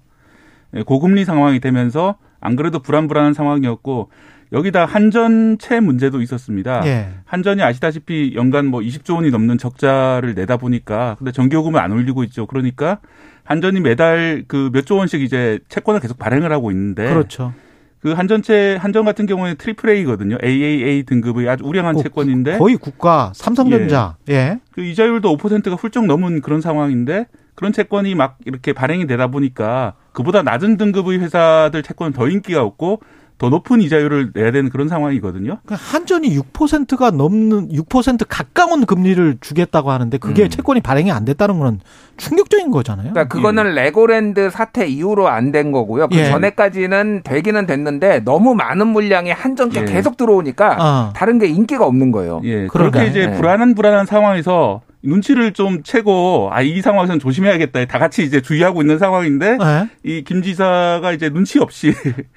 [0.76, 4.10] 예, 고금리 상황이 되면서 안 그래도 불안불안한 상황이었고
[4.54, 6.86] 여기다 한전채 문제도 있었습니다.
[6.86, 7.10] 예.
[7.26, 12.46] 한전이 아시다시피 연간 뭐 20조 원이 넘는 적자를 내다 보니까 근데 전기요금을 안 올리고 있죠.
[12.48, 13.00] 그러니까
[13.44, 17.54] 한전이 매달 그 몇 조 원씩 이제 채권을 계속 발행을 하고 있는데 그렇죠.
[18.02, 20.38] 그 한전채 한전 같은 경우에 triple A거든요.
[20.44, 24.18] AAA 등급의 아주 우량한 그 채권인데 거의 국가 삼성전자.
[24.30, 24.60] 예.
[24.72, 30.42] 그 이자율도 5%가 훌쩍 넘은 그런 상황인데 그런 채권이 막 이렇게 발행이 되다 보니까 그보다
[30.42, 33.02] 낮은 등급의 회사들 채권은 더 인기가 없고
[33.42, 35.58] 더 높은 이자율을 내야 되는 그런 상황이거든요.
[35.66, 40.50] 그 한전이 6%가 넘는 6% 가까운 금리를 주겠다고 하는데 그게 음.
[40.50, 41.80] 채권이 발행이 안 됐다는 건
[42.18, 43.14] 충격적인 거잖아요.
[43.14, 46.08] 그러니까 그거는 레고랜드 사태 이후로 안 된 거고요.
[46.10, 46.30] 그 예.
[46.30, 49.86] 전에까지는 되기는 됐는데 너무 많은 물량이 한전께 예.
[49.86, 51.14] 계속 들어오니까 어.
[51.16, 52.42] 다른 게 인기가 없는 거예요.
[52.44, 52.68] 예.
[52.68, 52.92] 그러네.
[52.92, 53.38] 그렇게 이제 네.
[53.38, 57.86] 불안한 불안한 상황에서 눈치를 좀 채고 아 이 상황에서는 조심해야겠다.
[57.86, 59.90] 다 같이 이제 주의하고 있는 상황인데 네.
[60.04, 61.94] 이김 지사가 이제 눈치 없이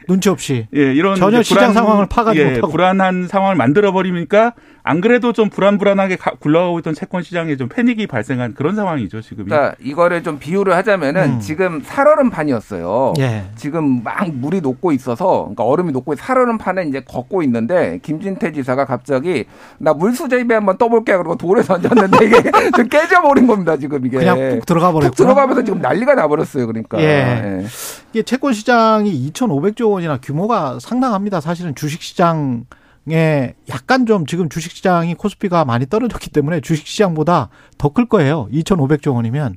[0.08, 2.68] 눈치 없이 예, 이런 전혀 시장 상황을 파악하지 예, 못하고.
[2.68, 4.54] 불안한 상황을 만들어 버리니까
[4.86, 9.46] 안 그래도 좀 불안불안하게 가- 굴러가고 있던 채권 시장에 좀 패닉이 발생한 그런 상황이죠 지금.
[9.46, 11.40] 그러니까 이거를 좀 비유를 하자면은 음.
[11.40, 13.14] 지금 살얼음 판이었어요.
[13.18, 13.44] 예.
[13.56, 18.84] 지금 막 물이 녹고 있어서 그러니까 얼음이 녹고 살얼음 판에 이제 걷고 있는데 김진태 지사가
[18.84, 19.46] 갑자기
[19.78, 22.42] 나 물수제비 한번 떠볼게 그러고 돌에 던졌는데 이게
[22.76, 27.00] 좀 깨져버린 겁니다 지금 이게 그냥 푹 들어가 버렸고 푹 들어가면서 지금 난리가 나버렸어요 그러니까
[27.00, 27.64] 예.
[28.12, 31.40] 이게 채권 시장이 2,500조 원이나 규모가 상당합니다.
[31.40, 32.66] 사실은 주식 시장
[33.10, 38.48] 에 약간 좀 지금 주식 시장이 코스피가 많이 떨어졌기 때문에 주식 시장보다 더 클 거예요.
[38.50, 39.56] 2,500조 원이면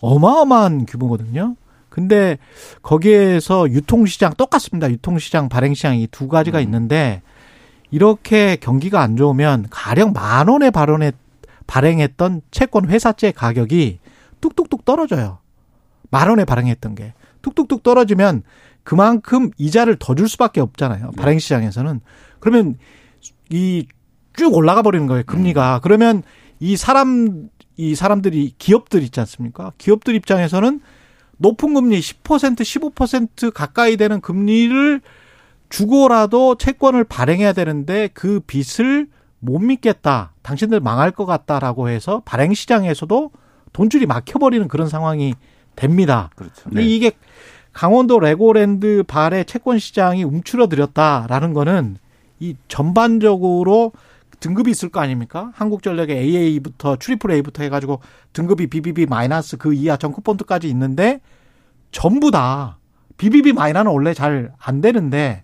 [0.00, 1.56] 어마어마한 규모거든요.
[1.88, 2.38] 근데
[2.82, 4.90] 거기에서 유통시장 똑같습니다.
[4.90, 7.22] 유통시장, 발행시장 이 두 가지가 있는데
[7.90, 11.12] 이렇게 경기가 안 좋으면 가령 만 원에 발언에
[11.66, 13.98] 발행했던 채권 회사채 가격이
[14.40, 15.38] 뚝뚝뚝 떨어져요.
[16.10, 18.42] 만 원에 발행했던 게 뚝뚝뚝 떨어지면
[18.84, 21.10] 그만큼 이자를 더 줄 수밖에 없잖아요.
[21.16, 22.00] 발행 시장에서는
[22.40, 22.76] 그러면
[23.50, 23.86] 이
[24.36, 25.22] 쭉 올라가 버리는 거예요.
[25.26, 26.22] 금리가 그러면
[26.60, 29.72] 이 사람 이 사람들이 기업들 있지 않습니까?
[29.78, 30.80] 기업들 입장에서는
[31.38, 35.00] 높은 금리 10% 15% 가까이 되는 금리를
[35.68, 39.08] 주고라도 채권을 발행해야 되는데 그 빚을
[39.40, 40.32] 못 믿겠다.
[40.42, 43.30] 당신들 망할 것 같다라고 해서 발행 시장에서도
[43.72, 45.34] 돈줄이 막혀버리는 그런 상황이
[45.74, 46.30] 됩니다.
[46.36, 46.64] 그렇죠.
[46.64, 47.12] 근데 이게
[47.74, 51.96] 강원도 레고랜드 발의 채권 시장이 움츠러들었다라는 거는
[52.40, 53.92] 이 전반적으로
[54.40, 55.50] 등급이 있을 거 아닙니까?
[55.54, 58.00] 한국전력의 AA부터 triple A부터 해가지고
[58.32, 61.20] 등급이 BBB 마이너스 그 이하 정크본드까지 있는데
[61.90, 62.78] 전부 다
[63.16, 65.42] BBB 마이너스는 원래 잘 안 되는데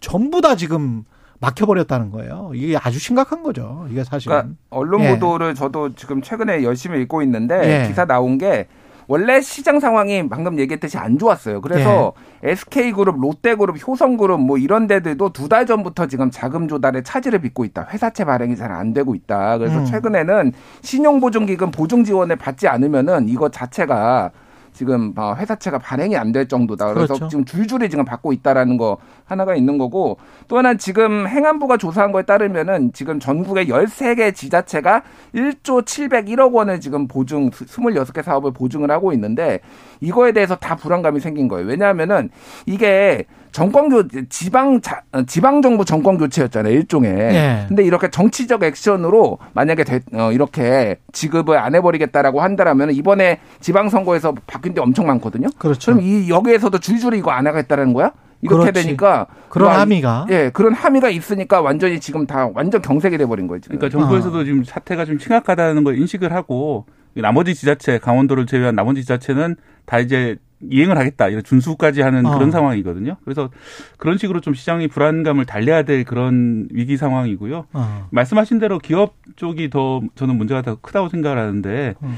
[0.00, 1.04] 전부 다 지금
[1.40, 2.50] 막혀버렸다는 거예요.
[2.54, 3.86] 이게 아주 심각한 거죠.
[3.90, 4.36] 이게 사실은.
[4.36, 5.10] 그러니까 언론 예.
[5.10, 7.88] 보도를 저도 지금 최근에 열심히 읽고 있는데 예.
[7.88, 8.66] 기사 나온 게
[9.08, 11.60] 원래 시장 상황이 방금 얘기했듯이 안 좋았어요.
[11.62, 12.12] 그래서
[12.44, 12.50] 예.
[12.50, 17.88] SK그룹, 롯데그룹, 효성그룹 뭐 이런 데들도 두 달 전부터 지금 자금 조달에 차질을 빚고 있다.
[17.90, 19.56] 회사채 발행이 잘 안 되고 있다.
[19.58, 19.84] 그래서 음.
[19.86, 20.52] 최근에는
[20.82, 24.30] 신용보증기금 보증 지원을 받지 않으면은 이거 자체가
[24.78, 26.92] 지금 어, 회사채가 발행이 안 될 정도다.
[26.94, 27.28] 그래서 그렇죠.
[27.28, 32.22] 지금 줄줄이 지금 받고 있다라는 거 하나가 있는 거고 또 하나 지금 행안부가 조사한 거에
[32.22, 35.02] 따르면은 지금 전국의 13개 지자체가
[35.34, 39.60] 1조 701억 원을 지금 보증 26개 사업을 보증을 하고 있는데
[40.00, 41.66] 이거에 대해서 다 불안감이 생긴 거예요.
[41.66, 42.30] 왜냐하면은
[42.66, 43.24] 이게
[43.58, 46.72] 정권 교 지방 자, 어, 지방 정부 정권 교체였잖아요.
[46.72, 47.10] 일종의.
[47.12, 47.64] 예.
[47.66, 54.32] 근데 이렇게 정치적 액션으로 만약에 대- 어, 이렇게 지급을 안 해버리겠다라고 한다라면 이번에 지방 선거에서
[54.46, 55.48] 바뀐 데 엄청 많거든요.
[55.58, 55.92] 그렇죠.
[55.92, 58.12] 그럼 이 여기에서도 줄줄이 이거 안 하겠다는 거야?
[58.42, 58.84] 이렇게 그렇지.
[58.86, 60.26] 되니까 그런 이거 함의가.
[60.30, 63.60] 예 그런 함의가 있으니까 완전히 지금 다 완전 경색이 돼버린 거예요.
[63.60, 63.76] 지금.
[63.76, 69.56] 그러니까 정부에서도 지금 사태가 좀 심각하다는 걸 인식을 하고 나머지 지자체 강원도를 제외한 나머지 지자체는
[69.86, 72.34] 다 이제 이행을 하겠다 이런 준수까지 하는 어.
[72.34, 73.16] 그런 상황이거든요.
[73.24, 73.50] 그래서
[73.96, 77.66] 그런 식으로 좀 시장이 불안감을 달래야 될 그런 위기 상황이고요.
[77.72, 78.08] 어.
[78.10, 82.16] 말씀하신 대로 기업 쪽이 더 저는 문제가 더 크다고 생각을 하는데 음.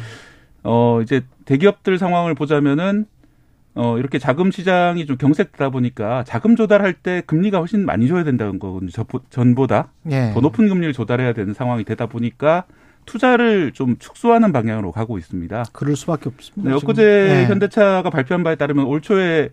[0.62, 3.06] 어 이제 대기업들 상황을 보자면은
[3.74, 8.58] 어 이렇게 자금 시장이 좀 경색되다 보니까 자금 조달할 때 금리가 훨씬 많이 줘야 된다는
[8.58, 8.90] 거거든요.
[8.90, 10.32] 저- 전보다 예.
[10.34, 12.64] 더 높은 금리를 조달해야 되는 상황이 되다 보니까
[13.10, 15.64] 투자를 좀 축소하는 방향으로 가고 있습니다.
[15.72, 16.70] 그럴 수밖에 없습니다.
[16.70, 16.76] 네.
[16.76, 17.46] 엊그제 예.
[17.46, 19.48] 현대차가 발표한 바에 따르면 올 초에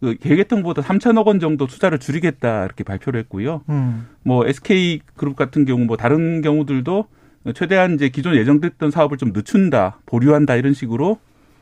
[0.00, 3.60] 그 계획했던보다 3천억 원 정도 투자를 줄이겠다 이렇게 발표를 했고요.
[3.68, 4.08] 음.
[4.22, 7.06] 뭐 SK 그룹 같은 경우 뭐 다른 경우들도
[7.54, 11.18] 최대한 이제 기존 예정됐던 사업을 좀 늦춘다, 보류한다 이런 식으로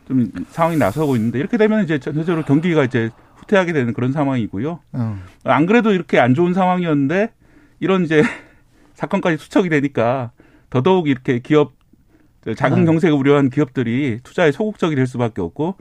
[0.06, 4.78] 좀 상황이 나서고 있는데 이렇게 되면 이제 전체적으로 경기가 이제 후퇴하게 되는 그런 상황이고요.
[4.94, 5.22] 음.
[5.42, 7.32] 안 그래도 이렇게 안 좋은 상황이었는데
[7.80, 8.22] 이런 이제
[8.94, 10.30] 사건까지 투척이 되니까
[10.72, 11.72] 더더욱 이렇게 기업
[12.56, 12.86] 자금 네.
[12.86, 15.76] 경색을 우려한 기업들이 투자에 소극적이 될 수밖에 없고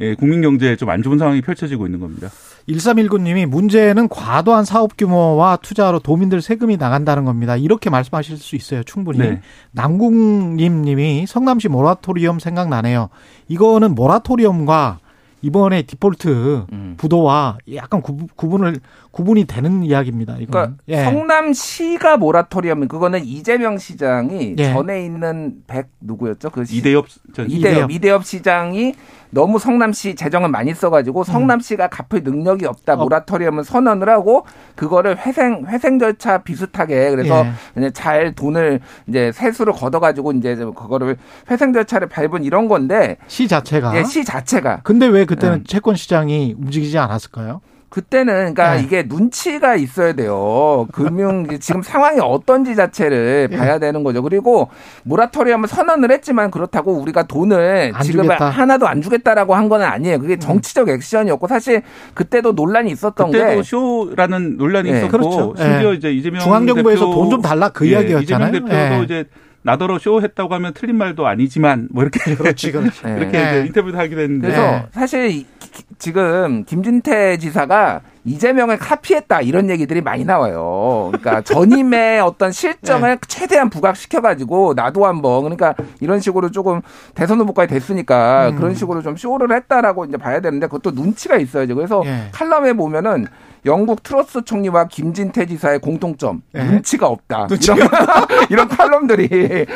[0.00, 2.28] 예, 국민 경제에 좀 안 좋은 상황이 펼쳐지고 있는 겁니다.
[2.68, 7.56] 1319님이 문제는 과도한 사업 규모와 투자로 도민들 세금이 나간다는 겁니다.
[7.56, 8.82] 이렇게 말씀하실 수 있어요.
[8.82, 9.18] 충분히.
[9.18, 9.40] 네.
[9.72, 13.08] 남궁님 님이 성남시 모라토리엄 생각나네요.
[13.48, 14.98] 이거는 모라토리엄과
[15.44, 16.94] 이번에 디폴트 음.
[16.96, 18.80] 부도와 약간 구, 구분을
[19.10, 20.36] 구분이 되는 이야기입니다.
[20.40, 20.50] 이거.
[20.52, 21.04] 그러니까 예.
[21.04, 24.72] 성남시가 모라토리엄 그거는 이재명 시장이 예.
[24.72, 26.48] 전에 있는 백 누구였죠?
[26.48, 27.90] 그 시- 이대엽 전 이대엽.
[27.90, 28.94] 이대엽 시장이
[29.34, 32.96] 너무 성남시 재정을 많이 써가지고 성남시가 갚을 능력이 없다 어.
[32.96, 34.46] 모라토리엄을 선언을 하고
[34.76, 37.44] 그거를 회생 회생 절차 비슷하게 그래서
[37.76, 37.90] 예.
[37.90, 41.16] 잘 돈을 이제 세수를 걷어가지고 이제 그거를
[41.50, 43.96] 회생 절차를 밟은 이런 건데 시 자체가.
[43.98, 45.64] 예, 시 자체가 근데 왜 그때는 음.
[45.66, 47.60] 채권 시장이 움직이지 않았을까요?
[47.94, 48.82] 그때는 그러니까 네.
[48.82, 50.88] 이게 눈치가 있어야 돼요.
[50.90, 53.56] 금융 지금 상황이 어떤지 자체를 예.
[53.56, 54.20] 봐야 되는 거죠.
[54.20, 54.68] 그리고
[55.04, 58.50] 모라토리엄을 선언을 했지만 그렇다고 우리가 돈을 안 지금 주겠다.
[58.50, 60.18] 하나도 안 주겠다라고 한 건 아니에요.
[60.18, 61.82] 그게 정치적 액션이었고 사실
[62.14, 64.98] 그때도 논란이 있었던 그때도 게 쇼라는 논란이 네.
[64.98, 65.54] 있었고 그렇죠.
[65.56, 65.94] 심지어 예.
[65.94, 68.48] 이제 이재명 중앙정부에서 돈 좀 달라 그 예, 이야기였잖아요.
[68.48, 69.04] 이재명 대표도 예.
[69.04, 69.24] 이제
[69.64, 73.00] 나더러 쇼했다고 하면 틀린 말도 아니지만 뭐 이렇게 그렇지, 그렇지.
[73.04, 73.42] 이렇게 예.
[73.42, 74.86] 이제 인터뷰도 하기도 했는데 그래서 네.
[74.92, 75.44] 사실
[75.98, 81.10] 지금 김진태 지사가 이재명을 카피했다 이런 얘기들이 많이 나와요.
[81.12, 83.20] 그러니까 전임의 어떤 실정을 네.
[83.26, 86.82] 최대한 부각시켜가지고 나도 한번 그러니까 이런 식으로 조금
[87.14, 88.56] 대선 후보까지 됐으니까 음.
[88.56, 91.74] 그런 식으로 좀 쇼를 했다라고 이제 봐야 되는데 그것도 눈치가 있어야죠.
[91.74, 92.28] 그래서 예.
[92.32, 93.26] 칼럼에 보면은
[93.66, 96.64] 영국 트러스 총리와 김진태 지사의 공통점 예.
[96.64, 97.46] 눈치가 없다.
[97.48, 97.88] 눈치가 이런,
[98.50, 99.28] 이런 칼럼들이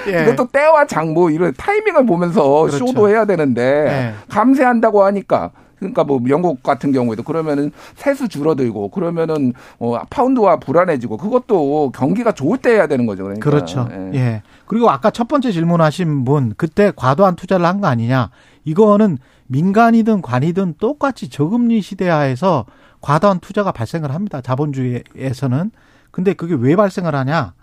[0.08, 0.22] 예.
[0.24, 2.86] 이것도 때와 장모 이런 타이밍을 보면서 그렇죠.
[2.86, 4.14] 쇼도 해야 되는데 예.
[4.28, 11.92] 감세한다고 하니까 그러니까 뭐 영국 같은 경우에도 그러면은 세수 줄어들고 그러면은 어 파운드와 불안해지고 그것도
[11.94, 13.22] 경기가 좋을 때 해야 되는 거죠.
[13.22, 13.48] 그러니까.
[13.48, 13.88] 그렇죠.
[13.92, 14.10] 예.
[14.18, 14.42] 예.
[14.66, 18.30] 그리고 아까 첫 번째 질문하신 분 그때 과도한 투자를 한 거 아니냐?
[18.64, 22.66] 이거는 민간이든 관이든 똑같이 저금리 시대하에서
[23.00, 24.40] 과도한 투자가 발생을 합니다.
[24.40, 25.70] 자본주의에서는.
[26.10, 27.54] 근데 그게 왜 발생을 하냐?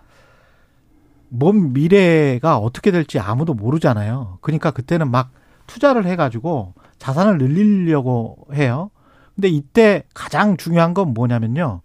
[1.30, 4.38] 먼 미래가 어떻게 될지 아무도 모르잖아요.
[4.41, 5.32] 그러니까 그때는 막
[5.68, 8.91] 투자를 해가지고 자산을 늘리려고 해요.
[9.36, 11.82] 근데 이때 가장 중요한 건 뭐냐면요.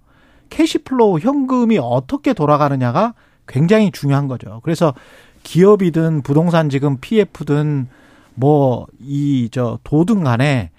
[0.51, 3.15] cash flow 현금이 어떻게 돌아가느냐가
[3.49, 4.61] 굉장히 중요한 거죠.
[4.63, 4.95] 그래서
[5.43, 7.89] 기업이든 부동산 지금 PF든
[8.35, 10.71] 뭐 이 저 도든 간에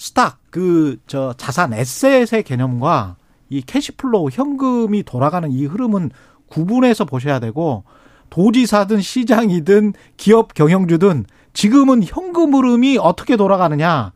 [0.00, 3.16] stock 그 저 자산 에셋의 개념과
[3.50, 6.10] 이 cash flow 현금이 돌아가는 이 흐름은
[6.48, 7.84] 구분해서 보셔야 되고
[8.30, 14.12] 도지사든 시장이든 기업 경영주든 지금은 현금 흐름이 어떻게 돌아가느냐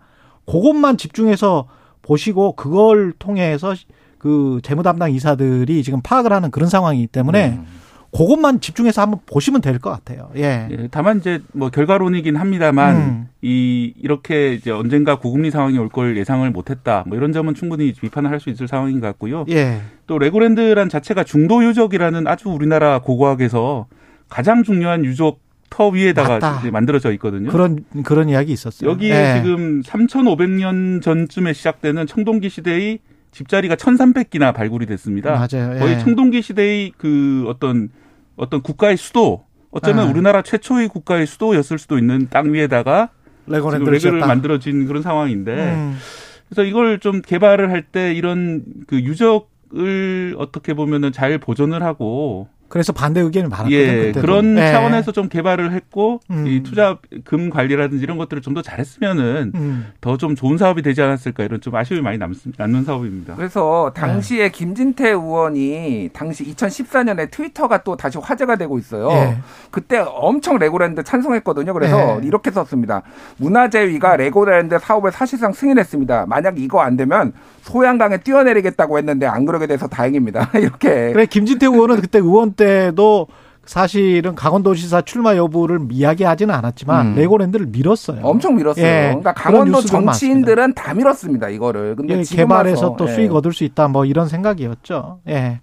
[0.47, 1.69] 그것만 집중해서
[2.01, 3.75] 보시고 그걸 통해서
[4.17, 7.61] 그 재무 담당 이사들이 지금 파악을 하는 그런 상황이기 때문에
[8.17, 10.31] 그것만 집중해서 한번 보시면 될 것 같아요.
[10.37, 10.69] 예.
[10.71, 13.29] 예, 다만 이제 뭐 결과론이긴 합니다만 음.
[13.43, 17.05] 이 이렇게 이제 언젠가 고금리 상황이 올 걸 예상을 못했다.
[17.07, 19.45] 뭐 이런 점은 충분히 비판을 할 수 있을 상황인 것 같고요.
[19.51, 19.81] 예.
[20.07, 23.87] 또 레고랜드란 자체가 중도 유적이라는 아주 우리나라 고고학에서
[24.29, 25.39] 가장 중요한 유적
[25.71, 26.39] 터 위에다가
[26.71, 27.51] 만들어져 있거든요.
[27.51, 28.89] 그런 그런 이야기 있었어요.
[28.91, 29.43] 여기에 예.
[29.43, 33.01] 지금 3,500년 전쯤에 시작되는 청동기 시대의
[33.33, 35.33] 집자리가 1,300기나 발굴이 됐습니다.
[35.33, 35.79] 맞아요.
[35.81, 35.99] 거의 예.
[35.99, 37.89] 청동기 시대의 그 어떤
[38.37, 40.11] 어떤 국가의 수도 어쩌면 아.
[40.11, 43.11] 우리나라 최초의 국가의 수도였을 수도 있는 땅 위에다가
[43.47, 44.21] 레고랜드를 레고를.
[44.21, 45.97] 만들어진 그런 상황인데 음.
[46.49, 52.93] 그래서 이걸 좀 개발을 할 때 이런 그 유적을 어떻게 보면은 잘 보존을 하고 그래서
[52.93, 53.77] 반대 의견이 많았거든요.
[53.77, 54.21] 예 그때도.
[54.21, 54.73] 그런 예.
[54.73, 56.47] 차원에서 좀 개발을 했고 음.
[56.47, 59.87] 이 투자금 관리라든지 이런 것들을 좀 더 잘했으면은 음.
[60.01, 63.35] 더좀 좋은 사업이 되지 않았을까 이런 좀 아쉬움이 많이 남, 남는 사업입니다.
[63.35, 64.01] 그래서 네.
[64.01, 69.11] 당시에 김진태 의원이 당시 2014년에 트위터가 또 다시 화제가 되고 있어요.
[69.11, 69.39] 예.
[69.73, 71.73] 그때 엄청 레고랜드 찬성했거든요.
[71.75, 72.27] 그래서 예.
[72.27, 73.03] 이렇게 썼습니다.
[73.39, 76.27] 문화재위가 레고랜드 사업을 사실상 승인했습니다.
[76.29, 77.33] 만약 이거 안 되면
[77.65, 80.51] 소양강에 뛰어내리겠다고 했는데 안 그러게 돼서 다행입니다.
[80.61, 81.13] 이렇게.
[81.13, 83.27] 그래 김진태 의원은 그때 의원 때도
[83.65, 87.15] 사실은 강원도지사 출마 여부를 이야기하지는 않았지만 음.
[87.15, 88.21] 레고랜드를 밀었어요.
[88.23, 88.85] 엄청 밀었어요.
[88.85, 89.07] 예.
[89.09, 91.49] 그러니까 강원도 정치인들은 다 밀었습니다.
[91.49, 91.97] 이거를.
[91.97, 93.15] 근데 예, 개발해서 와서, 또 예.
[93.15, 95.21] 수익 얻을 수 있다 뭐 이런 생각이었죠.
[95.29, 95.61] 예.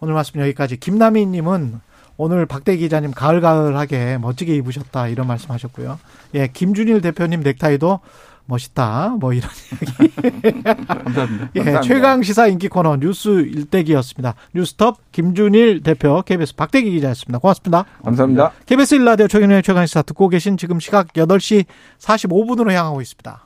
[0.00, 0.78] 오늘 말씀 여기까지.
[0.78, 1.80] 김남희님은
[2.16, 6.00] 오늘 박대 기자님 가을가을하게 멋지게 입으셨다 이런 말씀하셨고요.
[6.34, 8.00] 예, 김준일 대표님 넥타이도
[8.48, 10.62] 멋있다 뭐 이런 이야기.
[10.62, 11.50] 감사합니다.
[11.54, 11.80] 예, 감사합니다.
[11.82, 14.34] 최강 시사 인기 코너 뉴스 일대기였습니다.
[14.54, 17.38] 뉴스톱 김준일 대표 KBS 박대기 기자였습니다.
[17.38, 17.84] 고맙습니다.
[18.04, 18.52] 감사합니다.
[18.66, 21.66] KBS 일라디오 최경영의 최강 시사 듣고 계신 지금 시각 8시
[22.00, 23.44] 45분으로 향하고 있습니다.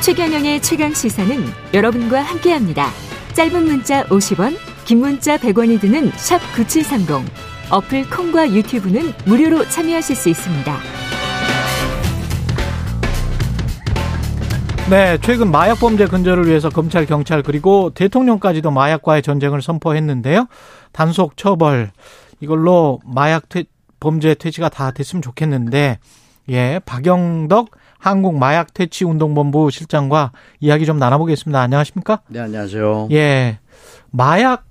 [0.00, 2.88] 최경영의 최강 시사는 여러분과 함께합니다.
[3.32, 7.24] 짧은 문자 50원, 긴 문자 100원이 드는 샵 9730.
[7.70, 10.76] 어플 콩과 유튜브는 무료로 참여하실 수 있습니다.
[14.90, 20.46] 네, 최근 마약 범죄 근절을 위해서 검찰, 경찰 그리고 대통령까지도 마약과의 전쟁을 선포했는데요.
[20.92, 21.90] 단속 처벌
[22.40, 23.64] 이걸로 마약 퇴,
[23.98, 25.98] 범죄 퇴치가 다 됐으면 좋겠는데
[26.50, 31.58] 예, 박영덕 한국 마약 퇴치 운동본부 실장과 이야기 좀 나눠보겠습니다.
[31.58, 32.20] 안녕하십니까?
[32.28, 33.08] 네, 안녕하세요.
[33.12, 33.58] 예,
[34.10, 34.66] 마약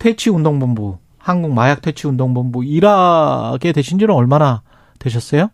[0.00, 4.62] 퇴치 운동본부 한국 마약 퇴치 운동본부 일하게 되신 지는 얼마나
[4.98, 5.50] 되셨어요?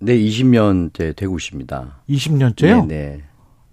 [0.00, 1.96] 네, 20년째 되고 있습니다.
[2.08, 2.86] 20년째요?
[2.86, 3.22] 네, 네.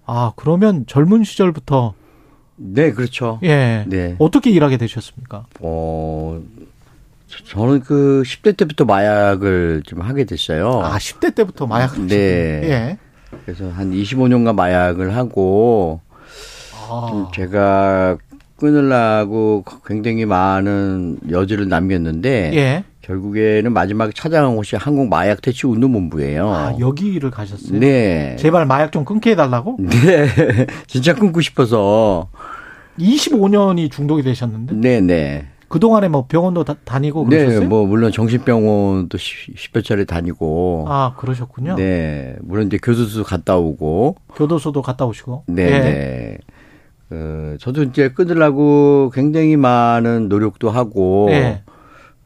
[0.05, 1.93] 아, 그러면 젊은 시절부터
[2.57, 3.39] 네, 그렇죠.
[3.43, 3.85] 예.
[3.87, 4.15] 네.
[4.19, 5.45] 어떻게 일하게 되셨습니까?
[5.61, 6.41] 어,
[7.27, 10.81] 저- 저는 그 10대 때부터 마약을 좀 하게 됐어요.
[10.81, 12.15] 아, 10대 때부터 마약을 네.
[12.15, 12.97] 예.
[13.45, 15.99] 그래서 한 25년간 마약을 하고
[16.89, 17.07] 아.
[17.09, 18.17] 좀 제가
[18.57, 22.83] 끊으려고 굉장히 많은 여지를 남겼는데 예.
[23.07, 26.49] 결국에는 마지막에 찾아간 곳이 한국 마약 퇴치 운동본부예요.
[26.49, 27.79] 아, 여기를 가셨어요?
[27.79, 28.35] 네.
[28.37, 29.77] 제발 마약 좀 끊게 해달라고?
[29.79, 30.27] 네.
[30.87, 32.27] 진짜 끊고 싶어서.
[32.99, 34.75] 25년이 중독이 되셨는데?
[34.75, 35.47] 네, 네.
[35.69, 37.59] 그동안에 뭐 병원도 다, 니고 그러셨어요?
[37.61, 40.85] 네, 뭐 물론 정신병원도 10여 차례 다니고.
[40.87, 41.75] 아, 그러셨군요.
[41.75, 42.35] 네.
[42.41, 44.17] 물론 이제 교도소 갔다 오고.
[44.35, 45.45] 교도소도 갔다 오시고.
[45.47, 45.69] 네, 예.
[45.69, 46.37] 네.
[47.09, 51.61] 어, 저도 이제 끊으려고 굉장히 많은 노력도 하고 예.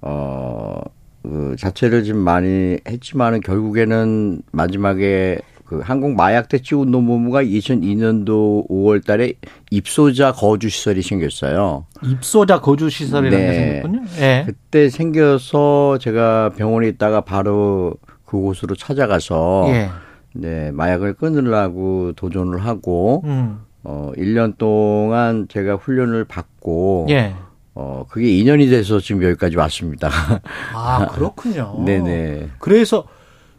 [0.02, 0.82] 어,
[1.23, 5.40] 그 자체를 좀 많이 했지만은 결국에는 마지막에
[5.72, 9.36] 그 한국 마약 퇴치 운동본부가 2002년도 5월 달에
[9.69, 11.86] 입소자 거주 시설이 생겼어요.
[12.03, 14.03] 입소자 거주 시설이라는 게 생겼군요.
[14.19, 14.44] 예.
[14.45, 17.94] 그때 생겨서 제가 병원에 있다가 바로
[18.26, 19.90] 그곳으로 찾아가서 예.
[20.34, 23.61] 네, 마약을 끊으려고 도전을 하고 음.
[23.84, 27.34] 어 1년 동안 제가 훈련을 받고 예.
[27.73, 30.10] 어 그게 2년이 돼서 지금 여기까지 왔습니다.
[30.76, 31.81] 아, 그렇군요.
[31.85, 32.49] 네네.
[32.60, 33.06] 그래서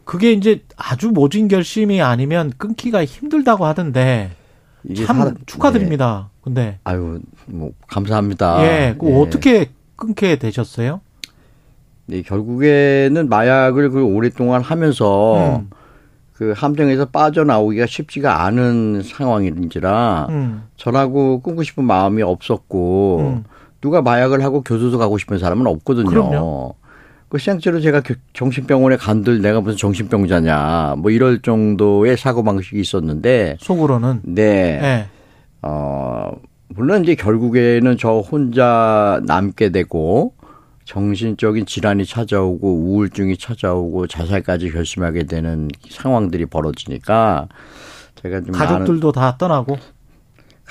[0.04, 4.32] 그게 이제 아주 모진 결심이 아니면 끊기가 힘들다고 하던데
[5.06, 6.28] 참 사람- 축하드립니다.
[6.42, 8.64] 근데 아유, 뭐 감사합니다.
[8.64, 9.20] 예, 그 네.
[9.20, 11.00] 어떻게 끊게 되셨어요?
[12.06, 15.70] 네, 결국에는 마약을 그 오랫동안 하면서 음.
[16.34, 20.64] 그 함정에서 빠져나오기가 쉽지가 않은 상황인지라 음.
[20.76, 23.44] 저라고 끊고 싶은 마음이 없었고 음.
[23.82, 26.08] 누가 마약을 하고 교도소 가고 싶은 사람은 없거든요.
[26.08, 26.74] 그럼요.
[27.28, 33.56] 그 실제로 제가 교- 정신병원에 간들 내가 무슨 정신병자냐 뭐 이럴 정도의 사고 방식이 있었는데
[33.60, 34.80] 속으로는 네.
[34.82, 35.06] 예.
[35.62, 36.30] 어,
[36.68, 40.34] 물론 이제 결국에는 저 혼자 남게 되고
[40.84, 47.48] 정신적인 질환이 찾아오고 우울증이 찾아오고 자살까지 결심하게 되는 상황들이 벌어지니까
[48.22, 49.78] 제가 좀 가족들도 다 떠나고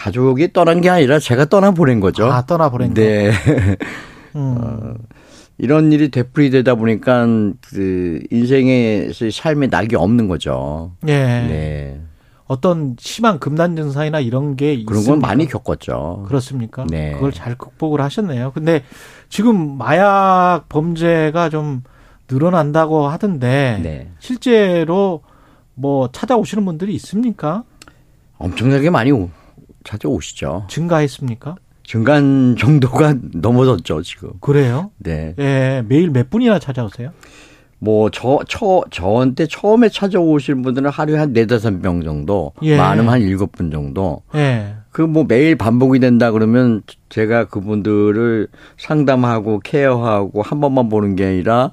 [0.02, 2.26] 가족이 떠난 게 아니라 제가 떠나 보낸 거죠.
[2.26, 3.32] 아, 떠나 보낸 네.
[4.36, 4.58] 음.
[4.58, 4.94] 어,
[5.60, 7.28] 이런 일이 되풀이되다 보니까
[7.70, 10.94] 그 인생에서 삶의 낙이 없는 거죠.
[11.08, 11.14] 예.
[11.14, 12.02] 네.
[12.48, 15.28] 어떤 심한 금단 증상이나 이런 게 그런 건 있습니까?
[15.28, 16.26] 많이 겪었죠.
[16.28, 16.86] 그렇습니까?
[16.90, 17.12] 네.
[17.12, 18.52] 그걸 잘 극복을 하셨네요.
[18.54, 18.84] 근데
[19.30, 21.84] 지금 마약 범죄가 좀
[22.28, 24.10] 늘어난다고 하던데 네.
[24.20, 25.22] 실제로
[25.76, 27.64] 뭐 찾아오시는 분들이 있습니까?
[28.40, 29.30] 엄청나게 많이 오-
[29.84, 30.66] 찾아오시죠.
[30.70, 31.56] 증가했습니까?
[31.84, 34.32] 증간 정도가 넘어졌죠, 지금.
[34.40, 34.92] 그래요?
[34.98, 35.36] 네.
[35.40, 37.12] 예, 매일 몇 분이나 찾아오세요?
[37.80, 42.78] 뭐, 저, 저, 저한테 처음에 찾아오신 분들은 하루에 한 네다섯 명 정도, 예.
[42.78, 44.22] 많으면 한 일곱 분 정도.
[44.36, 44.76] 예.
[44.92, 48.48] 그 뭐 매일 반복이 된다 그러면 제가 그분들을
[48.78, 51.72] 상담하고 케어하고 한 번만 보는 게 아니라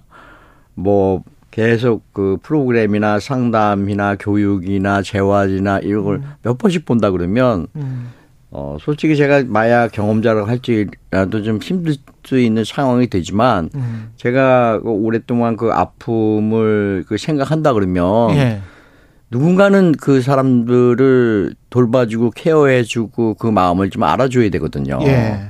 [0.75, 1.25] 뭐
[1.59, 8.13] 계속 그 프로그램이나 상담이나 교육이나 재활이나 이런 걸몇 번씩 본다 그러면 음.
[8.53, 14.13] 어 솔직히 제가 마약 경험자라고 할지라도 좀 힘들 수 있는 상황이 되지만 음.
[14.15, 18.61] 제가 그 오랫동안 그 아픔을 그 생각한다 그러면 예.
[19.33, 25.01] 누군가는 그 사람들을 돌봐주고 케어해주고 그 마음을 좀 알아줘야 되거든요.
[25.03, 25.49] 예.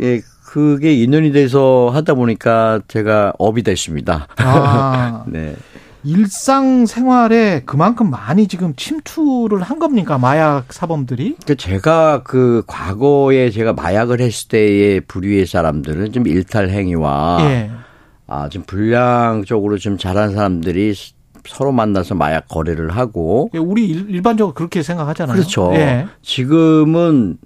[0.00, 0.22] 예,
[0.54, 4.26] 그게 인연이 돼서 하다 보니까 제가 업이 됐습니다.
[4.38, 5.22] 아.
[5.30, 5.54] 네.
[6.02, 10.18] 일상 생활에 그만큼 많이 지금 침투를 한 겁니까?
[10.18, 11.36] 마약 사범들이?
[11.46, 17.70] 그 제가 그 과거에 제가 마약을 했을 때의 부류의 사람들은 좀 일탈 행위와 예.
[18.26, 20.94] 아, 좀 불량적으로 좀 잘한 사람들이
[21.46, 25.36] 서로 만나서 마약 거래를 하고 예, 우리 일- 일반적으로 그렇게 생각하잖아요.
[25.36, 25.70] 그렇죠.
[25.74, 26.08] 예.
[26.22, 27.36] 지금은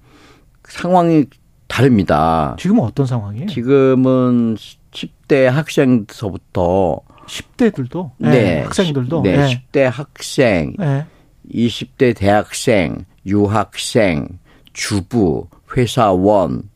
[0.66, 1.26] 상황이
[1.66, 2.56] 다릅니다.
[2.58, 3.46] 지금은 어떤 상황이에요?
[3.46, 4.56] 지금은
[4.90, 8.10] 10대 학생서부터 10대들도?
[8.18, 9.22] 네, 학생들도?
[9.22, 9.62] 네, 예.
[9.72, 11.06] 10대 학생, 예.
[11.52, 14.38] 20대 대학생, 유학생,
[14.72, 16.68] 주부, 회사원,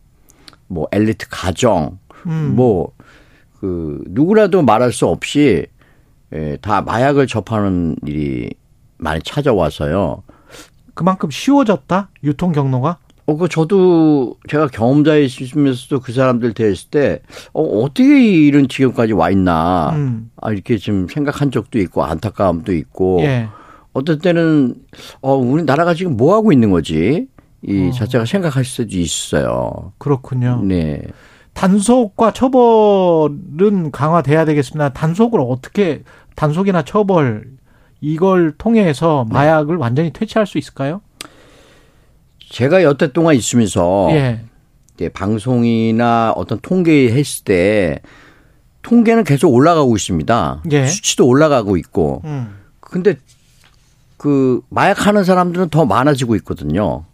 [0.67, 2.55] 뭐 엘리트 가정, 음.
[2.57, 5.67] 뭐그 누구라도 말할 수 없이
[6.33, 8.51] 예, 다 마약을 접하는 일이
[8.99, 10.23] 많이 찾아와서요.
[10.95, 12.11] 그만큼 쉬워졌다?
[12.25, 12.99] 유통 경로가?
[13.29, 17.21] 어, 그 저도 제가 경험자이시면서도 그 사람들 대했을 때
[17.53, 20.31] 어, 어떻게 이런 지경까지 와 있나 음.
[20.41, 23.49] 아, 이렇게 좀 생각한 적도 있고 안타까움도 있고 예.
[23.93, 24.77] 어떨 때는
[25.21, 27.29] 어 우리 나라가 지금 뭐 하고 있는 거지
[27.61, 27.93] 이 어.
[27.93, 29.93] 자체가 생각할 수도 있어요.
[29.99, 30.63] 그렇군요.
[30.65, 31.03] 네.
[31.53, 34.95] 단속과 처벌은 강화돼야 되겠습니다.
[34.95, 36.03] 단속을 어떻게
[36.35, 37.45] 단속이나 처벌
[38.01, 39.35] 이걸 통해서 네.
[39.35, 41.03] 마약을 완전히 퇴치할 수 있을까요?
[42.49, 44.41] 제가 여태 동안 있으면서 예.
[44.95, 48.01] 이제 방송이나 어떤 통계 했을 때
[48.83, 50.63] 통계는 계속 올라가고 있습니다.
[50.73, 50.87] 예.
[50.87, 52.23] 수치도 올라가고 있고.
[52.25, 52.55] 음.
[52.81, 53.17] 근데
[54.17, 57.05] 그 마약하는 사람들은 더 많아지고 있거든요.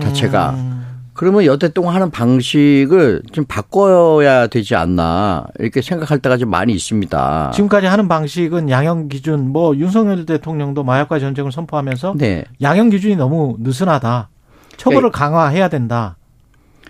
[0.00, 0.50] 자체가.
[0.50, 0.86] 음.
[1.12, 7.50] 그러면 여태 동안 하는 방식을 좀 바꿔야 되지 않나 이렇게 생각할 때가 좀 많이 있습니다.
[7.52, 12.44] 지금까지 하는 방식은 양형 기준 뭐 윤석열 대통령도 마약과 전쟁을 선포하면서 네.
[12.62, 14.30] 양형 기준이 너무 느슨하다.
[14.80, 16.16] 처벌을 강화해야 된다.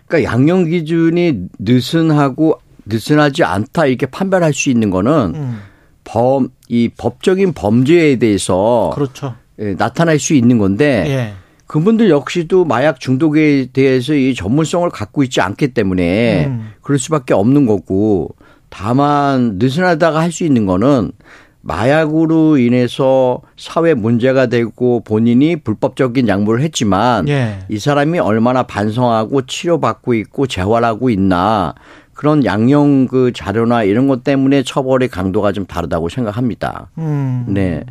[0.07, 5.61] 그러니까 양형 기준이 느슨하고 느슨하지 않다 이렇게 판별할 수 있는 거는 음.
[6.05, 9.35] 범 이 법적인 범죄에 대해서 그렇죠.
[9.59, 11.33] 예, 나타날 수 있는 건데 예.
[11.67, 16.71] 그분들 역시도 마약 중독에 대해서 이 전문성을 갖고 있지 않기 때문에 음.
[16.81, 18.37] 그럴 수밖에 없는 거고
[18.69, 21.11] 다만 느슨하다가 할 수 있는 거는
[21.62, 27.59] 마약으로 인해서 사회 문제가 되고 본인이 불법적인 약물을 했지만 예.
[27.69, 31.74] 이 사람이 얼마나 반성하고 치료받고 있고 재활하고 있나
[32.15, 36.91] 그런 양형 그 자료나 이런 것 때문에 처벌의 강도가 좀 다르다고 생각합니다.
[36.99, 37.47] 음.
[37.49, 37.85] 네.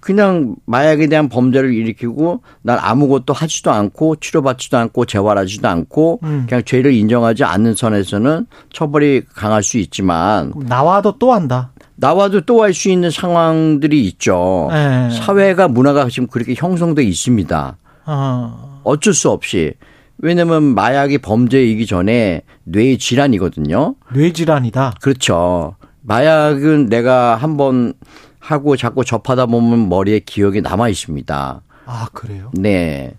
[0.00, 6.44] 그냥 마약에 대한 범죄를 일으키고 난 아무것도 하지도 않고 치료받지도 않고 재활하지도 않고 음.
[6.46, 11.70] 그냥 죄를 인정하지 않는 선에서는 처벌이 강할 수 있지만 나와도 또 한다.
[11.96, 14.68] 나와도 또 할 수 있는 상황들이 있죠.
[14.72, 15.08] 예.
[15.10, 17.76] 사회가 문화가 지금 그렇게 형성돼 있습니다.
[18.06, 18.80] 어.
[18.84, 19.74] 어쩔 수 없이.
[20.18, 23.94] 왜냐면 마약이 범죄이기 전에 뇌 질환이거든요.
[24.12, 24.94] 뇌 질환이다.
[25.00, 25.76] 그렇죠.
[26.02, 27.94] 마약은 내가 한번
[28.38, 31.62] 하고 자꾸 접하다 보면 머리에 기억이 남아 있습니다.
[31.86, 32.50] 아 그래요?
[32.54, 33.14] 네.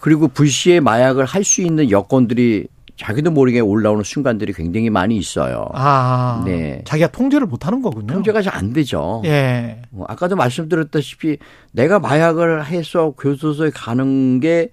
[0.00, 2.66] 그리고 불시에 마약을 할 수 있는 여건들이
[2.96, 5.66] 자기도 모르게 올라오는 순간들이 굉장히 많이 있어요.
[5.74, 6.42] 아.
[6.44, 6.82] 네.
[6.84, 8.06] 자기가 통제를 못하는 거군요.
[8.06, 9.22] 통제가 잘 안 되죠.
[9.24, 9.80] 예.
[9.90, 11.38] 뭐 아까도 말씀드렸다시피
[11.72, 14.68] 내가 마약을 해서 교도소에 가는 게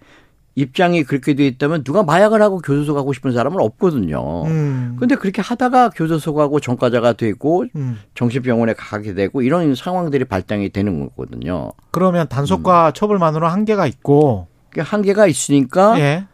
[0.56, 4.44] 입장이 그렇게 돼 있다면 누가 마약을 하고 교도소 가고 싶은 사람은 없거든요.
[4.48, 4.98] 음.
[5.00, 8.00] 근데 그렇게 하다가 교도소 가고 전과자가 되고 음.
[8.16, 11.72] 정신병원에 가게 되고 이런 상황들이 발생이 되는 거거든요.
[11.92, 16.26] 그러면 단속과 처벌만으로 한계가 있고 그 한계가 있으니까 예.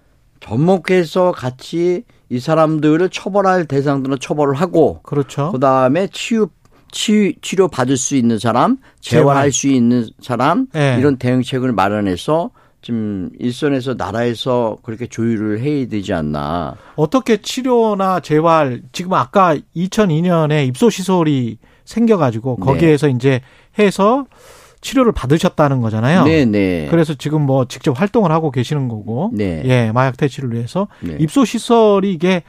[0.45, 5.51] 접목해서 같이 이 사람들을 처벌할 대상들은 처벌을 하고 그렇죠.
[5.51, 6.47] 그다음에 치유
[6.91, 9.23] 치, 치료 받을 수 있는 사람, 재활.
[9.23, 10.95] 재활할 수 있는 사람 예.
[10.97, 12.51] 이런 대응책을 마련해서
[12.81, 16.75] 좀 일선에서 나라에서 그렇게 조율을 해야 되지 않나.
[16.95, 22.65] 어떻게 치료나 재활 지금 아까 2002년에 입소 시설이 생겨가지고 네.
[22.65, 23.41] 거기에서 이제
[23.77, 24.25] 해서
[24.85, 26.23] 치료를 받으셨다는 거잖아요.
[26.25, 26.87] 네, 네.
[26.91, 29.63] 그래서 지금 뭐 직접 활동을 하고 계시는 거고, 네.
[29.65, 31.17] 예, 마약 퇴치를 위해서 네.
[31.19, 32.43] 입소 시설이 이게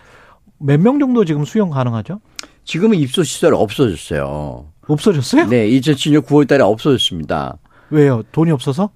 [0.58, 2.20] 몇 명 정도 지금 수용 가능하죠?
[2.64, 4.66] 지금은 입소 시설 없어졌어요.
[4.86, 5.46] 없어졌어요?
[5.48, 7.56] 네, 2007년 9월 달에 없어졌습니다.
[7.90, 8.22] 왜요?
[8.32, 8.90] 돈이 없어서?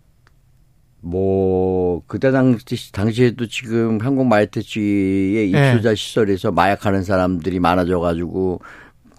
[1.03, 5.71] 뭐 그때 당시 당시에도 지금 한국 마약퇴치의 네.
[5.73, 8.61] 입소자 시설에서 마약하는 사람들이 많아져 가지고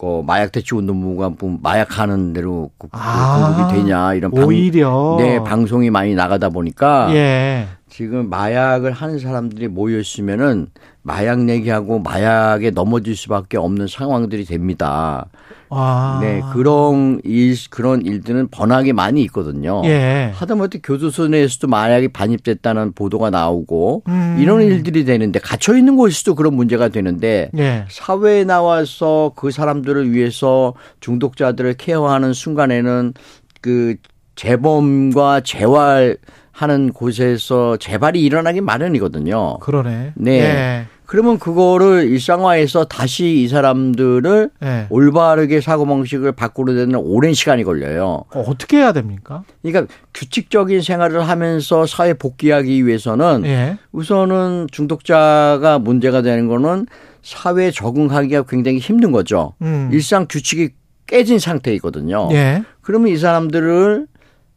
[0.01, 5.15] 그 마약 퇴치 운동부가 뭐 마약하는 대로 그- 그 아, 공급이 되냐 이런 방, 오히려.
[5.19, 7.67] 네 방송이 많이 나가다 보니까 예.
[7.87, 10.69] 지금 마약을 하는 사람들이 모여 있으면은
[11.03, 15.27] 마약 얘기하고 마약에 넘어질 수밖에 없는 상황들이 됩니다.
[15.69, 16.19] 아.
[16.21, 19.81] 네 그런 일 그런 일들은 번하게 많이 있거든요.
[19.85, 20.31] 예.
[20.35, 24.37] 하다못해 교도소 내에서도 마약이 반입됐다는 보도가 나오고 음.
[24.39, 27.85] 이런 일들이 되는데 갇혀 있는 곳에서도 그런 문제가 되는데 예.
[27.89, 33.13] 사회에 나와서 그 사람들을 위해서 중독자들을 케어하는 순간에는
[33.61, 33.95] 그
[34.35, 36.17] 재범과 재활
[36.51, 39.59] 하는 곳에서 재발이 일어나기 마련이거든요.
[39.59, 40.13] 그러네.
[40.15, 40.31] 네.
[40.39, 40.85] 예.
[41.05, 44.87] 그러면 그거를 일상화해서 다시 이 사람들을 예.
[44.89, 48.23] 올바르게 사고방식을 바꾸려 되는 오랜 시간이 걸려요.
[48.33, 49.43] 어, 어떻게 해야 됩니까?
[49.61, 53.77] 그러니까 규칙적인 생활을 하면서 사회 복귀하기 위해서는 예.
[53.91, 56.87] 우선은 중독자가 문제가 되는 거는
[57.23, 59.53] 사회에 적응하기가 굉장히 힘든 거죠.
[59.61, 59.89] 음.
[59.91, 60.69] 일상 규칙이
[61.07, 62.29] 깨진 상태이거든요.
[62.31, 62.63] 예.
[62.81, 64.07] 그러면 이 사람들을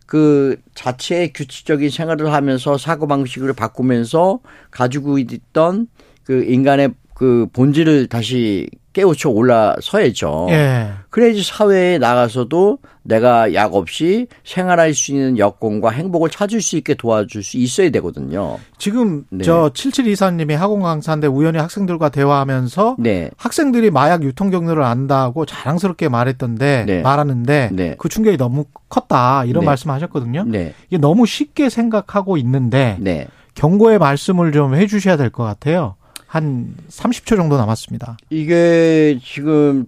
[0.06, 4.40] 그 자체의 규칙적인 생활을 하면서 사고 방식을 바꾸면서
[4.70, 5.89] 가지고 있던
[6.24, 10.46] 그 인간의 그 본질을 다시 깨우쳐 올라서야죠.
[10.50, 10.88] 예.
[11.10, 17.42] 그래야지 사회에 나가서도 내가 약 없이 생활할 수 있는 여건과 행복을 찾을 수 있게 도와줄
[17.42, 18.58] 수 있어야 되거든요.
[18.78, 19.44] 지금 네.
[19.44, 23.30] 저 7724님이 학원 강사인데 우연히 학생들과 대화하면서 네.
[23.36, 27.02] 학생들이 마약 유통 경로를 안다고 자랑스럽게 말했던데 네.
[27.02, 27.96] 말하는데 네.
[27.98, 29.66] 그 충격이 너무 컸다 이런 네.
[29.66, 30.44] 말씀하셨거든요.
[30.46, 30.72] 네.
[30.88, 33.26] 이게 너무 쉽게 생각하고 있는데 네.
[33.54, 35.96] 경고의 말씀을 좀 해주셔야 될 것 같아요.
[36.35, 38.16] 한 30초 정도 남았습니다.
[38.28, 39.86] 이게 지금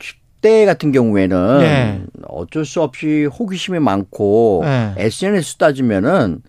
[0.00, 2.02] 10대 같은 경우에는 네.
[2.26, 4.94] 어쩔 수 없이 호기심이 많고 네.
[4.96, 6.40] SNS 따지면은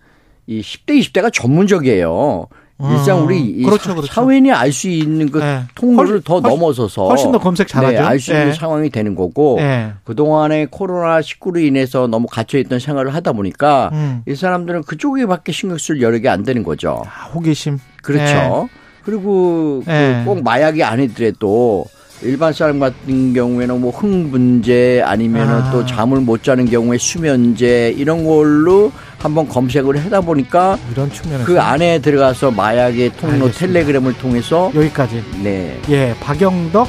[0.46, 2.46] 이 10대, 20대가 전문적이에요.
[2.82, 4.10] 일상 우리 이 그렇죠, 사- 그렇죠.
[4.10, 5.60] 사회인이 알 수 있는 그 네.
[5.74, 7.92] 통로를 훨씬- 더 넘어서서 훨씬 더 검색 잘하죠.
[7.92, 8.52] 네, 알수 있는 예.
[8.54, 9.92] 상황이 되는 거고 예.
[10.04, 14.22] 그동안에 코로나 19로 인해서 너무 갇혀 있던 생활을 하다 보니까 음.
[14.26, 17.02] 이 사람들은 그쪽에밖에 신경 쓸 여력이 안 되는 거죠.
[17.04, 17.78] 아, 호기심.
[18.02, 18.70] 그렇죠.
[19.04, 20.22] 그리고 그 예.
[20.24, 21.86] 꼭 마약이 아니더라도
[22.22, 25.70] 일반 사람 같은 경우에는 뭐 흥분제 아니면은 아.
[25.70, 31.60] 또 잠을 못 자는 경우에 수면제 이런 걸로 한번 검색을 하다 보니까 이런 측면에서 그
[31.60, 33.58] 안에 들어가서 마약의 통로 알겠습니다.
[33.58, 35.22] 텔레그램을 통해서 여기까지.
[35.42, 35.78] 네.
[35.88, 36.88] 예, 박영덕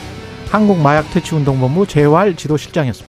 [0.49, 3.07] 한국마약퇴치운동본부 재활 지도실장이었습니다.